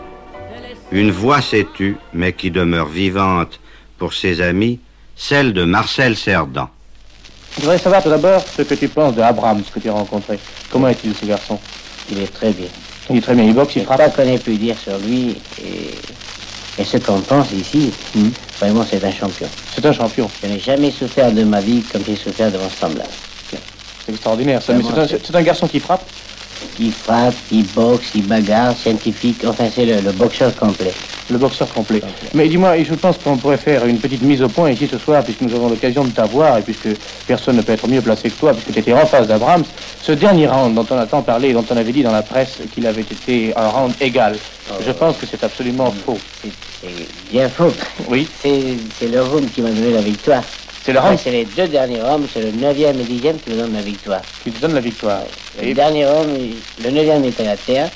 Une 0.91 1.11
voix 1.11 1.41
s'est 1.41 1.67
tue, 1.75 1.97
mais 2.13 2.33
qui 2.33 2.49
demeure 2.49 2.87
vivante 2.87 3.59
pour 3.99 4.13
ses 4.13 4.41
amis, 4.41 4.79
celle 5.15 5.53
de 5.53 5.63
Marcel 5.63 6.15
Cerdan. 6.15 6.69
Je 7.57 7.61
voudrais 7.61 7.79
savoir 7.79 8.03
tout 8.03 8.09
d'abord 8.09 8.43
ce 8.55 8.61
que 8.61 8.75
tu 8.75 8.87
penses 8.87 9.15
de 9.15 9.21
Abraham, 9.21 9.63
ce 9.65 9.71
que 9.71 9.79
tu 9.79 9.89
as 9.89 9.93
rencontré. 9.93 10.39
Comment 10.69 10.89
est-il 10.89 11.13
ce 11.15 11.25
garçon? 11.25 11.57
Il 12.11 12.19
est 12.21 12.27
très 12.31 12.51
bien. 12.51 12.67
Il 13.09 13.17
est 13.17 13.21
très 13.21 13.33
bien, 13.35 13.45
il 13.45 13.53
boxe, 13.53 13.75
il 13.75 13.79
Je 13.81 13.85
frappe. 13.85 13.99
crois 14.11 14.25
qu'on 14.25 14.29
ait 14.29 14.37
pu 14.37 14.55
dire 14.57 14.77
sur 14.77 14.97
lui 14.99 15.35
et, 15.63 15.91
et 16.77 16.83
ce 16.83 16.97
qu'on 16.97 17.21
pense 17.21 17.51
ici, 17.51 17.93
vraiment 18.59 18.83
c'est 18.85 19.03
un 19.03 19.11
champion. 19.11 19.49
C'est 19.73 19.85
un 19.85 19.91
champion. 19.91 20.29
Je 20.41 20.47
n'ai 20.47 20.59
jamais 20.59 20.91
souffert 20.91 21.31
de 21.31 21.43
ma 21.43 21.61
vie 21.61 21.83
comme 21.83 22.03
j'ai 22.05 22.15
souffert 22.15 22.51
devant 22.51 22.69
ce 22.69 22.77
semblable. 22.77 23.09
C'est 23.49 24.11
extraordinaire, 24.11 24.61
ça. 24.61 24.73
Mais 24.73 24.83
c'est 24.83 24.97
un, 24.99 25.07
c'est 25.07 25.35
un 25.35 25.41
garçon 25.41 25.67
qui 25.67 25.79
frappe 25.79 26.05
Il 26.79 26.91
frappe, 26.91 27.35
il 27.51 27.65
boxe, 27.73 28.07
il 28.15 28.25
bagarre, 28.27 28.75
scientifique, 28.77 29.43
enfin 29.45 29.65
c'est 29.73 29.85
le, 29.85 30.01
le 30.01 30.11
boxeur 30.11 30.55
complet. 30.55 30.93
Le 31.29 31.37
boxeur 31.37 31.67
complet. 31.73 32.01
Mais 32.33 32.47
dis-moi, 32.47 32.81
je 32.83 32.93
pense 32.93 33.17
qu'on 33.17 33.35
pourrait 33.35 33.57
faire 33.57 33.85
une 33.85 33.97
petite 33.99 34.21
mise 34.21 34.41
au 34.41 34.47
point 34.47 34.71
ici 34.71 34.87
ce 34.89 34.97
soir, 34.97 35.23
puisque 35.23 35.41
nous 35.41 35.53
avons 35.53 35.69
l'occasion 35.69 36.05
de 36.05 36.11
t'avoir, 36.11 36.57
et 36.57 36.61
puisque 36.61 36.87
personne 37.25 37.57
ne 37.57 37.61
peut 37.61 37.73
être 37.73 37.87
mieux 37.87 38.01
placé 38.01 38.29
que 38.29 38.35
toi, 38.39 38.53
puisque 38.53 38.71
tu 38.71 38.79
étais 38.79 38.93
en 38.93 39.05
face 39.05 39.27
d'Abrahams. 39.27 39.65
Ce 40.01 40.13
dernier 40.13 40.47
round 40.47 40.73
dont 40.73 40.85
on 40.89 40.97
a 40.97 41.05
tant 41.05 41.21
parlé, 41.21 41.51
dont 41.51 41.65
on 41.69 41.75
avait 41.75 41.91
dit 41.91 42.03
dans 42.03 42.13
la 42.13 42.21
presse 42.21 42.59
qu'il 42.73 42.87
avait 42.87 43.01
été 43.01 43.53
un 43.57 43.67
round 43.67 43.93
égal, 43.99 44.37
je 44.85 44.91
pense 44.91 45.17
que 45.17 45.25
c'est 45.29 45.43
absolument 45.43 45.93
faux. 46.05 46.17
C'est 46.43 46.51
bien 47.31 47.49
faux. 47.49 47.73
Oui. 48.07 48.27
C'est 48.41 48.77
c'est 48.97 49.07
le 49.07 49.21
round 49.21 49.51
qui 49.51 49.61
m'a 49.61 49.69
donné 49.69 49.91
la 49.91 50.01
victoire. 50.01 50.43
C'est 50.87 50.93
le 50.93 50.99
round 51.01 51.17
C'est 51.17 51.31
les 51.31 51.43
deux 51.43 51.67
derniers 51.67 52.01
rounds, 52.01 52.29
c'est 52.31 52.39
le 52.39 52.53
9e 52.53 53.01
et 53.01 53.03
10e 53.03 53.41
qui 53.41 53.49
me 53.49 53.57
donnent 53.57 53.73
la 53.73 53.81
victoire. 53.81 54.23
Qui 54.39 54.53
te 54.53 54.57
donne 54.61 54.73
la 54.73 54.79
victoire. 54.79 55.23
Le 55.61 55.73
dernier 55.73 56.05
round, 56.07 56.39
il- 56.39 56.63
le 56.81 56.91
9e 56.91 57.25
était 57.25 57.45
à 57.45 57.57
terre, 57.57 57.91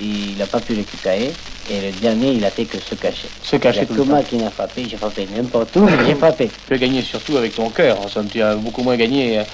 il 0.00 0.36
n'a 0.36 0.48
pas 0.48 0.60
pu 0.60 0.74
récupérer, 0.74 1.36
et 1.68 1.80
le 1.80 1.92
dernier, 1.92 2.32
il 2.32 2.44
a 2.44 2.50
fait 2.50 2.66
que 2.66 2.80
se 2.80 2.96
cacher. 2.96 3.30
Se 3.40 3.54
cacher 3.54 3.86
tout 3.86 3.94
le 3.94 4.04
temps. 4.04 4.24
qui 4.24 4.36
n'a 4.36 4.50
frappé, 4.50 4.88
j'ai 4.88 4.96
frappé 4.96 5.28
n'importe 5.28 5.76
où, 5.76 5.84
mais 5.84 5.92
j'ai 6.06 6.14
frappé. 6.24 6.50
Tu 6.66 6.74
as 6.74 6.78
gagné 6.78 7.02
surtout 7.02 7.36
avec 7.36 7.54
ton 7.54 7.70
cœur, 7.70 8.00
en 8.00 8.08
somme. 8.08 8.28
Tu 8.28 8.42
as 8.42 8.56
beaucoup 8.56 8.82
moins 8.82 8.96
gagné 8.96 9.38
euh, 9.38 9.44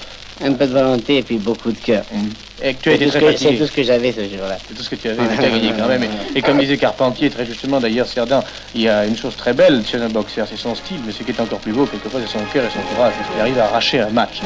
Un 0.43 0.53
peu 0.53 0.67
de 0.67 0.73
volonté 0.73 1.17
et 1.17 1.23
puis 1.23 1.37
beaucoup 1.37 1.71
de 1.71 1.77
cœur. 1.77 2.03
Et 2.61 2.73
que 2.73 2.81
tu 2.81 2.89
as 2.89 2.91
C'est 2.93 2.95
été 2.97 3.05
tout 3.05 3.11
ce 3.11 3.17
très 3.17 3.25
que- 3.27 3.31
fatigué. 3.31 3.49
C'est 3.53 3.57
tout 3.63 3.67
ce 3.67 3.71
que 3.71 3.83
j'avais 3.83 4.11
ce 4.11 4.21
jour-là. 4.21 4.57
C'est 4.67 4.73
tout 4.75 4.83
ce 4.83 4.89
que 4.89 4.95
tu 4.95 5.07
avais, 5.09 5.21
mais 5.21 5.35
tu 5.37 5.43
as 5.45 5.49
gagné 5.49 5.71
quand 5.77 5.87
même. 5.87 6.03
Et, 6.03 6.39
et 6.39 6.41
comme 6.41 6.57
disait 6.59 6.77
Carpentier, 6.77 7.29
très 7.29 7.45
justement 7.45 7.79
d'ailleurs, 7.79 8.07
Cerdan, 8.07 8.41
il 8.73 8.81
y 8.81 8.89
a 8.89 9.05
une 9.05 9.15
chose 9.17 9.35
très 9.37 9.53
belle 9.53 9.81
chez 9.89 9.97
un 9.97 10.09
boxeur, 10.09 10.45
c'est 10.49 10.57
son 10.57 10.75
style, 10.75 10.99
mais 11.05 11.11
ce 11.13 11.23
qui 11.23 11.31
est 11.31 11.39
encore 11.39 11.59
plus 11.59 11.71
beau, 11.73 11.85
quelquefois, 11.85 12.19
c'est 12.25 12.31
son 12.37 12.43
cœur 12.53 12.65
et 12.65 12.69
son 12.69 12.81
courage, 12.95 13.13
parce 13.17 13.29
qu'il 13.31 13.39
arrive 13.41 13.59
à 13.59 13.65
arracher 13.65 13.99
un 13.99 14.09
match. 14.09 14.41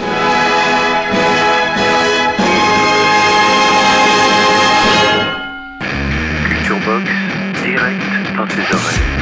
Culture 6.47 6.79
Box, 6.85 7.09
direct 7.63 8.01
dans 8.37 8.47
tes 8.47 8.61
oreilles. 8.75 9.18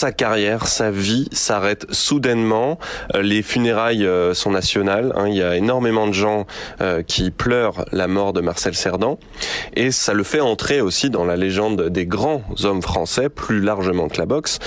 Sa 0.00 0.12
carrière, 0.12 0.66
sa 0.66 0.90
vie 0.90 1.28
s'arrête 1.30 1.84
soudainement. 1.90 2.78
Euh, 3.14 3.20
Les 3.20 3.42
funérailles 3.42 4.06
euh, 4.06 4.32
sont 4.32 4.50
nationales. 4.50 5.12
hein. 5.14 5.28
Il 5.28 5.34
y 5.34 5.42
a 5.42 5.56
énormément 5.56 6.06
de 6.06 6.14
gens 6.14 6.46
euh, 6.80 7.02
qui 7.02 7.30
pleurent 7.30 7.84
la 7.92 8.08
mort 8.08 8.32
de 8.32 8.40
Marcel 8.40 8.74
Cerdan. 8.74 9.18
Et 9.76 9.90
ça 9.90 10.14
le 10.14 10.22
fait 10.22 10.40
entrer 10.40 10.80
aussi 10.80 11.10
dans 11.10 11.26
la 11.26 11.36
légende 11.36 11.90
des 11.90 12.06
grands 12.06 12.40
hommes 12.62 12.80
français, 12.80 13.28
plus 13.28 13.60
largement 13.60 14.08
que 14.08 14.16
la 14.16 14.24
boxe. 14.24 14.58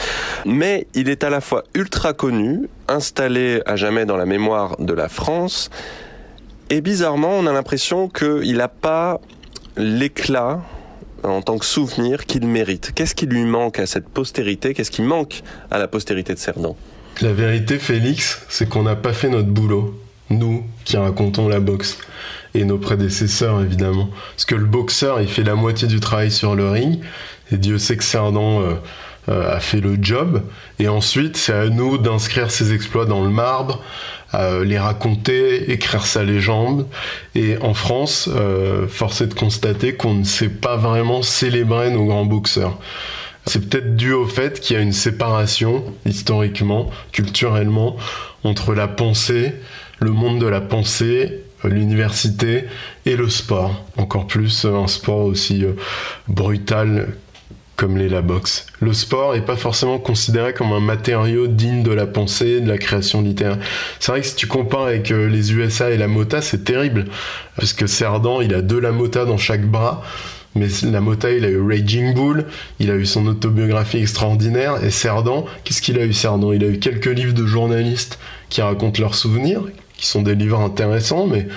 Mais 0.46 0.86
il 0.94 1.10
est 1.10 1.24
à 1.24 1.32
la 1.32 1.42
fois 1.42 1.64
ultra 1.74 2.14
connu, 2.14 2.70
installé 2.88 3.64
à 3.66 3.76
jamais 3.76 4.06
dans 4.06 4.18
la 4.18 4.28
mémoire 4.28 4.76
de 4.78 4.94
la 4.94 5.10
France. 5.10 5.72
Et 6.70 6.80
bizarrement, 6.80 7.32
on 7.32 7.48
a 7.48 7.54
l'impression 7.54 8.08
qu'il 8.08 8.58
n'a 8.58 8.68
pas 8.68 9.20
l'éclat 9.78 10.62
en 11.24 11.42
tant 11.42 11.58
que 11.58 11.66
souvenir 11.66 12.26
qu'il 12.26 12.46
mérite. 12.48 12.92
Qu'est-ce 12.94 13.16
qui 13.16 13.26
lui 13.26 13.44
manque 13.44 13.80
à 13.80 13.86
cette 13.86 14.08
postérité? 14.10 14.74
Qu'est-ce 14.74 14.92
qui 14.92 15.02
manque 15.02 15.42
à 15.72 15.78
la 15.78 15.88
postérité 15.88 16.34
de 16.34 16.40
Cerdan? 16.40 16.76
La 17.22 17.34
vérité, 17.34 17.80
Félix, 17.80 18.42
c'est 18.50 18.68
qu'on 18.68 18.84
n'a 18.84 18.96
pas 18.96 19.14
fait 19.14 19.30
notre 19.30 19.50
boulot. 19.50 20.00
Nous 20.30 20.64
qui 20.84 20.98
racontons 20.98 21.48
la 21.48 21.60
boxe. 21.60 21.98
Et 22.56 22.66
nos 22.66 22.78
prédécesseurs, 22.78 23.62
évidemment. 23.62 24.10
Parce 24.36 24.46
que 24.46 24.56
le 24.56 24.66
boxeur, 24.66 25.22
il 25.22 25.28
fait 25.28 25.44
la 25.44 25.56
moitié 25.56 25.88
du 25.88 26.00
travail 26.00 26.32
sur 26.32 26.56
le 26.56 26.70
ring. 26.70 27.00
Et 27.52 27.58
Dieu 27.58 27.78
sait 27.78 27.98
que 27.98 28.04
Cerdan 28.04 28.62
euh, 28.62 28.74
euh, 29.30 29.56
a 29.56 29.60
fait 29.60 29.80
le 29.80 29.98
job. 30.02 30.44
Et 30.80 30.88
ensuite, 30.88 31.38
c'est 31.38 31.54
à 31.54 31.70
nous 31.70 31.98
d'inscrire 31.98 32.52
ses 32.52 32.74
exploits 32.74 33.06
dans 33.06 33.24
le 33.24 33.30
marbre, 33.30 33.82
euh, 34.36 34.64
les 34.66 34.80
raconter, 34.80 35.72
écrire 35.72 36.06
sa 36.06 36.24
légende. 36.24 36.88
Et 37.36 37.58
en 37.62 37.74
France, 37.74 38.30
euh, 38.34 38.88
force 38.88 39.22
est 39.22 39.28
de 39.28 39.34
constater 39.34 39.94
qu'on 39.94 40.14
ne 40.14 40.24
sait 40.24 40.50
pas 40.50 40.76
vraiment 40.76 41.22
célébrer 41.22 41.92
nos 41.92 42.06
grands 42.06 42.26
boxeurs. 42.26 42.80
C'est 43.46 43.70
peut-être 43.70 43.96
dû 43.96 44.14
au 44.14 44.26
fait 44.26 44.60
qu'il 44.60 44.76
y 44.76 44.80
a 44.80 44.82
une 44.82 44.94
séparation, 44.94 45.84
historiquement, 46.06 46.90
culturellement, 47.12 47.98
entre 48.44 48.74
la 48.74 48.88
pensée, 48.88 49.54
le 50.00 50.12
monde 50.12 50.40
de 50.40 50.48
la 50.48 50.62
pensée, 50.62 51.44
l'université 51.70 52.66
et 53.06 53.16
le 53.16 53.30
sport. 53.30 53.86
Encore 53.98 54.28
plus 54.28 54.66
euh, 54.66 54.76
un 54.76 54.88
sport 54.88 55.26
aussi 55.26 55.64
euh, 55.64 55.74
brutal 56.28 57.16
comme 57.76 57.98
l'est 57.98 58.10
la 58.10 58.22
boxe. 58.22 58.68
Le 58.82 58.94
sport 58.94 59.34
n'est 59.34 59.42
pas 59.42 59.56
forcément 59.56 59.98
considéré 59.98 60.54
comme 60.54 60.72
un 60.74 60.80
matériau 60.80 61.48
digne 61.48 61.84
de 61.84 61.92
la 61.92 62.06
pensée, 62.06 62.62
de 62.62 62.68
la 62.68 62.78
création 62.78 63.22
littéraire. 63.22 63.58
C'est 64.00 64.12
vrai 64.12 64.22
que 64.22 64.28
si 64.28 64.36
tu 64.36 64.48
compares 64.48 64.88
avec 64.88 65.12
euh, 65.12 65.28
les 65.28 65.54
USA 65.54 65.90
et 65.90 65.98
la 65.98 66.08
Mota, 66.08 66.42
c'est 66.42 66.64
terrible. 66.64 67.06
Parce 67.56 67.74
que 67.74 67.88
Cerdan, 67.88 68.42
il 68.42 68.54
a 68.54 68.62
deux 68.62 68.80
Lamota 68.80 69.26
dans 69.26 69.38
chaque 69.38 69.66
bras. 69.66 70.04
Mais 70.56 70.68
la 70.84 71.02
Mota, 71.02 71.32
il 71.32 71.46
a 71.46 71.50
eu 71.50 71.60
Raging 71.60 72.14
Bull, 72.14 72.46
il 72.80 72.92
a 72.92 72.96
eu 72.96 73.08
son 73.08 73.26
autobiographie 73.26 73.98
extraordinaire. 73.98 74.84
Et 74.84 74.92
Cerdan, 74.92 75.46
qu'est-ce 75.64 75.82
qu'il 75.82 75.98
a 75.98 76.06
eu 76.06 76.14
Cerdan? 76.14 76.54
Il 76.54 76.64
a 76.64 76.68
eu 76.68 76.78
quelques 76.78 77.08
livres 77.08 77.34
de 77.34 77.46
journalistes 77.46 78.20
qui 78.50 78.62
racontent 78.62 79.02
leurs 79.02 79.16
souvenirs, 79.16 79.64
qui 79.98 80.06
sont 80.06 80.22
des 80.22 80.36
livres 80.36 80.60
intéressants, 80.60 81.26
mais 81.26 81.48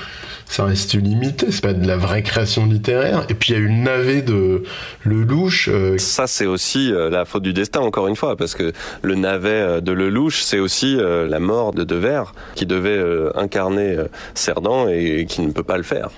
ça 0.48 0.64
reste 0.64 0.94
limité, 0.94 1.46
c'est 1.50 1.60
pas 1.60 1.72
de 1.74 1.86
la 1.86 1.96
vraie 1.96 2.22
création 2.22 2.66
littéraire. 2.66 3.26
Et 3.28 3.34
puis 3.34 3.52
il 3.52 3.56
y 3.56 3.58
a 3.58 3.60
eu 3.60 3.66
le 3.66 3.74
navet 3.74 4.22
de 4.22 4.62
Lelouch. 5.04 5.68
euh, 5.68 5.98
Ça, 5.98 6.26
c'est 6.26 6.46
aussi 6.46 6.92
euh, 6.92 7.10
la 7.10 7.24
faute 7.24 7.42
du 7.42 7.52
destin, 7.52 7.80
encore 7.80 8.06
une 8.06 8.16
fois, 8.16 8.36
parce 8.36 8.54
que 8.54 8.72
le 9.02 9.14
navet 9.16 9.50
euh, 9.50 9.80
de 9.80 9.92
Lelouch, 9.92 10.42
c'est 10.42 10.60
aussi 10.60 10.96
euh, 10.96 11.26
la 11.28 11.40
mort 11.40 11.72
de 11.72 11.84
Devers, 11.84 12.32
qui 12.54 12.64
devait 12.64 13.02
incarner 13.34 13.96
Cerdan 14.34 14.88
et 14.88 15.26
qui 15.28 15.42
ne 15.42 15.50
peut 15.50 15.62
pas 15.64 15.76
le 15.76 15.82
faire. 15.82 16.10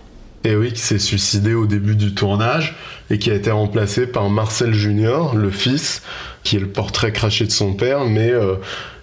Et 0.45 0.55
oui, 0.55 0.73
qui 0.73 0.81
s'est 0.81 1.01
suicidé 1.01 1.55
au 1.55 1.67
début 1.67 1.97
du 1.97 2.15
tournage 2.15 2.77
et 3.11 3.19
qui 3.19 3.31
a 3.31 3.35
été 3.35 3.51
remplacé 3.51 4.07
par 4.07 4.31
Marcel 4.31 4.73
Junior, 4.73 5.35
le 5.35 5.51
fils, 5.51 6.03
qui 6.45 6.57
est 6.57 6.61
le 6.61 6.69
portrait 6.69 7.13
craché 7.13 7.45
de 7.45 7.51
son 7.51 7.75
père, 7.75 8.05
mais 8.05 8.31
euh, 8.31 8.55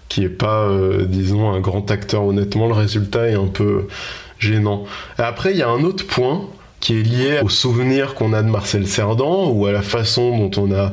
qui 0.08 0.24
est 0.24 0.30
pas, 0.30 0.62
euh, 0.62 1.06
disons, 1.06 1.52
un 1.52 1.60
grand 1.60 1.92
acteur. 1.92 2.24
Honnêtement, 2.24 2.68
le 2.68 2.74
résultat 2.74 3.28
est 3.28 3.36
un 3.36 3.48
peu 3.48 3.88
après, 5.18 5.52
il 5.52 5.58
y 5.58 5.64
a 5.64 5.70
un 5.70 5.84
autre 5.84 6.06
point 6.06 6.48
qui 6.80 7.00
est 7.00 7.04
lié 7.04 7.40
au 7.42 7.50
souvenir 7.50 8.14
qu'on 8.14 8.34
a 8.34 8.44
de 8.44 8.48
Marcel 8.48 8.88
Cerdan 8.88 9.50
ou 9.50 9.66
à 9.66 9.72
la 9.72 9.82
façon 9.82 10.38
dont 10.38 10.62
on 10.62 10.72
a 10.72 10.92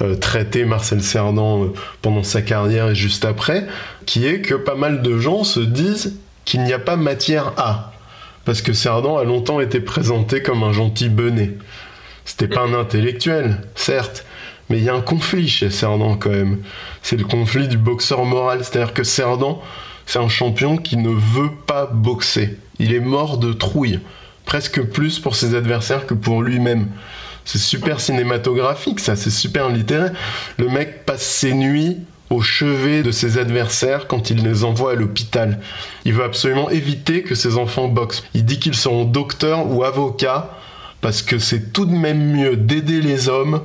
euh, 0.00 0.16
traité 0.16 0.64
Marcel 0.64 1.02
Cerdan 1.02 1.64
euh, 1.64 1.68
pendant 2.02 2.24
sa 2.24 2.42
carrière 2.42 2.88
et 2.90 2.94
juste 2.94 3.24
après, 3.24 3.66
qui 4.04 4.26
est 4.26 4.40
que 4.40 4.54
pas 4.54 4.74
mal 4.74 5.02
de 5.02 5.18
gens 5.18 5.44
se 5.44 5.60
disent 5.60 6.18
qu'il 6.44 6.64
n'y 6.64 6.72
a 6.72 6.78
pas 6.78 6.96
matière 6.96 7.52
à. 7.56 7.92
Parce 8.44 8.62
que 8.62 8.72
Cerdan 8.72 9.18
a 9.18 9.24
longtemps 9.24 9.60
été 9.60 9.80
présenté 9.80 10.42
comme 10.42 10.62
un 10.62 10.72
gentil 10.72 11.08
benet. 11.08 11.52
C'était 12.24 12.48
pas 12.48 12.62
un 12.62 12.74
intellectuel, 12.74 13.60
certes, 13.74 14.24
mais 14.68 14.78
il 14.78 14.84
y 14.84 14.88
a 14.88 14.94
un 14.94 15.00
conflit 15.00 15.48
chez 15.48 15.70
Cerdan 15.70 16.16
quand 16.16 16.30
même. 16.30 16.58
C'est 17.02 17.16
le 17.16 17.24
conflit 17.24 17.68
du 17.68 17.78
boxeur 17.78 18.24
moral, 18.24 18.64
c'est-à-dire 18.64 18.92
que 18.92 19.04
Cerdan, 19.04 19.60
c'est 20.08 20.18
un 20.18 20.28
champion 20.28 20.78
qui 20.78 20.96
ne 20.96 21.10
veut 21.10 21.50
pas 21.66 21.84
boxer. 21.84 22.56
Il 22.78 22.94
est 22.94 23.00
mort 23.00 23.36
de 23.36 23.52
trouille, 23.52 24.00
presque 24.46 24.82
plus 24.82 25.18
pour 25.18 25.36
ses 25.36 25.54
adversaires 25.54 26.06
que 26.06 26.14
pour 26.14 26.42
lui-même. 26.42 26.88
C'est 27.44 27.58
super 27.58 28.00
cinématographique, 28.00 29.00
ça, 29.00 29.16
c'est 29.16 29.28
super 29.28 29.68
littéraire. 29.68 30.12
Le 30.56 30.70
mec 30.70 31.04
passe 31.04 31.26
ses 31.26 31.52
nuits 31.52 31.98
au 32.30 32.40
chevet 32.40 33.02
de 33.02 33.10
ses 33.10 33.36
adversaires 33.36 34.06
quand 34.06 34.30
il 34.30 34.42
les 34.42 34.64
envoie 34.64 34.92
à 34.92 34.94
l'hôpital. 34.94 35.60
Il 36.06 36.14
veut 36.14 36.24
absolument 36.24 36.70
éviter 36.70 37.22
que 37.22 37.34
ses 37.34 37.58
enfants 37.58 37.88
boxent. 37.88 38.24
Il 38.32 38.46
dit 38.46 38.58
qu'ils 38.58 38.76
seront 38.76 39.04
docteurs 39.04 39.70
ou 39.70 39.84
avocats 39.84 40.56
parce 41.02 41.20
que 41.20 41.38
c'est 41.38 41.74
tout 41.74 41.84
de 41.84 41.94
même 41.94 42.32
mieux 42.32 42.56
d'aider 42.56 43.02
les 43.02 43.28
hommes 43.28 43.60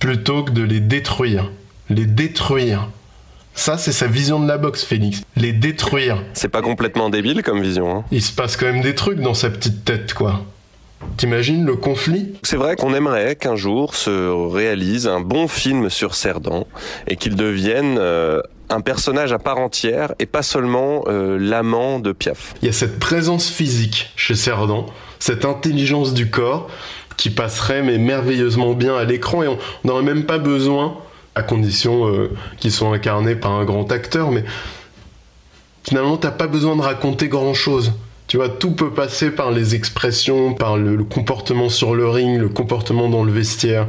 plutôt 0.00 0.42
que 0.42 0.50
de 0.50 0.62
les 0.62 0.80
détruire. 0.80 1.52
Les 1.88 2.06
détruire. 2.06 2.88
Ça, 3.54 3.78
c'est 3.78 3.92
sa 3.92 4.06
vision 4.06 4.40
de 4.40 4.48
la 4.48 4.58
boxe, 4.58 4.84
Félix. 4.84 5.22
Les 5.36 5.52
détruire. 5.52 6.22
C'est 6.34 6.48
pas 6.48 6.62
complètement 6.62 7.08
débile 7.08 7.42
comme 7.42 7.62
vision. 7.62 7.96
Hein. 7.96 8.04
Il 8.10 8.22
se 8.22 8.32
passe 8.32 8.56
quand 8.56 8.66
même 8.66 8.82
des 8.82 8.94
trucs 8.94 9.20
dans 9.20 9.34
sa 9.34 9.48
petite 9.48 9.84
tête, 9.84 10.12
quoi. 10.12 10.44
T'imagines 11.16 11.64
le 11.64 11.76
conflit? 11.76 12.32
C'est 12.42 12.56
vrai 12.56 12.76
qu'on 12.76 12.94
aimerait 12.94 13.36
qu'un 13.36 13.56
jour 13.56 13.94
se 13.94 14.50
réalise 14.50 15.06
un 15.06 15.20
bon 15.20 15.48
film 15.48 15.90
sur 15.90 16.14
Cerdan 16.14 16.64
et 17.06 17.16
qu'il 17.16 17.36
devienne 17.36 17.96
euh, 17.98 18.40
un 18.70 18.80
personnage 18.80 19.32
à 19.32 19.38
part 19.38 19.58
entière 19.58 20.14
et 20.18 20.26
pas 20.26 20.42
seulement 20.42 21.04
euh, 21.06 21.38
l'amant 21.38 22.00
de 22.00 22.12
Piaf. 22.12 22.54
Il 22.62 22.66
y 22.66 22.68
a 22.68 22.72
cette 22.72 22.98
présence 22.98 23.50
physique 23.50 24.10
chez 24.16 24.34
Cerdan, 24.34 24.86
cette 25.18 25.44
intelligence 25.44 26.14
du 26.14 26.30
corps 26.30 26.68
qui 27.16 27.30
passerait 27.30 27.82
mais 27.82 27.98
merveilleusement 27.98 28.72
bien 28.72 28.96
à 28.96 29.04
l'écran 29.04 29.42
et 29.42 29.48
on 29.48 29.58
n'aurait 29.84 30.02
même 30.02 30.24
pas 30.24 30.38
besoin, 30.38 30.96
à 31.34 31.42
condition 31.42 32.08
euh, 32.08 32.30
qu'ils 32.58 32.72
soient 32.72 32.94
incarnés 32.94 33.34
par 33.34 33.52
un 33.52 33.64
grand 33.64 33.90
acteur, 33.90 34.30
mais 34.30 34.44
finalement 35.82 36.16
t'as 36.16 36.30
pas 36.30 36.46
besoin 36.46 36.76
de 36.76 36.82
raconter 36.82 37.28
grand 37.28 37.54
chose. 37.54 37.92
Tu 38.26 38.38
vois, 38.38 38.48
tout 38.48 38.70
peut 38.70 38.90
passer 38.90 39.30
par 39.30 39.50
les 39.50 39.74
expressions, 39.74 40.54
par 40.54 40.78
le, 40.78 40.96
le 40.96 41.04
comportement 41.04 41.68
sur 41.68 41.94
le 41.94 42.08
ring, 42.08 42.40
le 42.40 42.48
comportement 42.48 43.10
dans 43.10 43.22
le 43.22 43.30
vestiaire, 43.30 43.86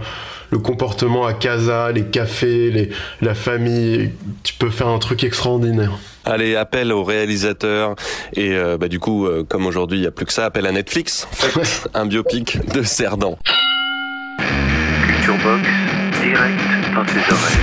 le 0.50 0.60
comportement 0.60 1.26
à 1.26 1.34
casa, 1.34 1.92
les 1.92 2.06
cafés, 2.06 2.70
les, 2.70 2.90
la 3.22 3.34
famille. 3.34 4.12
Tu 4.44 4.54
peux 4.56 4.70
faire 4.70 4.88
un 4.88 5.00
truc 5.00 5.24
extraordinaire. 5.24 5.94
Allez, 6.26 6.56
appel 6.56 6.92
au 6.92 7.04
réalisateur 7.04 7.96
et 8.34 8.54
euh, 8.54 8.78
bah, 8.78 8.88
du 8.88 9.00
coup, 9.00 9.26
euh, 9.26 9.44
comme 9.48 9.66
aujourd'hui 9.66 10.00
il 10.00 10.02
n'y 10.02 10.08
a 10.08 10.12
plus 10.12 10.26
que 10.26 10.34
ça, 10.34 10.46
appel 10.46 10.66
à 10.66 10.72
Netflix. 10.72 11.28
Faites 11.32 11.88
un 11.94 12.06
biopic 12.06 12.60
de 12.74 12.84
Cerdan. 12.84 13.38
Culture 15.08 15.38
Box, 15.44 15.68
direct 16.22 16.75
dans 16.96 17.06
tes 17.06 17.20
oreilles. 17.20 17.58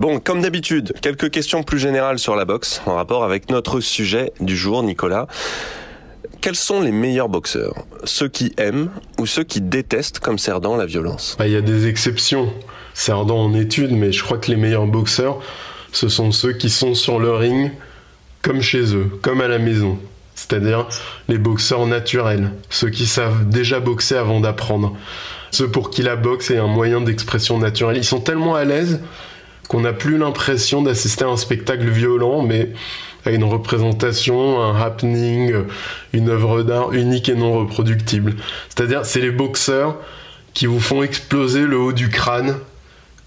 Bon, 0.00 0.20
comme 0.20 0.40
d'habitude, 0.40 0.94
quelques 1.02 1.30
questions 1.30 1.62
plus 1.62 1.78
générales 1.78 2.18
sur 2.18 2.34
la 2.34 2.44
boxe 2.44 2.80
en 2.86 2.94
rapport 2.94 3.24
avec 3.24 3.50
notre 3.50 3.80
sujet 3.80 4.32
du 4.40 4.56
jour, 4.56 4.82
Nicolas. 4.82 5.26
Quels 6.40 6.56
sont 6.56 6.80
les 6.80 6.92
meilleurs 6.92 7.28
boxeurs? 7.28 7.74
Ceux 8.04 8.28
qui 8.28 8.54
aiment 8.56 8.90
ou 9.18 9.26
ceux 9.26 9.42
qui 9.42 9.60
détestent 9.60 10.20
comme 10.20 10.38
Cerdan 10.38 10.76
la 10.76 10.86
violence? 10.86 11.36
Bah, 11.38 11.46
Il 11.46 11.52
y 11.52 11.56
a 11.56 11.60
des 11.60 11.88
exceptions. 11.88 12.52
Cerdan 12.94 13.38
en 13.38 13.54
étude, 13.54 13.92
mais 13.92 14.12
je 14.12 14.22
crois 14.22 14.38
que 14.38 14.50
les 14.50 14.56
meilleurs 14.56 14.86
boxeurs, 14.86 15.40
ce 15.92 16.08
sont 16.08 16.32
ceux 16.32 16.52
qui 16.52 16.70
sont 16.70 16.94
sur 16.94 17.18
le 17.18 17.32
ring 17.32 17.72
comme 18.42 18.62
chez 18.62 18.94
eux, 18.94 19.10
comme 19.20 19.40
à 19.40 19.48
la 19.48 19.58
maison. 19.58 19.98
C'est-à-dire 20.36 20.86
les 21.26 21.38
boxeurs 21.38 21.86
naturels, 21.86 22.52
ceux 22.70 22.90
qui 22.90 23.06
savent 23.06 23.48
déjà 23.48 23.80
boxer 23.80 24.16
avant 24.16 24.38
d'apprendre. 24.38 24.96
Ceux 25.50 25.68
pour 25.68 25.90
qui 25.90 26.02
la 26.02 26.16
boxe 26.16 26.50
est 26.50 26.58
un 26.58 26.66
moyen 26.66 27.00
d'expression 27.00 27.58
naturelle. 27.58 27.96
Ils 27.96 28.04
sont 28.04 28.20
tellement 28.20 28.54
à 28.54 28.64
l'aise 28.64 29.00
qu'on 29.68 29.80
n'a 29.80 29.92
plus 29.92 30.18
l'impression 30.18 30.82
d'assister 30.82 31.24
à 31.24 31.28
un 31.28 31.36
spectacle 31.36 31.88
violent, 31.88 32.42
mais 32.42 32.72
à 33.26 33.30
une 33.30 33.44
représentation, 33.44 34.62
un 34.62 34.80
happening, 34.80 35.52
une 36.12 36.30
œuvre 36.30 36.62
d'art 36.62 36.92
unique 36.92 37.28
et 37.28 37.34
non 37.34 37.52
reproductible. 37.52 38.36
C'est-à-dire, 38.68 39.04
c'est 39.04 39.20
les 39.20 39.30
boxeurs 39.30 39.96
qui 40.54 40.66
vous 40.66 40.80
font 40.80 41.02
exploser 41.02 41.62
le 41.62 41.78
haut 41.78 41.92
du 41.92 42.08
crâne, 42.08 42.56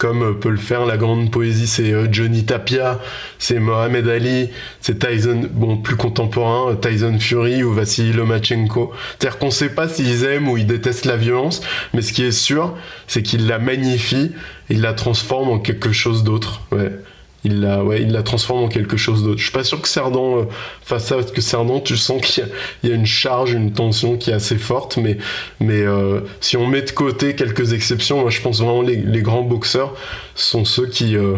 comme 0.02 0.40
peut 0.40 0.50
le 0.50 0.58
faire 0.58 0.88
la 0.88 0.98
grande 0.98 1.30
poésie. 1.30 1.68
C'est 1.68 1.94
euh, 1.94 2.08
Johnny 2.12 2.44
Tapia, 2.44 3.00
c'est 3.38 3.60
Mohamed 3.60 4.08
Ali, 4.08 4.50
c'est 4.80 4.98
Tyson, 4.98 5.48
bon, 5.52 5.78
plus 5.78 5.96
contemporain, 5.96 6.72
euh, 6.72 6.74
Tyson 6.74 7.20
Fury 7.20 7.62
ou 7.62 7.72
Vassili 7.72 8.12
Lomachenko. 8.12 8.94
C'est-à-dire 9.20 9.38
qu'on 9.38 9.52
sait 9.52 9.70
pas 9.70 9.88
s'ils 9.88 10.24
aiment 10.24 10.50
ou 10.50 10.58
ils 10.58 10.66
détestent 10.66 11.06
la 11.06 11.18
violence, 11.18 11.62
mais 11.94 12.02
ce 12.02 12.14
qui 12.14 12.24
est 12.24 12.32
sûr, 12.32 12.76
c'est 13.06 13.22
qu'ils 13.22 13.46
la 13.46 13.60
magnifient, 13.60 14.32
ils 14.72 14.82
la 14.82 14.94
transforment 14.94 15.52
en 15.52 15.60
quelque 15.60 15.92
chose 15.92 16.24
d'autre. 16.24 16.62
Ouais 16.72 16.92
il 17.44 17.62
la, 17.62 18.24
transforme 18.24 18.64
en 18.64 18.68
quelque 18.68 18.98
chose 18.98 19.24
d'autre. 19.24 19.40
Je 19.40 19.44
suis 19.44 19.52
pas 19.52 19.64
sûr 19.64 19.82
que 19.82 19.88
Cerdan 19.88 20.40
euh, 20.40 20.44
fasse 20.84 21.08
ça 21.08 21.16
parce 21.16 21.32
que 21.32 21.42
Cerdan, 21.42 21.82
tu 21.82 21.98
sens 21.98 22.22
qu'il 22.22 22.46
y, 22.84 22.92
a 22.92 22.96
une 22.96 23.06
charge, 23.06 23.54
une 23.54 23.74
tension 23.74 24.18
qui 24.18 24.30
est 24.30 24.34
assez 24.34 24.58
forte, 24.58 24.98
mais, 24.98 25.18
mais 25.60 25.82
euh, 25.82 26.22
si 26.40 26.58
on 26.58 26.68
met 26.68 26.84
de 26.84 26.92
côté 26.92 27.36
quelques 27.36 27.74
exceptions, 27.74 28.22
moi 28.22 28.30
je 28.30 28.42
pense 28.42 28.60
vraiment 28.60 28.82
les, 28.84 28.98
les 28.98 29.22
grands 29.22 29.44
boxeurs 29.44 29.96
sont 30.36 30.66
ceux 30.66 30.88
qui 30.88 31.16
euh, 31.18 31.38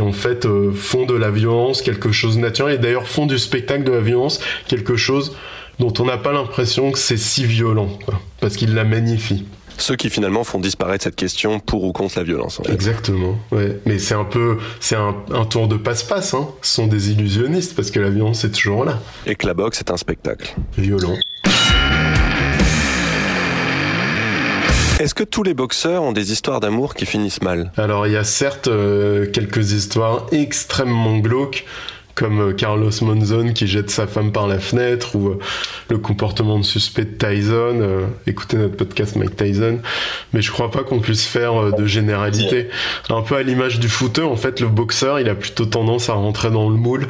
en 0.00 0.12
fait 0.12 0.46
euh, 0.46 0.72
font 0.72 1.06
de 1.06 1.14
la 1.14 1.30
violence 1.30 1.82
quelque 1.82 2.10
chose 2.10 2.36
de 2.36 2.40
naturel 2.40 2.74
et 2.74 2.78
d'ailleurs 2.78 3.06
font 3.06 3.26
du 3.26 3.38
spectacle 3.38 3.84
de 3.84 3.92
la 3.92 4.00
violence 4.00 4.40
quelque 4.66 4.96
chose 4.96 5.36
dont 5.78 5.92
on 5.98 6.04
n'a 6.04 6.18
pas 6.18 6.32
l'impression 6.32 6.92
que 6.92 6.98
c'est 6.98 7.16
si 7.16 7.44
violent, 7.44 7.98
parce 8.40 8.56
qu'ils 8.56 8.74
la 8.74 8.84
magnifient. 8.84 9.44
Ceux 9.78 9.96
qui 9.96 10.10
finalement 10.10 10.44
font 10.44 10.60
disparaître 10.60 11.04
cette 11.04 11.16
question 11.16 11.60
pour 11.60 11.84
ou 11.84 11.92
contre 11.92 12.18
la 12.18 12.24
violence. 12.24 12.60
En 12.60 12.64
fait. 12.64 12.72
Exactement, 12.72 13.38
ouais. 13.52 13.80
Mais 13.86 13.98
c'est 13.98 14.14
un 14.14 14.24
peu, 14.24 14.58
c'est 14.80 14.96
un, 14.96 15.14
un, 15.32 15.44
tour 15.44 15.68
de 15.68 15.76
passe-passe, 15.76 16.34
hein. 16.34 16.48
Ce 16.62 16.74
sont 16.74 16.86
des 16.86 17.10
illusionnistes 17.10 17.74
parce 17.74 17.90
que 17.90 18.00
la 18.00 18.10
violence 18.10 18.44
est 18.44 18.50
toujours 18.50 18.84
là. 18.84 19.00
Et 19.26 19.34
que 19.34 19.46
la 19.46 19.54
boxe 19.54 19.80
est 19.80 19.90
un 19.90 19.96
spectacle. 19.96 20.54
Violent. 20.78 21.16
Est-ce 25.00 25.12
que 25.12 25.24
tous 25.24 25.42
les 25.42 25.54
boxeurs 25.54 26.04
ont 26.04 26.12
des 26.12 26.30
histoires 26.30 26.60
d'amour 26.60 26.94
qui 26.94 27.04
finissent 27.04 27.42
mal? 27.42 27.72
Alors 27.76 28.06
il 28.06 28.12
y 28.12 28.16
a 28.16 28.22
certes 28.22 28.68
euh, 28.68 29.26
quelques 29.26 29.72
histoires 29.72 30.26
extrêmement 30.30 31.18
glauques 31.18 31.64
comme 32.14 32.40
euh, 32.40 32.52
Carlos 32.52 32.90
Monzon 33.02 33.52
qui 33.52 33.66
jette 33.66 33.90
sa 33.90 34.06
femme 34.06 34.32
par 34.32 34.46
la 34.46 34.58
fenêtre 34.58 35.16
ou 35.16 35.28
euh, 35.28 35.38
le 35.90 35.98
comportement 35.98 36.58
de 36.58 36.64
suspect 36.64 37.04
de 37.04 37.10
Tyson. 37.10 37.78
Euh, 37.80 38.06
écoutez 38.26 38.56
notre 38.56 38.76
podcast 38.76 39.16
Mike 39.16 39.36
Tyson. 39.36 39.80
Mais 40.32 40.42
je 40.42 40.52
crois 40.52 40.70
pas 40.70 40.82
qu'on 40.82 41.00
puisse 41.00 41.26
faire 41.26 41.72
de 41.72 41.86
généralité. 41.86 42.68
Un 43.10 43.22
peu 43.22 43.36
à 43.36 43.42
l'image 43.42 43.80
du 43.80 43.88
footeur, 43.88 44.30
en 44.30 44.36
fait, 44.36 44.60
le 44.60 44.68
boxeur, 44.68 45.20
il 45.20 45.28
a 45.28 45.34
plutôt 45.34 45.66
tendance 45.66 46.08
à 46.08 46.14
rentrer 46.14 46.50
dans 46.50 46.68
le 46.68 46.76
moule, 46.76 47.08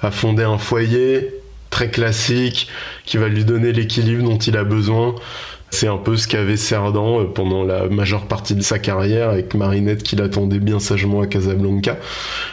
à 0.00 0.10
fonder 0.10 0.44
un 0.44 0.58
foyer 0.58 1.30
très 1.70 1.90
classique 1.90 2.68
qui 3.04 3.16
va 3.16 3.28
lui 3.28 3.44
donner 3.44 3.72
l'équilibre 3.72 4.24
dont 4.24 4.38
il 4.38 4.56
a 4.56 4.64
besoin. 4.64 5.14
C'est 5.70 5.88
un 5.88 5.98
peu 5.98 6.16
ce 6.16 6.26
qu'avait 6.28 6.56
Cerdan 6.56 7.24
pendant 7.34 7.64
la 7.64 7.88
majeure 7.88 8.26
partie 8.26 8.54
de 8.54 8.62
sa 8.62 8.78
carrière 8.78 9.30
avec 9.30 9.54
Marinette 9.54 10.02
qui 10.02 10.16
l'attendait 10.16 10.58
bien 10.58 10.80
sagement 10.80 11.20
à 11.20 11.26
Casablanca. 11.26 11.98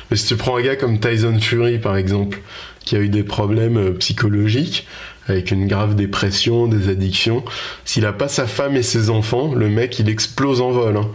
Mais 0.10 0.18
si 0.18 0.28
tu 0.28 0.36
prends 0.36 0.58
un 0.58 0.62
gars 0.62 0.76
comme 0.76 1.00
Tyson 1.00 1.40
Fury 1.40 1.80
par 1.80 1.96
exemple, 1.96 2.42
qui 2.84 2.96
a 2.96 3.00
eu 3.00 3.10
des 3.10 3.24
problèmes 3.24 3.94
psychologiques, 3.96 4.88
avec 5.28 5.52
une 5.52 5.68
grave 5.68 5.96
dépression, 5.96 6.68
des 6.68 6.90
addictions, 6.90 7.44
s'il 7.86 8.06
a 8.06 8.14
pas 8.14 8.28
sa 8.28 8.46
femme 8.46 8.76
et 8.76 8.84
ses 8.84 9.10
enfants, 9.10 9.54
le 9.54 9.70
mec 9.70 10.00
il 10.00 10.10
explose 10.10 10.60
en 10.62 10.72
vol. 10.72 10.98
Hein. 10.98 11.10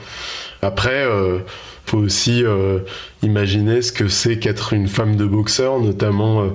Après, 0.63 1.05
euh, 1.05 1.41
faut 1.85 1.99
aussi 1.99 2.45
euh, 2.45 2.81
imaginer 3.23 3.83
ce 3.83 3.93
que 3.93 4.09
c'est 4.09 4.39
qu'être 4.39 4.73
une 4.73 4.89
femme 4.89 5.17
de 5.17 5.25
boxeur, 5.25 5.81
notamment 5.81 6.43
euh, 6.43 6.49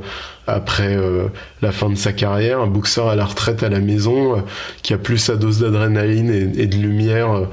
après 0.47 0.95
euh, 0.95 1.27
la 1.61 1.71
fin 1.71 1.89
de 1.89 1.95
sa 1.95 2.13
carrière, 2.13 2.59
un 2.59 2.67
boxeur 2.67 3.07
à 3.07 3.15
la 3.15 3.25
retraite 3.25 3.63
à 3.63 3.69
la 3.69 3.79
maison, 3.79 4.37
euh, 4.37 4.41
qui 4.81 4.93
a 4.93 4.97
plus 4.97 5.17
sa 5.17 5.35
dose 5.35 5.59
d'adrénaline 5.59 6.29
et, 6.29 6.61
et, 6.61 6.65
de 6.67 6.75
lumière 6.75 7.31
euh, 7.31 7.45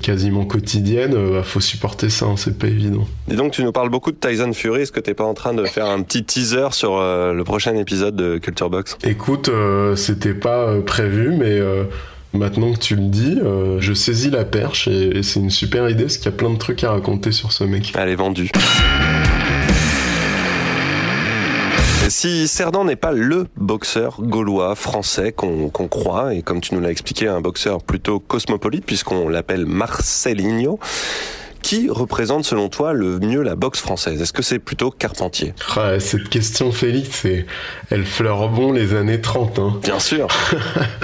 quasiment 0.00 0.44
quotidienne, 0.44 1.16
il 1.36 1.44
faut 1.44 1.60
supporter 1.60 2.10
ça, 2.10 2.26
hein, 2.26 2.34
c'est 2.36 2.58
pas 2.58 2.66
évident. 2.66 3.06
Et 3.30 3.36
donc 3.36 3.52
tu 3.52 3.62
nous 3.62 3.70
parles 3.70 3.88
beaucoup 3.88 4.10
de 4.10 4.16
Tyson 4.16 4.52
Fury, 4.52 4.82
est-ce 4.82 4.90
que 4.90 4.98
t'es 4.98 5.14
pas 5.14 5.24
en 5.24 5.34
train 5.34 5.54
de 5.54 5.64
faire 5.64 5.86
un 5.86 6.02
petit 6.02 6.24
teaser 6.24 6.72
sur 6.72 6.98
le 6.98 7.42
prochain 7.44 7.76
épisode 7.76 8.16
de 8.16 8.38
Culture 8.38 8.68
Box? 8.68 8.98
Écoute, 9.04 9.48
c'était 9.94 10.34
pas 10.34 10.80
prévu, 10.80 11.30
mais 11.30 11.60
Maintenant 12.34 12.72
que 12.72 12.78
tu 12.78 12.96
le 12.96 13.08
dis, 13.08 13.38
je 13.78 13.92
saisis 13.92 14.30
la 14.30 14.46
perche 14.46 14.88
et, 14.88 15.18
et 15.18 15.22
c'est 15.22 15.38
une 15.38 15.50
super 15.50 15.88
idée 15.90 16.04
parce 16.04 16.16
qu'il 16.16 16.24
y 16.24 16.34
a 16.34 16.36
plein 16.36 16.50
de 16.50 16.56
trucs 16.56 16.82
à 16.82 16.90
raconter 16.90 17.30
sur 17.30 17.52
ce 17.52 17.62
mec. 17.62 17.92
Elle 17.94 18.08
est 18.08 18.16
vendue. 18.16 18.50
Si 22.08 22.46
Cerdan 22.46 22.84
n'est 22.84 22.96
pas 22.96 23.12
le 23.12 23.46
boxeur 23.56 24.20
gaulois 24.20 24.74
français 24.74 25.32
qu'on 25.32 25.70
qu 25.70 25.88
croit, 25.88 26.34
et 26.34 26.42
comme 26.42 26.60
tu 26.60 26.74
nous 26.74 26.80
l'as 26.80 26.90
expliqué, 26.90 27.26
un 27.26 27.40
boxeur 27.40 27.82
plutôt 27.82 28.20
cosmopolite 28.20 28.84
puisqu'on 28.84 29.28
l'appelle 29.28 29.66
Marcelinho, 29.66 30.78
qui 31.62 31.88
représente 31.88 32.44
selon 32.44 32.68
toi 32.68 32.92
le 32.92 33.18
mieux 33.20 33.42
la 33.42 33.54
boxe 33.54 33.80
française? 33.80 34.20
Est-ce 34.20 34.32
que 34.32 34.42
c'est 34.42 34.58
plutôt 34.58 34.90
Carpentier? 34.90 35.54
Ah, 35.76 35.98
Cette 36.00 36.28
question, 36.28 36.72
Félix, 36.72 37.24
elle 37.90 38.04
fleure 38.04 38.48
bon 38.48 38.72
les 38.72 38.94
années 38.94 39.20
30. 39.20 39.58
Hein. 39.58 39.80
Bien 39.82 40.00
sûr. 40.00 40.26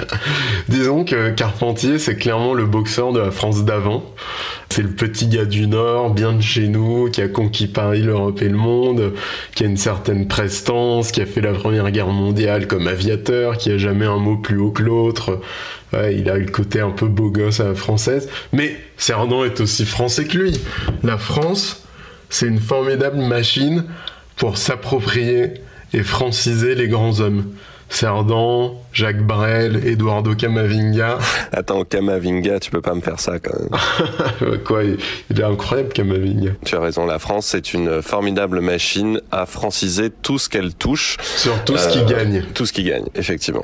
Disons 0.67 1.05
que 1.05 1.31
Carpentier, 1.31 1.97
c'est 1.97 2.17
clairement 2.17 2.53
le 2.53 2.65
boxeur 2.65 3.13
de 3.13 3.19
la 3.19 3.31
France 3.31 3.63
d'avant. 3.63 4.03
C'est 4.71 4.83
le 4.83 4.89
petit 4.89 5.27
gars 5.27 5.45
du 5.45 5.65
Nord, 5.65 6.13
bien 6.13 6.33
de 6.33 6.41
chez 6.41 6.67
nous, 6.67 7.09
qui 7.09 7.21
a 7.21 7.27
conquis 7.27 7.67
Paris, 7.67 8.03
l'Europe 8.03 8.41
et 8.41 8.49
le 8.49 8.55
monde, 8.55 9.13
qui 9.55 9.63
a 9.63 9.65
une 9.65 9.77
certaine 9.77 10.27
prestance, 10.27 11.11
qui 11.11 11.21
a 11.21 11.25
fait 11.25 11.41
la 11.41 11.53
Première 11.53 11.89
Guerre 11.91 12.07
mondiale 12.07 12.67
comme 12.67 12.87
aviateur, 12.87 13.57
qui 13.57 13.71
a 13.71 13.77
jamais 13.79 14.05
un 14.05 14.17
mot 14.17 14.37
plus 14.37 14.57
haut 14.57 14.71
que 14.71 14.83
l'autre. 14.83 15.41
Il 15.93 16.29
a 16.29 16.37
le 16.37 16.45
côté 16.45 16.81
un 16.81 16.91
peu 16.91 17.07
beau 17.07 17.31
gosse 17.31 17.59
à 17.59 17.69
la 17.69 17.75
française. 17.75 18.29
Mais 18.53 18.77
Cerdan 18.95 19.43
est 19.43 19.59
aussi 19.59 19.85
français 19.85 20.25
que 20.25 20.37
lui. 20.37 20.53
La 21.03 21.17
France, 21.17 21.87
c'est 22.29 22.45
une 22.45 22.59
formidable 22.59 23.17
machine 23.17 23.85
pour 24.35 24.57
s'approprier 24.57 25.55
et 25.93 26.03
franciser 26.03 26.75
les 26.75 26.87
grands 26.87 27.19
hommes. 27.21 27.45
Cerdan, 27.89 28.75
Jacques 28.93 29.25
Brel, 29.25 29.85
Eduardo 29.85 30.35
Camavinga. 30.35 31.17
Attends, 31.51 31.83
Camavinga, 31.83 32.59
tu 32.59 32.71
peux 32.71 32.81
pas 32.81 32.93
me 32.93 33.01
faire 33.01 33.19
ça 33.19 33.39
quand 33.39 33.57
même. 33.59 34.59
Quoi, 34.63 34.83
il 34.83 35.39
est 35.39 35.43
incroyable 35.43 35.89
Camavinga. 35.89 36.51
Tu 36.65 36.75
as 36.75 36.79
raison, 36.79 37.05
la 37.05 37.19
France 37.19 37.47
c'est 37.47 37.73
une 37.73 38.01
formidable 38.01 38.61
machine 38.61 39.21
à 39.31 39.45
franciser 39.45 40.09
tout 40.09 40.37
ce 40.37 40.49
qu'elle 40.49 40.73
touche. 40.73 41.17
Sur 41.21 41.63
tout 41.63 41.73
euh, 41.73 41.77
ce 41.77 41.89
qui 41.89 42.05
gagne. 42.05 42.43
Tout 42.53 42.65
ce 42.65 42.73
qui 42.73 42.83
gagne, 42.83 43.05
effectivement. 43.15 43.63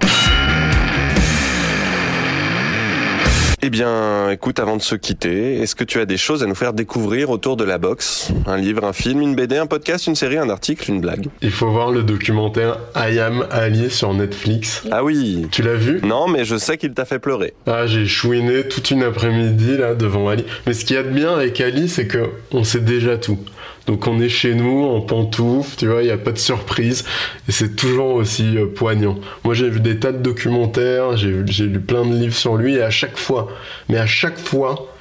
Eh 3.68 3.72
bien, 3.72 4.30
écoute, 4.30 4.60
avant 4.60 4.78
de 4.78 4.82
se 4.84 4.94
quitter, 4.94 5.56
est-ce 5.56 5.74
que 5.74 5.84
tu 5.84 6.00
as 6.00 6.06
des 6.06 6.18
choses 6.18 6.44
à 6.44 6.46
nous 6.46 6.54
faire 6.54 6.72
découvrir 6.72 7.32
autour 7.32 7.58
de 7.58 7.64
la 7.64 7.80
boxe? 7.80 8.30
Un 8.46 8.58
livre, 8.58 8.84
un 8.84 8.94
film, 8.94 9.22
une 9.22 9.34
BD, 9.34 9.58
un 9.58 9.66
podcast, 9.66 10.06
une 10.06 10.14
série, 10.14 10.38
un 10.38 10.52
article, 10.52 10.92
une 10.92 11.02
blague? 11.02 11.30
Il 11.42 11.50
faut 11.50 11.72
voir 11.72 11.90
le 11.90 12.04
documentaire 12.04 12.78
I 12.96 13.18
Am 13.18 13.48
Ali 13.50 13.90
sur 13.90 14.14
Netflix. 14.14 14.84
Ah 14.92 15.04
oui 15.04 15.48
Tu 15.52 15.64
l'as 15.64 15.74
vu? 15.74 16.00
Non, 16.04 16.28
mais 16.28 16.46
je 16.46 16.58
sais 16.58 16.78
qu'il 16.78 16.94
t'a 16.94 17.06
fait 17.06 17.18
pleurer. 17.18 17.56
Ah, 17.66 17.88
j'ai 17.88 18.06
chouiné 18.06 18.68
toute 18.68 18.92
une 18.92 19.02
après-midi 19.02 19.78
là 19.78 19.96
devant 19.96 20.28
Ali. 20.30 20.46
Mais 20.68 20.74
ce 20.74 20.86
qu'il 20.86 20.96
y 20.96 21.00
a 21.00 21.04
de 21.04 21.10
bien 21.10 21.34
avec 21.34 21.60
Ali, 21.60 21.90
c'est 21.90 22.06
que 22.06 22.30
on 22.52 22.64
sait 22.64 22.82
déjà 22.82 23.18
tout. 23.18 23.40
Donc 23.88 24.08
on 24.08 24.20
est 24.20 24.30
chez 24.30 24.56
nous 24.56 24.84
en 24.86 25.02
pantoufles, 25.02 25.76
tu 25.78 25.88
vois, 25.88 26.02
il 26.02 26.06
n'y 26.06 26.12
a 26.12 26.18
pas 26.18 26.32
de 26.32 26.40
surprise 26.40 27.06
et 27.48 27.52
c'est 27.52 27.76
toujours 27.76 28.16
aussi 28.16 28.58
euh, 28.58 28.66
poignant. 28.66 29.20
Moi 29.44 29.54
j'ai 29.54 29.70
vu 29.70 29.80
des 29.80 30.00
tas 30.00 30.12
de 30.12 30.18
documentaires, 30.18 31.16
j'ai 31.18 31.66
lu 31.66 31.80
plein 31.80 32.06
de 32.06 32.16
livres 32.16 32.36
sur 32.36 32.56
lui 32.56 32.76
et 32.76 32.82
à 32.82 32.90
chaque 32.90 33.18
fois, 33.18 33.50
mais 33.90 33.98
à 33.98 34.08
chaque 34.08 34.40
fois, 34.40 34.92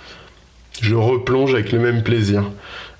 je 0.82 0.94
replonge 0.94 1.54
avec 1.54 1.72
le 1.72 1.78
même 1.78 2.02
plaisir. 2.02 2.44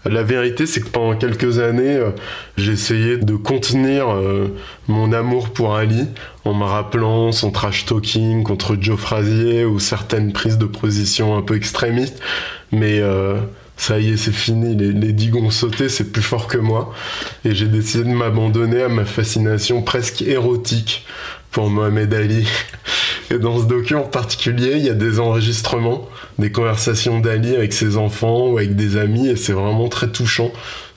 La 0.07 0.23
vérité, 0.23 0.67
c'est 0.67 0.81
que 0.81 0.89
pendant 0.89 1.17
quelques 1.17 1.61
années, 1.61 1.97
euh, 1.97 2.11
j'ai 2.59 2.73
essayé 2.73 3.17
de 3.17 3.37
contenir 3.37 4.11
euh, 4.11 4.49
mon 4.87 5.13
amour 5.13 5.49
pour 5.49 5.77
Ali 5.77 6.07
en 6.45 6.53
me 6.53 6.65
rappelant 6.65 7.33
son 7.33 7.51
trash 7.51 7.87
talking 7.87 8.43
contre 8.43 8.77
Joe 8.79 8.99
Frazier 8.99 9.65
ou 9.65 9.79
certaines 9.79 10.33
prises 10.33 10.59
de 10.59 10.67
position 10.67 11.37
un 11.37 11.43
peu 11.43 11.57
extrémistes. 11.57 12.21
Mais 12.71 12.99
euh, 13.01 13.39
ça 13.77 13.99
y 13.99 14.13
est, 14.13 14.17
c'est 14.17 14.33
fini, 14.33 14.77
les, 14.77 14.93
les 14.93 15.13
digues 15.13 15.37
ont 15.37 15.51
sauté, 15.51 15.89
c'est 15.89 16.13
plus 16.13 16.23
fort 16.23 16.47
que 16.47 16.59
moi. 16.59 16.95
Et 17.45 17.55
j'ai 17.55 17.67
décidé 17.67 18.05
de 18.05 18.15
m'abandonner 18.15 18.83
à 18.83 18.89
ma 18.89 19.05
fascination 19.05 19.83
presque 19.83 20.23
érotique 20.23 21.05
pour 21.51 21.71
Mohamed 21.71 22.13
Ali. 22.15 22.47
Et 23.31 23.39
dans 23.39 23.61
ce 23.61 23.67
docu 23.67 23.95
en 23.95 24.03
particulier, 24.03 24.73
il 24.77 24.85
y 24.85 24.91
a 24.91 24.95
des 24.95 25.21
enregistrements, 25.21 26.09
des 26.39 26.53
conversations 26.53 27.21
d'Ali 27.21 27.55
avec 27.55 27.73
ses 27.73 27.97
enfants 27.97 28.49
ou 28.49 28.59
avec 28.59 28.77
des 28.77 28.97
amis, 28.97 29.29
et 29.29 29.37
c'est 29.37 29.53
vraiment 29.53 29.89
très 29.89 30.09
touchant. 30.09 30.53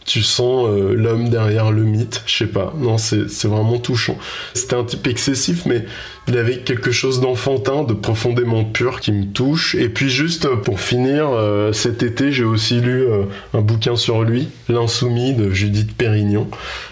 Tu 0.07 0.23
sens 0.23 0.67
euh, 0.67 0.95
l'homme 0.95 1.29
derrière 1.29 1.69
le 1.69 1.83
mythe, 1.83 2.23
je 2.25 2.37
sais 2.37 2.47
pas. 2.47 2.73
Non, 2.79 2.97
c'est 2.97 3.45
vraiment 3.45 3.77
touchant. 3.77 4.17
C'était 4.53 4.75
un 4.75 4.85
type 4.85 5.05
excessif, 5.05 5.65
mais 5.65 5.85
il 6.29 6.37
avait 6.37 6.59
quelque 6.59 6.91
chose 6.91 7.19
d'enfantin, 7.19 7.83
de 7.83 7.93
profondément 7.93 8.63
pur 8.63 9.01
qui 9.01 9.11
me 9.11 9.25
touche. 9.25 9.75
Et 9.75 9.89
puis 9.89 10.09
juste 10.09 10.45
euh, 10.45 10.55
pour 10.55 10.79
finir, 10.79 11.29
euh, 11.29 11.73
cet 11.73 12.03
été, 12.03 12.31
j'ai 12.31 12.45
aussi 12.45 12.79
lu 12.79 13.05
un 13.53 13.61
bouquin 13.61 13.97
sur 13.97 14.23
lui, 14.23 14.47
L'insoumis 14.69 15.33
de 15.33 15.51
Judith 15.51 15.95
Pérignon. 15.95 16.47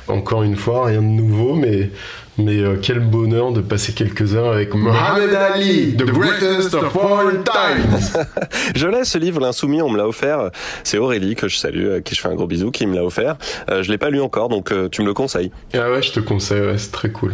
Encore 0.09 0.43
une 0.43 0.57
fois, 0.57 0.85
rien 0.85 1.01
de 1.01 1.07
nouveau, 1.07 1.55
mais 1.55 1.89
mais 2.37 2.59
euh, 2.59 2.77
quel 2.81 2.99
bonheur 2.99 3.51
de 3.51 3.61
passer 3.61 3.93
quelques 3.93 4.35
heures 4.35 4.51
avec 4.51 4.73
Mohamed 4.73 5.33
Ali, 5.33 5.95
the 5.95 6.05
greatest 6.05 6.73
of 6.73 6.95
all 6.97 7.43
times. 7.43 8.25
Je 8.75 8.87
l'ai 8.87 9.05
ce 9.05 9.17
livre, 9.17 9.39
L'Insoumis, 9.39 9.81
on 9.81 9.89
me 9.89 9.97
l'a 9.97 10.07
offert. 10.07 10.49
C'est 10.83 10.97
Aurélie, 10.97 11.35
que 11.35 11.47
je 11.47 11.57
salue, 11.57 11.91
à 11.91 12.01
qui 12.01 12.15
je 12.15 12.21
fais 12.21 12.27
un 12.27 12.35
gros 12.35 12.47
bisou, 12.47 12.71
qui 12.71 12.85
me 12.85 12.95
l'a 12.95 13.03
offert. 13.03 13.37
Euh, 13.69 13.83
je 13.83 13.91
l'ai 13.91 13.97
pas 13.97 14.09
lu 14.09 14.21
encore, 14.21 14.49
donc 14.49 14.71
euh, 14.71 14.89
tu 14.89 15.01
me 15.01 15.07
le 15.07 15.13
conseilles. 15.13 15.51
Ah 15.73 15.91
ouais, 15.91 16.01
je 16.01 16.11
te 16.11 16.19
conseille, 16.19 16.61
ouais, 16.61 16.77
c'est 16.77 16.91
très 16.91 17.09
cool. 17.09 17.33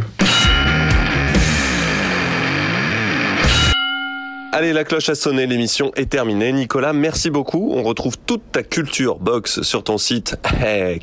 Allez, 4.54 4.74
la 4.74 4.84
cloche 4.84 5.08
a 5.08 5.16
sonné, 5.16 5.48
l'émission 5.48 5.94
est 5.96 6.10
terminée. 6.10 6.52
Nicolas, 6.52 6.92
merci 6.92 7.30
beaucoup. 7.30 7.72
On 7.74 7.84
retrouve 7.84 8.18
toute 8.18 8.52
ta 8.52 8.64
culture 8.64 9.18
box 9.18 9.62
sur 9.62 9.82
ton 9.82 9.98
site 9.98 10.36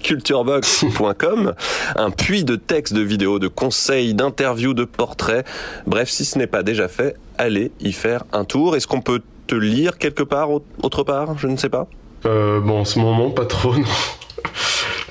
culturebox.com. 0.02 1.54
Un 1.96 2.10
puits 2.10 2.44
de 2.44 2.56
textes, 2.56 2.92
de 2.92 3.00
vidéos, 3.00 3.38
de 3.38 3.48
conseils, 3.48 4.12
d'interviews, 4.12 4.74
de 4.74 4.84
portraits. 4.84 5.46
Bref, 5.86 6.10
si 6.10 6.26
ce 6.26 6.36
n'est 6.36 6.46
pas 6.46 6.62
déjà 6.62 6.88
fait, 6.88 7.16
allez 7.38 7.72
y 7.80 7.92
faire 7.92 8.24
un 8.34 8.44
tour. 8.44 8.76
Est-ce 8.76 8.86
qu'on 8.86 9.00
peut 9.00 9.22
te 9.46 9.54
lire 9.54 9.96
quelque 9.96 10.22
part, 10.22 10.50
autre 10.82 11.02
part? 11.02 11.38
Je 11.38 11.46
ne 11.46 11.56
sais 11.56 11.70
pas. 11.70 11.86
Euh, 12.26 12.60
bon, 12.60 12.80
en 12.80 12.84
ce 12.84 12.98
moment, 12.98 13.30
pas 13.30 13.46
trop, 13.46 13.74
non. 13.78 13.84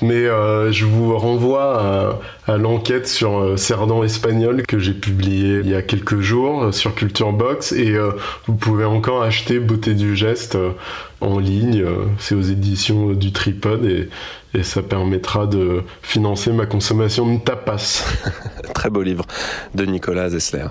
Mais 0.00 0.26
euh, 0.26 0.70
je 0.70 0.84
vous 0.84 1.16
renvoie 1.16 2.18
à, 2.46 2.56
l'enquête 2.56 3.08
sur 3.08 3.38
euh, 3.38 3.56
Cerdan 3.56 4.04
espagnol 4.04 4.62
que 4.66 4.78
j'ai 4.78 4.94
publié 4.94 5.60
il 5.62 5.68
y 5.68 5.74
a 5.74 5.82
quelques 5.82 6.20
jours 6.20 6.64
euh, 6.64 6.72
sur 6.72 6.94
Culture 6.94 7.32
Box. 7.32 7.72
Et 7.72 7.96
vous 8.46 8.54
pouvez 8.54 8.84
encore 8.84 9.22
acheter 9.22 9.58
Beauté 9.58 9.94
du 9.94 10.16
geste 10.16 10.56
en 11.20 11.38
ligne. 11.38 11.82
euh, 11.82 12.06
C'est 12.18 12.34
aux 12.34 12.42
éditions 12.42 13.10
euh, 13.10 13.14
du 13.14 13.32
Tripod 13.32 13.84
et, 13.84 14.08
ça 14.62 14.82
permettra 14.82 15.46
de 15.46 15.82
financer 16.02 16.50
ma 16.52 16.66
consommation 16.66 17.32
de 17.32 17.38
tapas. 17.38 18.02
Très 18.74 18.88
beau 18.90 19.02
livre 19.02 19.24
de 19.74 19.84
Nicolas 19.84 20.30
Zessler. 20.30 20.64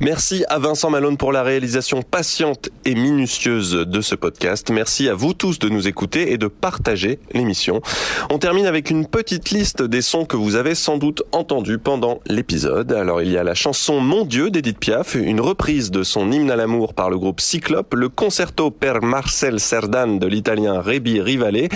Merci 0.00 0.44
à 0.48 0.58
Vincent 0.58 0.90
Malone 0.90 1.16
pour 1.16 1.32
la 1.32 1.42
réalisation 1.42 2.02
patiente 2.02 2.68
et 2.84 2.94
minutieuse 2.94 3.72
de 3.72 4.00
ce 4.00 4.16
podcast. 4.16 4.70
Merci 4.70 5.08
à 5.08 5.14
vous 5.14 5.34
tous 5.34 5.60
de 5.60 5.68
nous 5.68 5.86
écouter 5.86 6.32
et 6.32 6.36
de 6.36 6.48
partager 6.48 7.20
l'émission. 7.32 7.80
On 8.28 8.38
termine 8.38 8.66
avec 8.66 8.90
une 8.90 9.06
petite 9.06 9.50
liste 9.50 9.82
des 9.82 10.02
sons 10.02 10.24
que 10.26 10.36
vous 10.36 10.56
avez 10.56 10.74
sans 10.74 10.98
doute 10.98 11.22
entendus 11.30 11.78
pendant 11.78 12.20
l'épisode. 12.26 12.92
Alors 12.92 13.22
il 13.22 13.30
y 13.30 13.38
a 13.38 13.44
la 13.44 13.54
chanson 13.54 14.00
Mon 14.00 14.24
Dieu 14.24 14.50
d'Edith 14.50 14.78
Piaf, 14.78 15.14
une 15.14 15.40
reprise 15.40 15.90
de 15.90 16.02
son 16.02 16.32
hymne 16.32 16.50
à 16.50 16.56
l'amour 16.56 16.92
par 16.92 17.08
le 17.08 17.18
groupe 17.18 17.40
Cyclope, 17.40 17.94
le 17.94 18.08
concerto 18.08 18.70
per 18.70 19.00
Marcel 19.00 19.60
Cerdan 19.82 20.16
de 20.16 20.28
l'italien 20.28 20.80
Rebi 20.80 21.20
Rivale, 21.20 21.66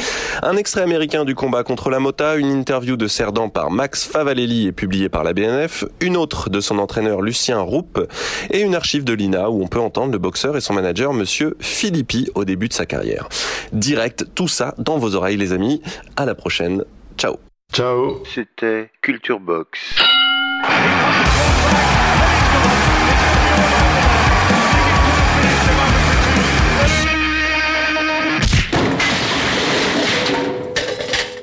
un 0.41 0.57
extrait 0.57 0.83
américain 0.83 1.25
du 1.25 1.35
combat 1.35 1.65
contre 1.65 1.91
la 1.91 1.99
mota, 1.99 2.37
une 2.37 2.53
interview 2.53 2.97
de 2.97 3.09
Cerdan 3.09 3.49
par 3.49 3.73
Max 3.73 4.05
Favalelli 4.05 4.69
et 4.69 4.73
publiée 4.73 5.09
par 5.09 5.25
la 5.25 5.33
BNF, 5.33 5.85
une 5.99 6.17
autre 6.17 6.49
de 6.49 6.61
son 6.61 6.79
entraîneur 6.79 7.21
Lucien 7.21 7.59
Roupe 7.59 8.07
et 8.51 8.61
une 8.61 8.77
archive 8.77 9.03
de 9.03 9.13
l'INA 9.13 9.51
où 9.51 9.61
on 9.61 9.67
peut 9.67 9.81
entendre 9.81 10.13
le 10.13 10.19
boxeur 10.19 10.57
et 10.57 10.61
son 10.61 10.75
manager 10.75 11.13
monsieur 11.13 11.57
Philippi 11.59 12.31
au 12.37 12.45
début 12.45 12.69
de 12.69 12.75
sa 12.75 12.87
carrière. 12.87 13.29
Direct, 13.73 14.27
tout 14.37 14.47
ça 14.47 14.77
dans 14.79 14.99
vos 14.99 15.17
oreilles 15.17 15.37
les 15.37 15.53
amis. 15.53 15.83
À 16.17 16.27
la 16.27 16.37
prochaine. 16.37 16.85
Ciao. 17.19 17.39
Ciao. 17.73 18.23
C'était 18.33 18.89
Culture 19.03 19.41
Box. 19.41 19.81